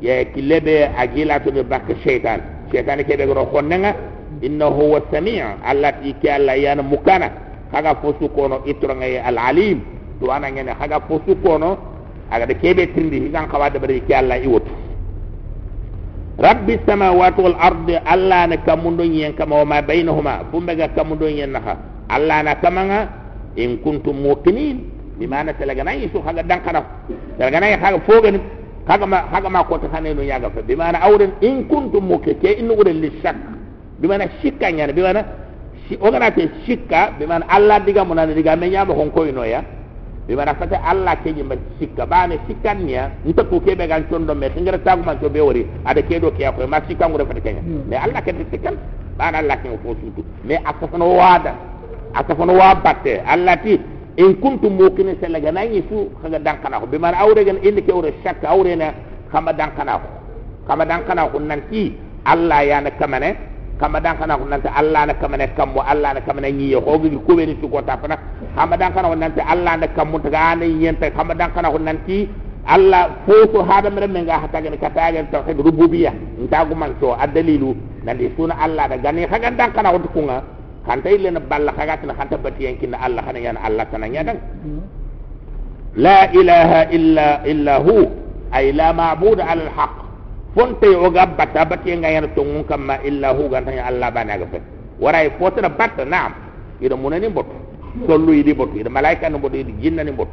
ye 0.00 0.24
kilebe 0.34 0.86
agila 0.96 1.40
to 1.42 1.50
be 1.50 1.62
bak 1.64 1.82
shaytan 2.04 2.40
shaytan 2.70 3.02
ke 3.02 3.16
be 3.16 3.24
ro 3.26 3.46
khonnga 3.50 3.96
innahu 4.42 4.74
huwa 4.80 5.00
sami' 5.10 5.40
allati 5.64 6.12
ke 6.20 6.28
alla 6.32 6.54
yana 6.54 6.82
mukana 6.82 7.30
kaga 7.72 7.94
fosu 7.94 8.28
kono 8.28 8.62
itronga 8.66 9.06
ye 9.06 9.20
al 9.20 9.38
alim 9.38 9.80
to 10.20 10.32
ana 10.32 10.50
ngene 10.52 10.74
kaga 10.78 11.00
fosu 11.08 11.36
kono 11.42 11.78
aga 12.30 12.46
de 12.46 12.54
kebe 12.54 12.86
trindi 12.86 13.20
higan 13.20 13.48
kawade 13.48 13.78
bari 13.78 14.00
ke 14.00 14.14
alla 14.14 14.36
iwotu 14.38 14.70
rabbi 16.38 16.78
samawati 16.86 17.40
wal 17.40 17.56
ardi 17.60 17.96
alla 18.04 18.46
na 18.46 18.56
kamundo 18.56 19.04
yen 19.04 19.32
kama 19.34 19.64
ma 19.64 19.82
bainahuma 19.82 20.44
fumbe 20.52 20.76
ga 20.76 20.88
kamundo 20.88 21.28
yen 21.28 21.50
naha 21.50 21.76
alla 22.08 22.42
na 22.42 22.54
kamanga 22.56 23.08
in 23.56 23.78
kuntum 23.80 24.16
muqinin 24.20 24.80
bimana 25.18 25.52
talaga 25.54 25.84
nan 25.84 25.96
yisu 26.00 26.20
kaga 26.22 26.42
dankana 26.42 26.82
talaga 27.38 27.60
nan 27.60 27.80
kaga 27.80 27.98
fogani 28.06 28.40
kaga 28.86 29.06
ma 29.06 29.18
kaga 29.32 29.48
ma 29.48 29.64
ko 29.64 29.78
ta 29.78 29.88
hanenu 29.96 30.22
yaga 30.22 30.50
fa 30.50 30.60
bimana 30.62 31.00
awren 31.00 31.32
in 31.40 31.64
kuntum 31.68 32.04
muqinin 32.04 32.58
in 32.60 32.68
wurin 32.68 33.00
lishak 33.00 33.55
bimana 34.00 34.24
shikka 34.42 34.72
nyana 34.72 34.92
bimana 34.92 35.24
o 36.00 36.10
gana 36.10 36.30
te 36.30 36.48
shikka 36.66 37.12
bimana 37.18 37.46
allah 37.48 37.80
diga 37.80 38.04
mona 38.04 38.26
diga 38.26 38.56
me 38.56 38.68
nyama 38.70 38.94
hon 38.94 39.10
koy 39.10 39.30
no 39.32 39.44
ya. 39.44 39.62
Bimana 40.26 40.54
fata 40.58 40.82
allah 40.82 41.14
ke 41.22 41.30
nyima 41.30 41.54
shikka 41.78 42.02
bane 42.06 42.34
shikkan 42.50 42.82
niya 42.82 43.10
nta 43.24 43.44
ko 43.46 43.60
kebe 43.62 43.86
gan 43.86 44.08
tondo 44.10 44.34
me 44.34 44.50
tingira 44.50 44.78
tagu 44.82 45.04
man 45.06 45.20
to 45.22 45.30
be 45.30 45.38
wori 45.38 45.62
ada 45.86 46.02
ke 46.02 46.18
do 46.18 46.30
ke 46.34 46.42
ko 46.50 46.66
ma 46.66 46.82
shikka 46.82 47.06
ngure 47.06 47.22
fata 47.30 47.40
kenya 47.40 47.62
me 47.62 47.94
allah 47.94 48.18
ke 48.26 48.34
shikkan 48.50 48.74
bana 49.16 49.38
allah 49.38 49.54
ke 49.62 49.70
ko 49.70 49.94
sutu 50.02 50.24
me 50.42 50.58
asafano 50.66 51.14
wada 51.14 51.54
asafano 52.18 52.58
wa 52.58 52.74
batte 52.74 53.22
allah 53.22 53.54
ti 53.62 53.78
in 54.18 54.34
kuntum 54.42 54.74
muqinin 54.74 55.14
sala 55.22 55.38
gana 55.38 55.62
yisu 55.62 56.10
kaga 56.22 56.38
dankana 56.42 56.80
ko 56.82 56.86
bimana 56.90 57.22
awre 57.22 57.44
gan 57.46 57.62
indi 57.62 57.82
ke 57.86 57.92
wore 57.94 58.10
shakka 58.26 58.50
awre 58.50 58.74
na 58.74 58.90
kama 59.30 59.52
dankana 59.54 59.94
ko 60.02 60.08
kama 60.66 60.82
dankana 60.90 61.30
ko 61.30 61.38
nanti 61.38 61.94
allah 62.26 62.66
ya 62.66 62.80
na 62.82 62.90
kamane 62.98 63.30
kama 63.80 64.00
dan 64.00 64.16
kana 64.16 64.38
ko 64.40 64.44
nante 64.48 64.68
allah 64.72 65.06
na 65.06 65.14
kamane 65.14 65.46
kammo 65.56 65.80
allah 65.84 66.14
na 66.16 66.20
kamane 66.24 66.48
nyiyo 66.52 66.80
ko 66.80 66.96
gi 67.02 67.12
ko 67.26 67.32
beni 67.36 67.54
to 67.60 67.68
ko 67.68 67.82
tapana 67.84 68.16
kama 68.56 68.76
dan 68.80 68.92
kana 68.96 69.08
ko 69.12 69.14
nante 69.16 69.40
allah 69.44 69.76
na 69.76 69.86
kammo 69.92 70.16
to 70.18 70.30
gaane 70.32 70.64
yenta 70.80 71.10
kama 71.12 71.34
dan 71.36 71.52
kana 71.52 71.68
ko 71.70 71.78
nanti 71.78 72.28
allah 72.66 73.20
foto 73.28 73.62
hada 73.62 73.90
mere 73.92 74.08
men 74.08 74.24
ga 74.24 74.40
hata 74.42 74.60
gani 74.64 74.78
kata 74.80 75.12
ga 75.12 75.22
tawhid 75.30 75.58
rububiyya 75.60 76.12
ntagu 76.40 76.74
man 76.74 76.96
to 77.00 77.12
adalilu 77.14 77.76
nandi 78.04 78.32
suna 78.36 78.54
allah 78.58 78.88
da 78.88 78.96
gani. 78.96 79.26
Kaga 79.28 79.50
dan 79.52 79.70
kana 79.76 79.92
ko 79.92 79.98
kunga 80.14 80.42
kan 80.86 81.02
tay 81.02 81.18
len 81.18 81.36
balla 81.50 81.72
kaga 81.74 81.98
tan 82.00 82.14
kan 82.16 82.28
tabati 82.30 82.64
yankin 82.64 82.94
allah 82.94 83.22
kana 83.26 83.38
yana 83.38 83.60
allah 83.60 83.84
kana 83.90 84.06
nyadan 84.08 84.38
la 85.96 86.30
ilaha 86.32 86.80
illa 86.92 87.28
illa 87.44 87.74
hu. 87.82 88.06
Ay 88.54 88.70
la 88.72 88.94
ma'bud 88.94 89.42
ala 89.42 89.58
al-haq 89.66 90.05
fonte 90.56 90.88
o 90.88 91.10
ga 91.12 91.26
batta 91.28 91.64
batti 91.68 91.92
nga 91.92 92.08
yana 92.08 92.28
to 92.32 92.40
ngun 92.42 92.64
kamma 92.64 93.04
illa 93.04 93.36
hu 93.36 93.48
ga 93.52 93.60
tan 93.60 93.76
Allah 93.78 94.08
bana 94.10 94.38
ga 94.40 94.46
fe 94.48 94.58
waray 95.00 95.30
fotana 95.38 95.68
batta 95.68 96.04
naam. 96.04 96.32
Ida 96.80 96.96
munani 96.96 97.28
bot. 97.28 97.46
Sollu 98.08 98.32
idi 98.32 98.52
bot. 98.56 98.72
Ida 98.76 98.88
malaika 98.90 99.28
no 99.28 99.38
bot 99.38 99.52
idi 99.54 99.72
jinna 99.80 100.04
ni 100.04 100.12
bot. 100.12 100.28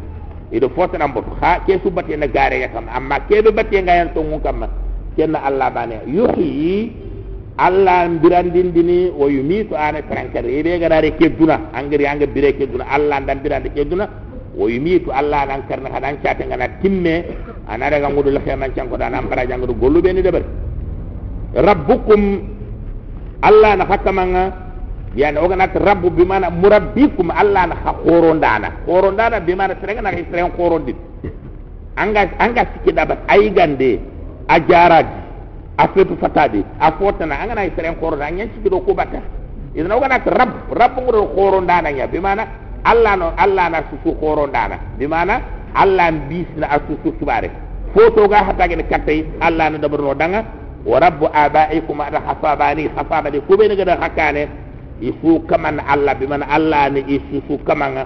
Ida 0.51 0.67
fotana 0.71 1.07
bot. 1.07 1.25
Ha 1.41 1.59
ke 1.67 1.79
su 1.83 1.91
batte 1.91 2.15
na 2.15 2.27
gare 2.27 2.59
ya 2.59 2.69
kam. 2.71 2.87
Amma 2.89 3.19
ke 3.27 3.43
be 3.43 3.51
batte 3.51 3.75
nga 3.83 3.93
yana 3.95 4.11
to 4.13 4.21
ngun 4.23 4.41
kamma 4.41 4.67
kenna 5.15 5.43
Allah 5.43 5.69
bana. 5.71 5.95
Yuhi 6.07 6.91
Allah 7.57 8.09
birandin 8.17 8.73
dini 8.73 9.13
o 9.13 9.29
yumitu 9.29 9.75
ana 9.77 10.01
trankare 10.01 10.49
ide 10.49 10.79
ga 10.81 10.89
dare 10.89 11.11
ke 11.13 11.29
duna 11.37 11.69
angari 11.73 12.07
anga 12.09 12.25
bire 12.25 12.53
ke 12.57 12.65
duna 12.65 12.85
Allah 12.89 13.19
ndan 13.21 13.45
birande 13.45 13.69
ke 13.69 13.85
duna 13.85 14.09
o 14.57 14.65
yumitu 14.65 15.13
Allah 15.13 15.45
nan 15.45 15.61
karna 15.69 15.93
hadan 15.93 16.17
chate 16.25 16.41
ngana 16.49 16.81
timme 16.81 17.29
ana 17.67 17.89
daga 17.89 18.09
ngudu 18.09 18.29
la 18.31 18.39
xeman 18.43 18.71
can 18.75 18.89
ko 18.89 18.97
dana 18.97 19.17
ambara 19.19 19.45
jang 19.47 19.63
do 19.65 19.73
gollu 19.73 20.01
beni 20.01 20.21
debar 20.21 20.43
rabbukum 21.55 22.21
Allah 23.43 23.75
na 23.75 23.83
hakamanga 23.85 24.43
yani 25.15 25.37
o 25.37 25.47
ganat 25.47 25.75
rabbu 25.75 26.09
bi 26.11 26.23
murabbikum 26.25 27.29
Allah 27.31 27.67
na 27.67 27.75
khoro 28.03 28.33
ndana 28.33 28.83
khoro 28.85 29.11
ndana 29.11 29.39
bi 29.39 29.53
mana 29.55 29.75
serenga 29.79 30.01
na 30.01 30.11
seren 30.11 30.51
khoro 30.57 30.79
dit. 30.79 30.95
Anga 31.95 32.25
anga 32.39 32.65
sikki 32.73 32.91
dabat 32.95 33.19
ay 33.29 33.51
gande 33.53 33.99
a 34.49 34.59
jaraji 34.59 35.19
a 35.77 35.87
fetu 35.93 36.15
fatade 36.17 36.63
a 36.79 36.91
fotana 36.97 37.35
anga 37.39 37.53
na 37.55 37.61
seren 37.75 37.95
khoro 37.99 38.15
da 38.17 38.29
nyen 38.31 38.49
sikki 38.55 38.69
do 38.69 38.79
ko 38.81 38.93
batta 38.93 39.21
idan 39.75 39.91
o 39.91 39.99
ganat 39.99 40.25
rabb 40.25 40.71
rabbu 40.73 40.99
ngoro 41.01 41.27
khoro 41.35 41.61
ndana 41.61 41.89
bi 42.07 42.17
Allah 42.85 43.15
no 43.15 43.31
Allah 43.37 43.69
na 43.69 43.79
su 43.91 43.95
khoro 44.19 44.47
ndana 44.47 44.75
bi 45.73 45.79
mana 45.79 45.81
Allah 45.81 46.11
bisna 46.29 46.65
asusu 46.69 47.13
subare 47.19 47.49
foto 47.93 48.27
ga 48.27 48.43
hata 48.45 48.67
ga 48.67 48.83
kattay 48.89 49.25
Allah 49.41 49.69
na 49.69 49.77
dabarno 49.77 50.13
danga. 50.13 50.45
Wa 50.85 50.99
rabbu 50.99 51.29
abaikum 51.33 52.01
ada 52.01 52.19
hasabani 52.19 52.89
hasabani 52.91 53.39
ko 53.47 53.55
be 53.57 53.71
ga 53.75 53.95
hakane 53.95 54.47
isu 55.01 55.39
kaman 55.47 55.79
Allah 55.79 56.11
bi 56.19 56.27
man 56.27 56.43
Allah 56.43 56.91
ni 56.91 57.01
isu 57.07 57.39
su 57.47 57.55
kaman 57.63 58.03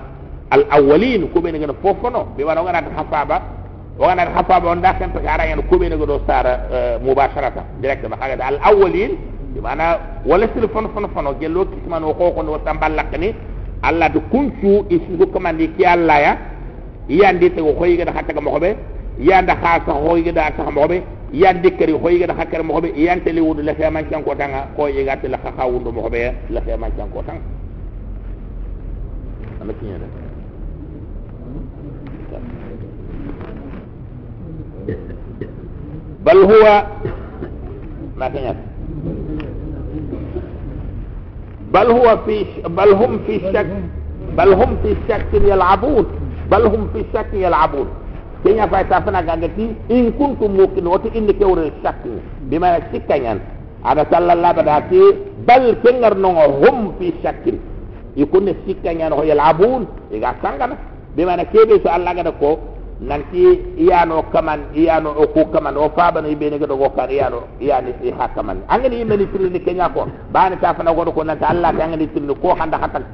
al 0.54 0.64
awwalin 0.70 1.26
ko 1.34 1.42
be 1.42 1.50
ga 1.52 1.74
fofono 1.82 2.38
bi 2.38 2.44
wala 2.46 2.62
ga 2.62 2.86
hasaba 2.94 3.38
wa 3.98 4.14
ga 4.14 4.30
hasaba 4.30 4.70
on 4.70 4.82
da 4.82 4.94
kan 4.94 5.10
ta 5.12 5.20
ara 5.26 5.50
yan 5.50 5.62
ko 5.66 5.78
be 5.78 5.90
ga 5.90 5.98
do 5.98 6.22
sara 6.30 6.70
mubasharata 7.02 7.66
direct 7.82 8.06
ma 8.08 8.16
haga 8.22 8.46
al 8.46 8.60
awwalin 8.62 9.18
bi 9.54 9.60
mana 9.60 9.98
wala 10.26 10.46
sil 10.54 10.70
fon 10.70 10.86
fon 10.94 11.10
fon 11.10 11.34
gello 11.42 11.66
kisman 11.66 12.04
o 12.06 12.14
ko 12.14 12.30
ko 12.32 12.42
no 12.46 12.58
tamballakni 12.62 13.34
Allah 13.82 14.10
du 14.14 14.22
kuncu 14.30 14.86
isu 14.90 15.26
kaman 15.34 15.58
di 15.58 15.74
ki 15.74 15.82
Allah 15.86 16.18
ya 16.22 16.34
yandi 17.10 17.50
tego 17.50 17.74
hoygeda 17.74 18.12
hattaga 18.12 18.42
moko 18.42 18.60
ɓe 18.60 18.76
yanda 19.20 19.54
ha 19.62 19.80
sah 19.86 19.96
hoygeda 19.96 20.52
sah 20.58 20.72
moko 20.72 20.88
ɓe 20.88 21.02
yan 21.34 21.62
dikkari 21.62 21.94
hoygeda 21.94 22.34
hakkere 22.34 22.64
moko 22.64 22.82
ɓe 22.82 22.90
yanteli 22.96 23.42
wudu 23.42 23.62
lefemancanko 23.62 24.36
tanga 24.36 24.68
ko 24.76 24.88
yegatela 24.88 25.38
haha 25.44 25.68
wundo 25.68 25.92
moko 25.92 26.10
ɓe 26.10 26.34
lefemancanko 26.50 27.24
tanga 27.28 27.42
ama 29.62 29.74
tiñede 29.74 30.08
bal 36.24 36.38
huwa 36.38 36.74
ma 38.18 38.30
kañat 38.30 38.58
بل 41.74 41.92
هو 41.92 42.18
في 42.26 42.46
بل 42.68 42.94
هم 42.94 43.20
في 43.28 43.40
شك 43.40 43.68
بل 44.38 44.54
هم 44.54 44.78
في 44.84 44.96
شك 45.10 45.34
يلعبون 45.34 46.06
balhum 46.50 46.90
fi 46.94 47.06
shakki 47.14 47.44
yal'abun. 47.44 47.88
Kenya 48.44 48.68
fay 48.70 48.86
sa 48.90 49.02
fana 49.02 49.24
gaga 49.24 49.50
ti 49.56 49.74
in 49.90 50.14
kuntum 50.14 50.54
muqin 50.58 50.86
wa 50.86 50.98
tin 51.00 51.28
kawra 51.40 51.70
shakki 51.84 52.12
bima 52.50 52.78
shikkan 52.92 53.22
kan? 53.24 53.40
ada 53.86 54.04
sallallahu 54.10 54.56
badati 54.58 55.02
bal 55.46 55.66
kengar 55.86 56.18
no 56.18 56.34
hum 56.62 56.94
fi 56.98 57.14
shakki 57.22 57.58
ikun 58.18 58.50
shikkan 58.66 59.00
yan 59.00 59.14
ho 59.14 59.22
yal'abun 59.22 59.86
iga 60.12 60.34
sangana 60.42 60.74
lah. 60.74 60.80
bima 61.16 61.38
na 61.38 61.46
kebe 61.46 61.78
so 61.82 61.90
allah 61.90 62.14
gada 62.14 62.32
ko 62.36 62.58
nanti 63.02 63.62
iyano 63.78 64.26
kaman 64.34 64.74
iya 64.74 64.98
no 65.00 65.14
oku 65.14 65.46
kaman 65.54 65.78
o 65.78 65.90
faba 65.94 66.22
no 66.22 66.30
ibene 66.30 66.58
gado 66.58 66.74
gokar 66.78 67.10
iya 67.14 67.30
no 67.30 67.46
iya 67.62 67.78
ni 67.82 67.94
si 68.02 68.10
hakaman 68.10 68.66
angani 68.70 69.02
imani 69.06 69.30
tirini 69.30 69.62
kenya 69.62 69.90
ko 69.94 70.10
bani 70.34 70.58
ta 70.58 70.74
fana 70.74 70.94
gado 70.94 71.14
ko 71.14 71.22
nanti 71.22 71.46
allah 71.46 71.70
ta 71.78 71.86
angani 71.86 72.10
tirini 72.10 72.34
ko 72.42 72.58
handa 72.58 72.78
hatal 72.82 73.06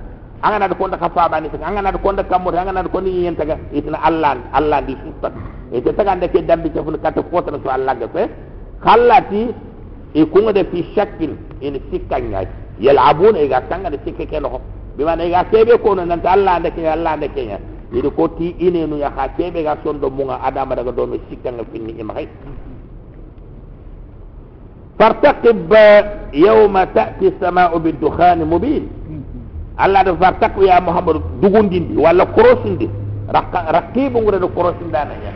hatak 0.42 0.42
angana 0.42 0.68
da 0.68 0.74
konda 0.74 0.96
kafa 0.98 1.28
bani 1.28 1.48
ta 1.50 1.58
angana 1.66 1.92
da 1.92 1.98
konda 1.98 2.22
kamur 2.24 2.54
angana 2.54 2.82
da 2.82 2.88
konda 2.88 3.10
yin 3.10 3.34
taga 3.36 3.58
itna 3.72 3.98
allah 4.02 4.36
allah 4.52 4.80
di 4.82 4.94
sutta 5.02 5.32
ite 5.72 5.92
taga 5.96 6.14
ndeke 6.14 6.42
dambi 6.46 6.70
ci 6.72 6.78
fun 6.78 6.98
kata 7.02 7.22
fota 7.30 7.50
so 7.62 7.68
allah 7.70 7.94
ga 7.98 8.08
fe 8.08 8.28
khallati 8.84 9.54
e 10.14 10.24
kunga 10.26 10.52
de 10.52 10.64
fi 10.70 10.82
shakkin 10.94 11.36
in 11.60 11.80
sikkanya 11.90 12.46
yalabuna 12.78 13.38
e 13.38 13.48
ga 13.48 13.60
tanga 13.68 13.90
de 13.90 13.98
sikke 14.04 14.26
ke 14.26 14.38
no 14.40 14.60
bi 14.96 15.04
man 15.04 15.20
e 15.20 15.30
ga 15.30 15.44
kebe 15.50 15.78
ko 15.82 15.94
no 15.94 16.04
nanta 16.04 16.30
allah 16.30 16.58
ndeke 16.60 16.86
allah 16.86 17.16
ndeke 17.16 17.42
nya 17.46 17.58
ide 17.92 18.08
ko 18.14 18.28
ti 18.38 18.54
ine 18.58 18.86
nu 18.86 18.96
ya 18.96 19.10
ha 19.10 19.28
kebe 19.36 19.62
ga 19.62 19.76
sondo 19.82 20.08
munga 20.10 20.38
adama 20.42 20.74
daga 20.74 20.92
do 20.92 21.06
me 21.06 21.18
sikkanga 21.28 21.64
finni 21.72 21.94
ima 21.98 22.14
hay 22.14 22.28
فارتقب 24.98 25.70
يوم 26.34 26.74
تأتي 26.84 27.26
السماء 27.28 27.70
بالدخان 27.78 28.38
مبين 28.50 28.84
Allah 29.77 30.03
da 30.05 30.13
fartak 30.13 30.53
ya 30.61 30.77
Muhammad 30.81 31.17
dugundindi 31.41 31.97
wala 31.97 32.25
korosindi 32.29 32.85
raqibu 33.73 34.21
ngure 34.21 34.37
do 34.39 34.47
korosindana 34.53 35.13
ya 35.17 35.33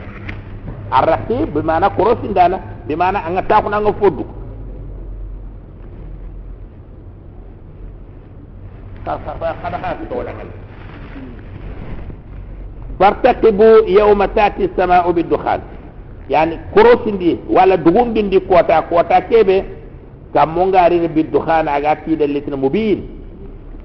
arraqib 0.92 1.54
bi 1.58 1.62
mana 1.66 1.90
korosindana 1.90 2.60
bi 2.88 2.96
mana 2.96 3.26
anga 3.26 3.42
taku 3.50 3.70
nga 3.70 3.94
foddu 4.00 4.26
fartaqibu 13.00 13.90
yawma 13.90 14.28
tati 14.38 14.64
as-sama'u 14.70 15.14
bid-dukhan 15.18 15.62
yani 16.30 16.60
korosindi 16.78 17.40
wala 17.50 17.78
dugundindi 17.78 18.38
kota 18.46 18.82
kota 18.86 19.22
kebe 19.26 19.66
kamongari 20.34 21.08
bid-dukhan 21.10 21.66
aga 21.68 21.96
tidalitina 22.06 22.58
mubin 22.58 23.16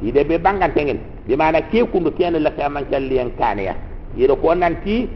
ide 0.03 0.25
be 0.27 0.39
bangan 0.39 0.73
tengen 0.75 0.99
di 1.27 1.37
mana 1.37 1.61
ke 1.63 1.85
kundu 1.93 2.11
kene 2.19 2.39
la 2.39 2.51
khaman 2.51 2.85
challi 2.91 3.19
en 3.19 3.31
kaniya 3.39 3.75
yiro 4.17 4.37
ko 4.37 4.55
nanti 4.55 5.09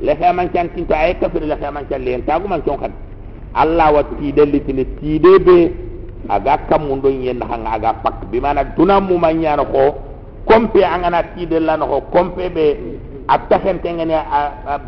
la 0.00 0.14
khaman 0.14 0.50
chan 0.54 0.70
tinta 0.74 0.96
ay 0.96 1.18
kafir 1.20 1.42
la 1.46 1.56
khaman 1.56 1.84
challi 1.90 2.12
en 2.14 2.22
tagu 2.22 2.46
man 2.48 2.62
chonkan 2.62 2.92
allah 3.54 3.92
wa 3.92 4.02
tide 4.18 4.44
litini 4.46 4.84
tide 5.00 5.32
be 5.44 5.58
aga 6.28 6.58
kamundo 6.68 7.08
yen 7.08 7.40
hanga 7.40 7.70
aga 7.78 7.92
pak. 8.02 8.28
Bi 8.30 8.40
mana 8.40 8.64
duna 8.64 9.00
mu 9.00 9.18
manya 9.18 9.56
no 9.56 9.64
ko 9.64 9.82
kompe 10.46 10.84
angana 10.84 11.22
tide 11.34 11.60
la 11.60 11.76
no 11.76 11.86
ko 11.86 11.98
kompe 12.12 12.50
be 12.52 12.76
attahen 13.28 13.80
tengen 13.82 14.12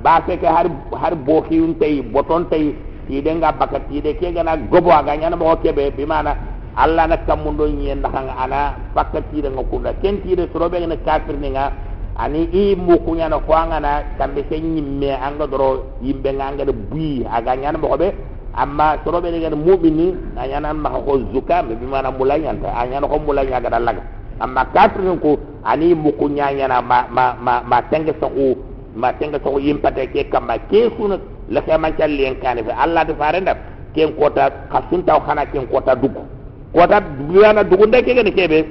ba 0.03 0.23
se 0.27 0.37
ke 0.37 0.47
har 0.47 0.67
har 1.01 1.15
bo 1.17 1.43
khiyun 1.43 1.75
tay 1.79 2.03
boton 2.03 2.45
tay 2.51 2.75
tide 3.09 3.31
nga 3.37 3.53
bakat 3.53 3.89
tide 3.89 4.17
ke 4.21 4.33
gana 4.35 4.57
gobo 4.57 4.91
aga 4.91 5.17
nyana 5.17 5.37
mo 5.37 5.57
kebe 5.57 5.91
bi 5.97 6.05
mana 6.07 6.37
Allah 6.77 7.07
na 7.11 7.17
kamundo 7.27 7.67
nyen 7.67 7.99
ndax 7.99 8.15
ana 8.15 8.75
fakka 8.95 9.21
tire 9.33 9.51
nga 9.51 9.93
ken 10.03 10.23
tire 10.23 10.47
sorobe 10.53 10.79
nga 10.79 10.97
kafir 11.03 11.35
ni 11.37 11.51
nga 11.51 11.73
ani 12.17 12.47
i 12.53 12.77
mu 12.77 12.99
kunya 13.03 13.29
na 13.29 13.39
ko 13.43 13.53
ngana 13.53 14.03
kambe 14.19 14.45
se 14.49 14.61
nyimme 14.61 15.11
anga 15.19 15.47
doro 15.47 15.99
yimbe 16.03 16.31
nga 16.35 16.47
anga 16.47 16.65
de 16.65 16.73
bui 16.73 17.27
aga 17.27 17.57
nyana 17.57 17.79
mo 17.79 17.97
be 17.97 18.15
amma 18.55 18.99
sorobe 19.05 19.33
nga 19.33 19.51
mu'mini 19.57 20.15
anyana 20.37 20.73
ma 20.75 20.91
ko 20.91 21.19
zuka 21.33 21.63
be 21.67 21.75
bi 21.75 21.87
mana 21.87 22.11
mulanya 22.11 22.55
ta 22.63 22.71
anyana 22.83 23.07
ko 23.09 23.19
mulanya 23.19 23.61
ga 23.61 23.71
dalaga 23.71 24.03
amma 24.39 24.65
kafir 24.75 25.01
ko 25.23 25.39
ani 25.65 25.95
mu 25.95 26.13
kunya 26.13 26.53
nyana 26.53 26.83
ma 26.83 27.07
ma 27.11 27.35
ma, 27.41 27.63
ma 27.67 27.83
tenge 27.91 28.15
so 28.21 28.29
ko 28.29 28.55
ma 28.95 29.13
tenge 29.19 29.39
so 29.43 29.59
yimpate 29.59 30.07
ke 30.13 30.29
kamba 30.31 30.59
ke 30.71 30.91
sunu 30.97 31.17
la 31.49 31.61
ka 31.63 31.79
man 31.79 31.95
calli 31.99 32.25
en 32.27 32.37
kane 32.39 32.63
fe. 32.63 32.71
Allah 32.71 33.05
de 33.05 33.15
farenda 33.15 33.57
ken 33.95 34.15
kota 34.15 34.51
kasunta 34.71 35.19
khana 35.27 35.47
ken 35.51 35.67
kota 35.67 35.95
dugu 35.97 36.21
kota 36.75 37.01
duyana 37.01 37.65
dugunde 37.65 38.03
ke 38.03 38.15
gene 38.15 38.31
kebe 38.33 38.65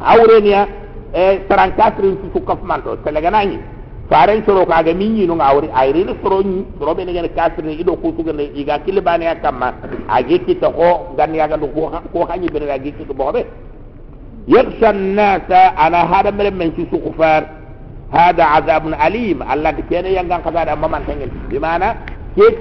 awrenia 0.00 0.66
e 1.12 1.40
34 1.48 2.00
ci 2.20 2.28
su 2.32 2.40
kaf 2.44 2.60
manto 2.62 2.96
telegana 3.04 3.44
ni 3.44 3.58
faren 4.10 4.42
soro 4.46 4.64
ka 4.66 4.82
ga 4.82 4.94
minni 4.94 5.26
no 5.26 5.36
awri 5.40 5.68
ayri 5.74 6.04
no 6.04 6.14
soro 6.22 6.40
ni 6.42 6.64
soro 6.78 6.94
be 6.94 7.04
gene 7.04 7.28
kasri 7.36 7.74
ido 7.80 7.96
ko 7.96 8.12
su 8.16 8.24
gene 8.24 8.44
iga 8.54 8.78
kilbane 8.84 9.28
akamma 9.28 9.74
age 10.08 10.38
ki 10.46 10.54
to 10.58 10.70
ko 10.72 11.12
gan 11.16 11.34
ya 11.34 11.48
ga 11.48 11.58
ko 11.58 11.90
ko 12.12 12.26
hanyi 12.30 12.48
be 12.48 12.58
age 12.70 12.92
ki 12.96 13.04
to 13.06 13.14
bobe 13.14 13.44
yakhsha 14.46 14.88
an-nasa 14.88 15.74
ana 15.76 16.06
hada 16.08 16.32
mele 16.32 16.50
men 16.50 16.72
su 16.90 16.96
kufar 16.98 17.44
hada 18.12 18.44
azabun 18.56 18.94
alim. 18.96 19.42
Allah 19.42 19.72
de 19.76 19.82
kene 19.82 20.12
yanga 20.12 20.40
kada 20.40 20.64
da 20.64 20.76
maman 20.76 21.04
tengel 21.04 21.28
bi 21.48 21.58
mana? 21.58 21.94
Ke 22.36 22.56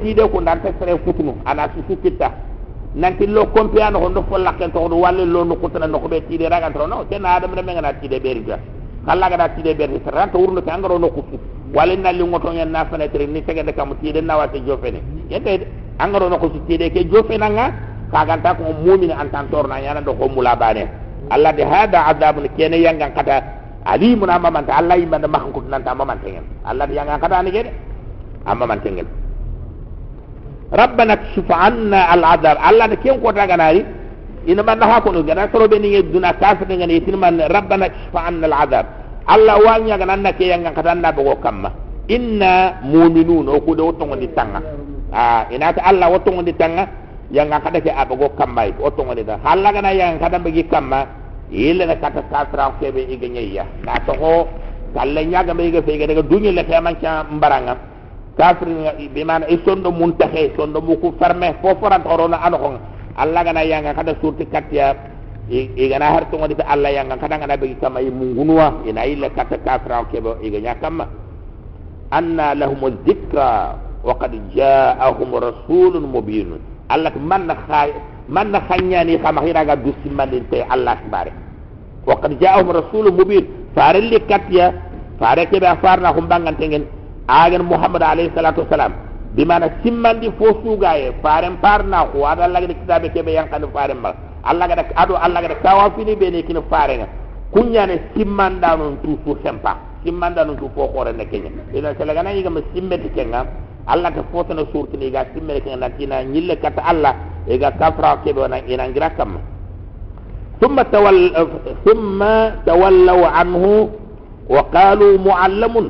nanti 2.98 3.28
lo 3.30 3.46
kompiano 3.54 4.00
hondo 4.02 4.24
folla 4.28 4.54
ken 4.58 4.72
to 4.72 4.80
walle 4.82 5.24
lo 5.26 5.44
no. 5.46 5.56
Kutana 5.56 5.86
no 5.88 6.00
ko 6.00 6.08
be 6.08 6.26
tide 6.28 6.50
raga 6.50 6.72
to 6.74 6.86
no 6.88 7.06
ten 7.08 7.24
adam 7.26 7.54
re 7.54 7.62
menga 7.62 7.82
na 7.82 7.94
tide 7.94 8.20
beri 8.20 8.42
ga 8.44 8.58
kala 9.06 9.30
ga 9.30 9.50
tide 9.54 9.76
beri 9.78 10.02
ran 10.06 10.32
to 10.32 10.38
urno 10.40 10.62
tangaro 10.62 10.98
no 10.98 11.10
kutu 11.10 11.38
walle 11.74 11.96
na 11.98 12.10
li 12.12 12.24
ngoto 12.26 12.52
nyen 12.52 12.72
na 12.72 12.86
fenetre 12.86 13.28
ni 13.28 13.42
tege 13.46 13.64
de 13.64 13.74
kam 13.74 13.94
tide 14.02 14.22
na 14.22 14.38
wate 14.38 14.60
jofene 14.66 15.02
yete 15.30 15.68
angaro 16.00 16.28
no 16.30 16.38
ko 16.40 16.50
tide 16.68 16.90
ke 16.90 17.06
jofena 17.06 17.50
nga 17.50 17.66
ka 18.12 18.26
ga 18.26 18.38
ta 18.42 18.56
ko 18.56 18.64
mu'min 18.74 19.12
an 19.12 19.30
tan 19.30 19.46
torna 19.52 19.78
yana 19.80 20.02
do 20.02 20.14
ko 20.18 20.28
mula 20.28 20.56
bane 20.56 20.88
allah 21.30 21.52
de 21.54 21.64
hada 21.64 22.08
adabun 22.08 22.50
kene 22.58 22.78
yanga 22.82 23.10
kata 23.14 23.44
ali 23.86 24.16
mun 24.16 24.30
amma 24.30 24.50
man 24.52 24.66
ta 24.66 24.78
allah 24.82 24.98
yimba 24.98 25.20
de 25.20 25.28
makko 25.28 25.62
nan 25.70 25.84
ta 25.84 25.94
man 25.94 26.18
tengen 26.24 26.44
allah 26.66 26.88
yanga 26.90 27.20
kata 27.20 27.44
ni 27.44 27.52
gede 27.52 27.72
amma 28.46 28.66
man 28.66 28.80
tengen 28.82 29.06
rabbana 30.72 31.16
anna 31.50 32.00
al'adab 32.12 32.58
allah 32.60 32.88
ne 32.92 32.96
ken 33.00 33.20
ko 33.24 33.32
daga 33.32 33.56
nari 33.56 33.82
ina 34.48 34.64
man 34.64 34.82
ha 34.84 35.00
ko 35.02 35.12
no 35.12 35.24
gana 35.24 35.48
soro 35.52 35.68
be 35.68 35.80
ni 35.80 35.96
duna 36.04 36.34
kafir 36.36 36.68
ngani 36.68 37.04
tin 37.06 37.16
man 37.16 37.40
rabbana 37.48 37.88
kshif 37.90 38.16
anna 38.16 38.48
al'adab 38.52 38.86
allah 39.28 39.56
wa 39.64 39.78
nya 39.80 39.96
gana 39.98 40.16
na 40.20 40.32
ke 40.36 40.44
yanga 40.48 40.72
kata 40.76 40.96
na 40.96 41.12
be 41.12 41.24
ko 41.24 41.36
kamma 41.40 41.72
inna 42.12 42.80
mu'minun 42.84 43.48
o 43.48 43.60
ko 43.64 43.76
do 43.76 43.92
to 43.96 44.04
ngondi 44.06 44.28
tanga 44.36 44.60
ah 45.16 45.48
ina 45.52 45.72
ta 45.74 45.84
allah 45.88 46.10
wo 46.12 46.20
to 46.20 46.32
tanga 46.60 46.88
yanga 47.32 47.60
kada 47.64 47.80
ke 47.80 47.92
abago 47.92 48.30
kamma 48.36 48.68
o 48.84 48.90
to 48.92 49.04
ngondi 49.04 49.24
da 49.24 49.40
halla 49.44 49.72
gana 49.72 49.92
yanga 49.96 50.20
kada 50.20 50.40
be 50.40 50.52
kamma 50.68 51.08
ile 51.52 51.86
na 51.88 51.96
kata 51.96 52.22
kafra 52.28 52.76
ke 52.80 52.92
be 52.92 53.08
iganya 53.08 53.40
ya 53.40 53.66
na 53.88 54.00
to 54.04 54.12
ko 54.20 54.48
kalle 54.94 55.22
nyaga 55.26 55.56
be 55.56 55.72
ga 55.72 55.80
fe 55.82 55.96
ga 55.98 56.08
daga 56.12 56.24
dunya 56.28 56.52
le 56.52 56.64
ke 56.68 56.76
man 56.84 56.96
cha 57.00 57.24
mbaranga 57.24 57.76
kafir 58.38 58.68
bi 59.14 59.22
mana 59.26 59.46
e 59.50 59.58
sondo 59.66 59.92
mun 59.92 60.14
taxe 60.18 60.54
sondo 60.56 60.82
mu 60.82 60.96
ko 61.02 61.14
fermé 61.20 61.58
fo 61.62 61.76
foran 61.82 62.04
torona 62.06 62.38
ano 62.42 62.58
ko 62.58 62.70
alla 63.18 63.44
gana 63.44 63.62
yanga 63.66 63.94
kada 63.98 64.14
surti 64.22 64.46
katya 64.46 64.94
e 65.50 65.84
gana 65.90 66.06
har 66.14 66.30
to 66.30 66.38
ngodi 66.38 66.56
alla 66.62 66.90
yanga 66.94 67.18
kada 67.18 67.38
ngana 67.42 67.58
be 67.58 67.74
kama 67.82 68.00
e 68.02 68.10
mungunwa 68.14 68.86
ina 68.86 69.06
illa 69.06 69.30
kata 69.34 69.58
kafira 69.66 70.06
ke 70.12 70.22
bo 70.22 70.38
e 70.42 70.50
ganya 70.54 70.76
kama 70.78 71.06
anna 72.12 72.56
lahum 72.56 72.88
dhikra 73.04 73.76
wa 74.04 74.14
qad 74.16 74.34
ja'ahum 74.56 75.30
rasulun 75.36 76.06
mubin. 76.08 76.60
Alla 76.88 77.12
man 77.20 77.52
khay 77.68 77.92
man 78.32 78.56
khanyani 78.56 79.20
kama 79.20 79.44
hira 79.44 79.66
ga 79.68 79.76
mandin 80.12 80.48
te 80.48 80.64
alla 80.64 80.96
bare 81.12 81.32
wa 82.08 82.16
qad 82.16 82.40
ja'ahum 82.40 82.72
rasulun 82.72 83.12
mubin. 83.16 83.46
Farelli 83.76 84.20
katya 84.26 84.74
fare 85.20 85.46
ke 85.52 85.60
ba 85.60 85.76
farna 85.84 86.14
hum 86.16 86.26
bangan 86.32 86.56
tengen 86.56 86.88
agen 87.29 87.63
muhammad 87.65 88.03
alayhi 88.03 88.31
salatu 88.35 88.61
wasalam 88.67 88.93
di 89.35 89.45
mana 89.49 89.71
simmandi 89.83 90.29
fo 90.39 90.53
sugaye 90.61 91.13
faren 91.23 91.57
parna 91.63 92.05
ko 92.13 92.27
ada 92.29 92.45
allah 92.45 92.61
gade 92.61 92.75
kitabe 92.77 93.09
kebe 93.15 93.33
yankande 93.33 93.67
faren 93.73 94.01
ba 94.05 94.13
allah 94.45 94.67
gade 94.69 94.85
ado 94.97 95.17
allah 95.17 95.41
gade 95.41 95.57
kawa 95.65 95.91
fini 95.97 96.17
be 96.17 96.31
ne 96.31 96.43
kino 96.43 96.63
farenga 96.69 97.07
kunyane 97.53 98.13
simmanda 98.15 98.77
non 98.77 99.01
tu 99.03 99.17
su 99.25 99.37
sempa 99.43 99.77
simmanda 100.05 100.45
non 100.45 100.57
tu 100.61 100.69
fo 100.75 100.89
khore 100.93 101.13
ne 101.17 101.25
kenya 101.31 101.51
ina 101.73 101.95
sala 101.97 102.13
gana 102.13 102.31
yiga 102.37 102.51
ma 102.51 102.61
simmeti 102.75 103.09
kenga 103.17 103.47
allah 103.87 104.11
ta 104.13 104.23
fo 104.31 104.45
tana 104.45 104.65
surti 104.73 104.97
ni 105.01 105.11
ga 105.11 105.25
simmeti 105.33 105.63
kenga 105.65 105.77
natina 105.89 106.23
nyille 106.25 106.57
kata 106.61 106.83
allah 106.85 107.15
e 107.49 107.57
ga 107.59 107.71
kafra 107.81 108.21
kebe 108.25 108.41
wana 108.41 108.59
ina 108.67 108.89
ngira 108.89 109.11
kam 109.17 109.39
ثم 110.63 110.79
تول 110.95 111.19
ثم 111.85 112.21
تولوا 112.67 113.27
عنه 113.35 113.65
wa 114.49 114.63
qalu 114.75 115.19
muallamun 115.23 115.87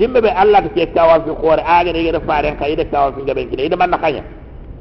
dimbe 0.00 0.18
be 0.24 0.30
allah 0.32 0.64
ke 0.64 0.88
kawa 0.96 1.20
fi 1.20 1.30
khore 1.36 1.60
aga 1.60 1.92
de 1.92 2.00
gere 2.02 2.20
faren 2.24 2.56
kay 2.56 2.76
de 2.80 2.84
kawa 2.88 3.12
fi 3.12 3.20
ngaben 3.22 3.50
kide 3.52 3.62
ida 3.68 3.76
man 3.76 3.92
khanya 4.00 4.24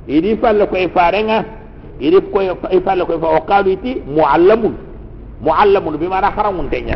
idi 0.07 0.38
falle 0.39 0.63
koy 0.72 0.88
farenga 0.95 1.43
idi 1.99 2.17
koy 2.32 2.47
falle 2.86 3.03
koy 3.05 3.20
fa 3.20 3.28
wa 3.36 3.41
qalu 3.43 3.76
iti 3.76 3.99
muallamun 4.07 4.88
muallamun 5.41 5.95
bi 5.97 6.07
mana 6.07 6.32
kharamun 6.36 6.67
tenya? 6.70 6.95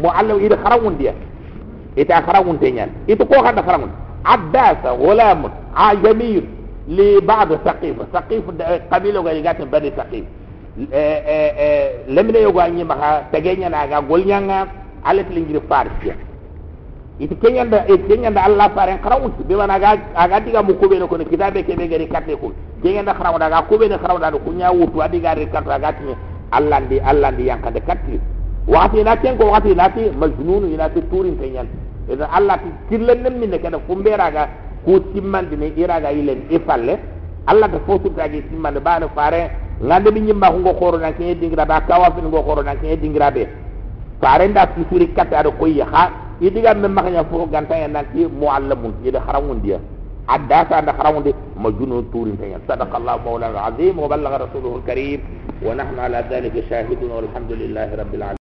Muallam 0.00 0.38
idi 0.44 0.54
kharamun 0.54 0.94
dia. 1.00 1.16
Ita 1.96 2.22
kharamun 2.22 2.60
tenya. 2.60 2.88
Itu 3.08 3.24
ko 3.24 3.40
khanda 3.42 3.64
kharamun. 3.64 3.90
Addasa 4.24 4.94
ghulam 4.94 5.48
ajami 5.74 6.44
li 6.88 7.08
ba'd 7.24 7.56
saqif. 7.64 7.96
Saqif 8.12 8.44
qabila 8.92 9.24
ga 9.24 9.40
gati 9.40 9.64
bani 9.64 9.90
saqif. 9.96 10.24
Lemne 12.08 12.38
yogo 12.38 12.60
anyi 12.60 12.84
maka 12.84 13.26
tegenya 13.32 13.72
na 13.72 13.88
ga 13.88 13.98
golnyanga 14.04 14.68
alet 15.04 15.26
lingir 15.32 15.58
farsia 15.66 16.14
itu 17.18 17.34
kenyanda 17.42 17.82
e 17.90 17.98
kenyanda 18.06 18.46
allah 18.46 18.70
faren 18.70 18.98
kharawun 19.02 19.32
be 19.42 19.54
wana 19.58 19.78
ga 19.78 19.98
aga 20.14 20.38
diga 20.40 20.62
mu 20.62 20.74
kube 20.78 20.94
ko 21.02 21.18
kitabe 21.18 21.66
ke 21.66 21.74
gari 21.74 22.06
katte 22.06 22.38
ko 22.38 22.52
kenyanda 22.82 23.14
kharawu 23.14 23.38
daga 23.42 23.62
kube 23.66 23.88
ne 23.90 23.98
kharawu 23.98 24.20
daga 24.22 24.38
kunya 24.38 24.70
wutu 24.70 25.02
adiga 25.02 25.34
re 25.34 25.46
katta 25.50 25.74
aga 25.74 25.92
ti 25.98 26.14
allah 26.54 26.78
ndi 26.80 27.00
allah 27.02 27.30
ndi 27.34 27.46
yanka 27.50 27.70
de 27.74 27.80
katti 27.80 28.20
wakati 28.70 29.02
na 29.02 29.16
ten 29.16 29.34
ko 29.36 29.50
wakati 29.50 29.74
na 29.74 29.88
ti 29.90 30.06
majnun 30.14 30.70
ina 30.70 30.88
ti 30.94 31.02
turin 31.10 31.34
kenyan 31.42 31.66
idan 32.06 32.30
allah 32.30 32.54
ti 32.62 32.70
killen 32.88 33.22
nem 33.22 33.34
min 33.34 33.50
kada 33.58 33.78
fumbera 33.90 34.30
ga 34.30 34.46
ko 34.86 35.00
timmande 35.12 35.56
ne 35.58 35.72
iraga 35.74 36.12
ilen 36.14 36.46
ifalle 36.54 36.98
allah 37.50 37.66
ta 37.68 37.78
fosu 37.86 38.14
ta 38.14 38.28
gi 38.30 38.46
timmande 38.46 38.78
bana 38.78 39.08
fare 39.10 39.50
ngande 39.82 40.12
bi 40.14 40.20
nyimba 40.20 40.50
ko 40.54 40.58
ngokoro 40.58 40.98
nan 41.02 41.14
kenye 41.18 41.34
dingira 41.34 41.66
ba 41.66 41.80
kawa 41.82 42.14
fin 42.14 42.30
ngokoro 42.30 42.62
nan 42.62 42.78
kenye 42.78 42.96
dingira 42.96 43.30
be 43.34 43.42
fare 44.22 44.46
nda 44.46 44.66
ti 44.70 44.86
katta 45.16 45.38
ado 45.42 45.50
koyi 45.58 45.80
ha 45.82 46.27
idiga 46.40 46.74
men 46.74 46.92
makanya 46.94 47.24
fo 47.26 47.46
ganta 47.46 47.74
en 47.74 47.92
nan 47.92 48.06
ti 48.12 48.26
muallamun 48.26 48.94
yida 49.04 49.20
haramun 49.20 49.60
dia. 49.62 49.78
Adda 50.28 50.68
sa 50.68 50.80
da 50.84 50.92
haramun 50.92 51.24
di 51.24 51.32
majnun 51.56 52.04
turin 52.12 52.36
tanya 52.36 52.60
sadaqallahu 52.68 53.24
mawlana 53.24 53.72
azim 53.72 53.96
wa 53.96 54.08
ballagha 54.08 54.44
rasuluhu 54.46 54.84
karim. 54.86 55.20
Wa 55.64 55.74
nahnu 55.74 55.98
ala 55.98 56.22
dhalika 56.22 56.62
shahidun 56.68 57.10
walhamdulillahi 57.10 57.96
rabbil 57.98 58.22
alamin 58.22 58.37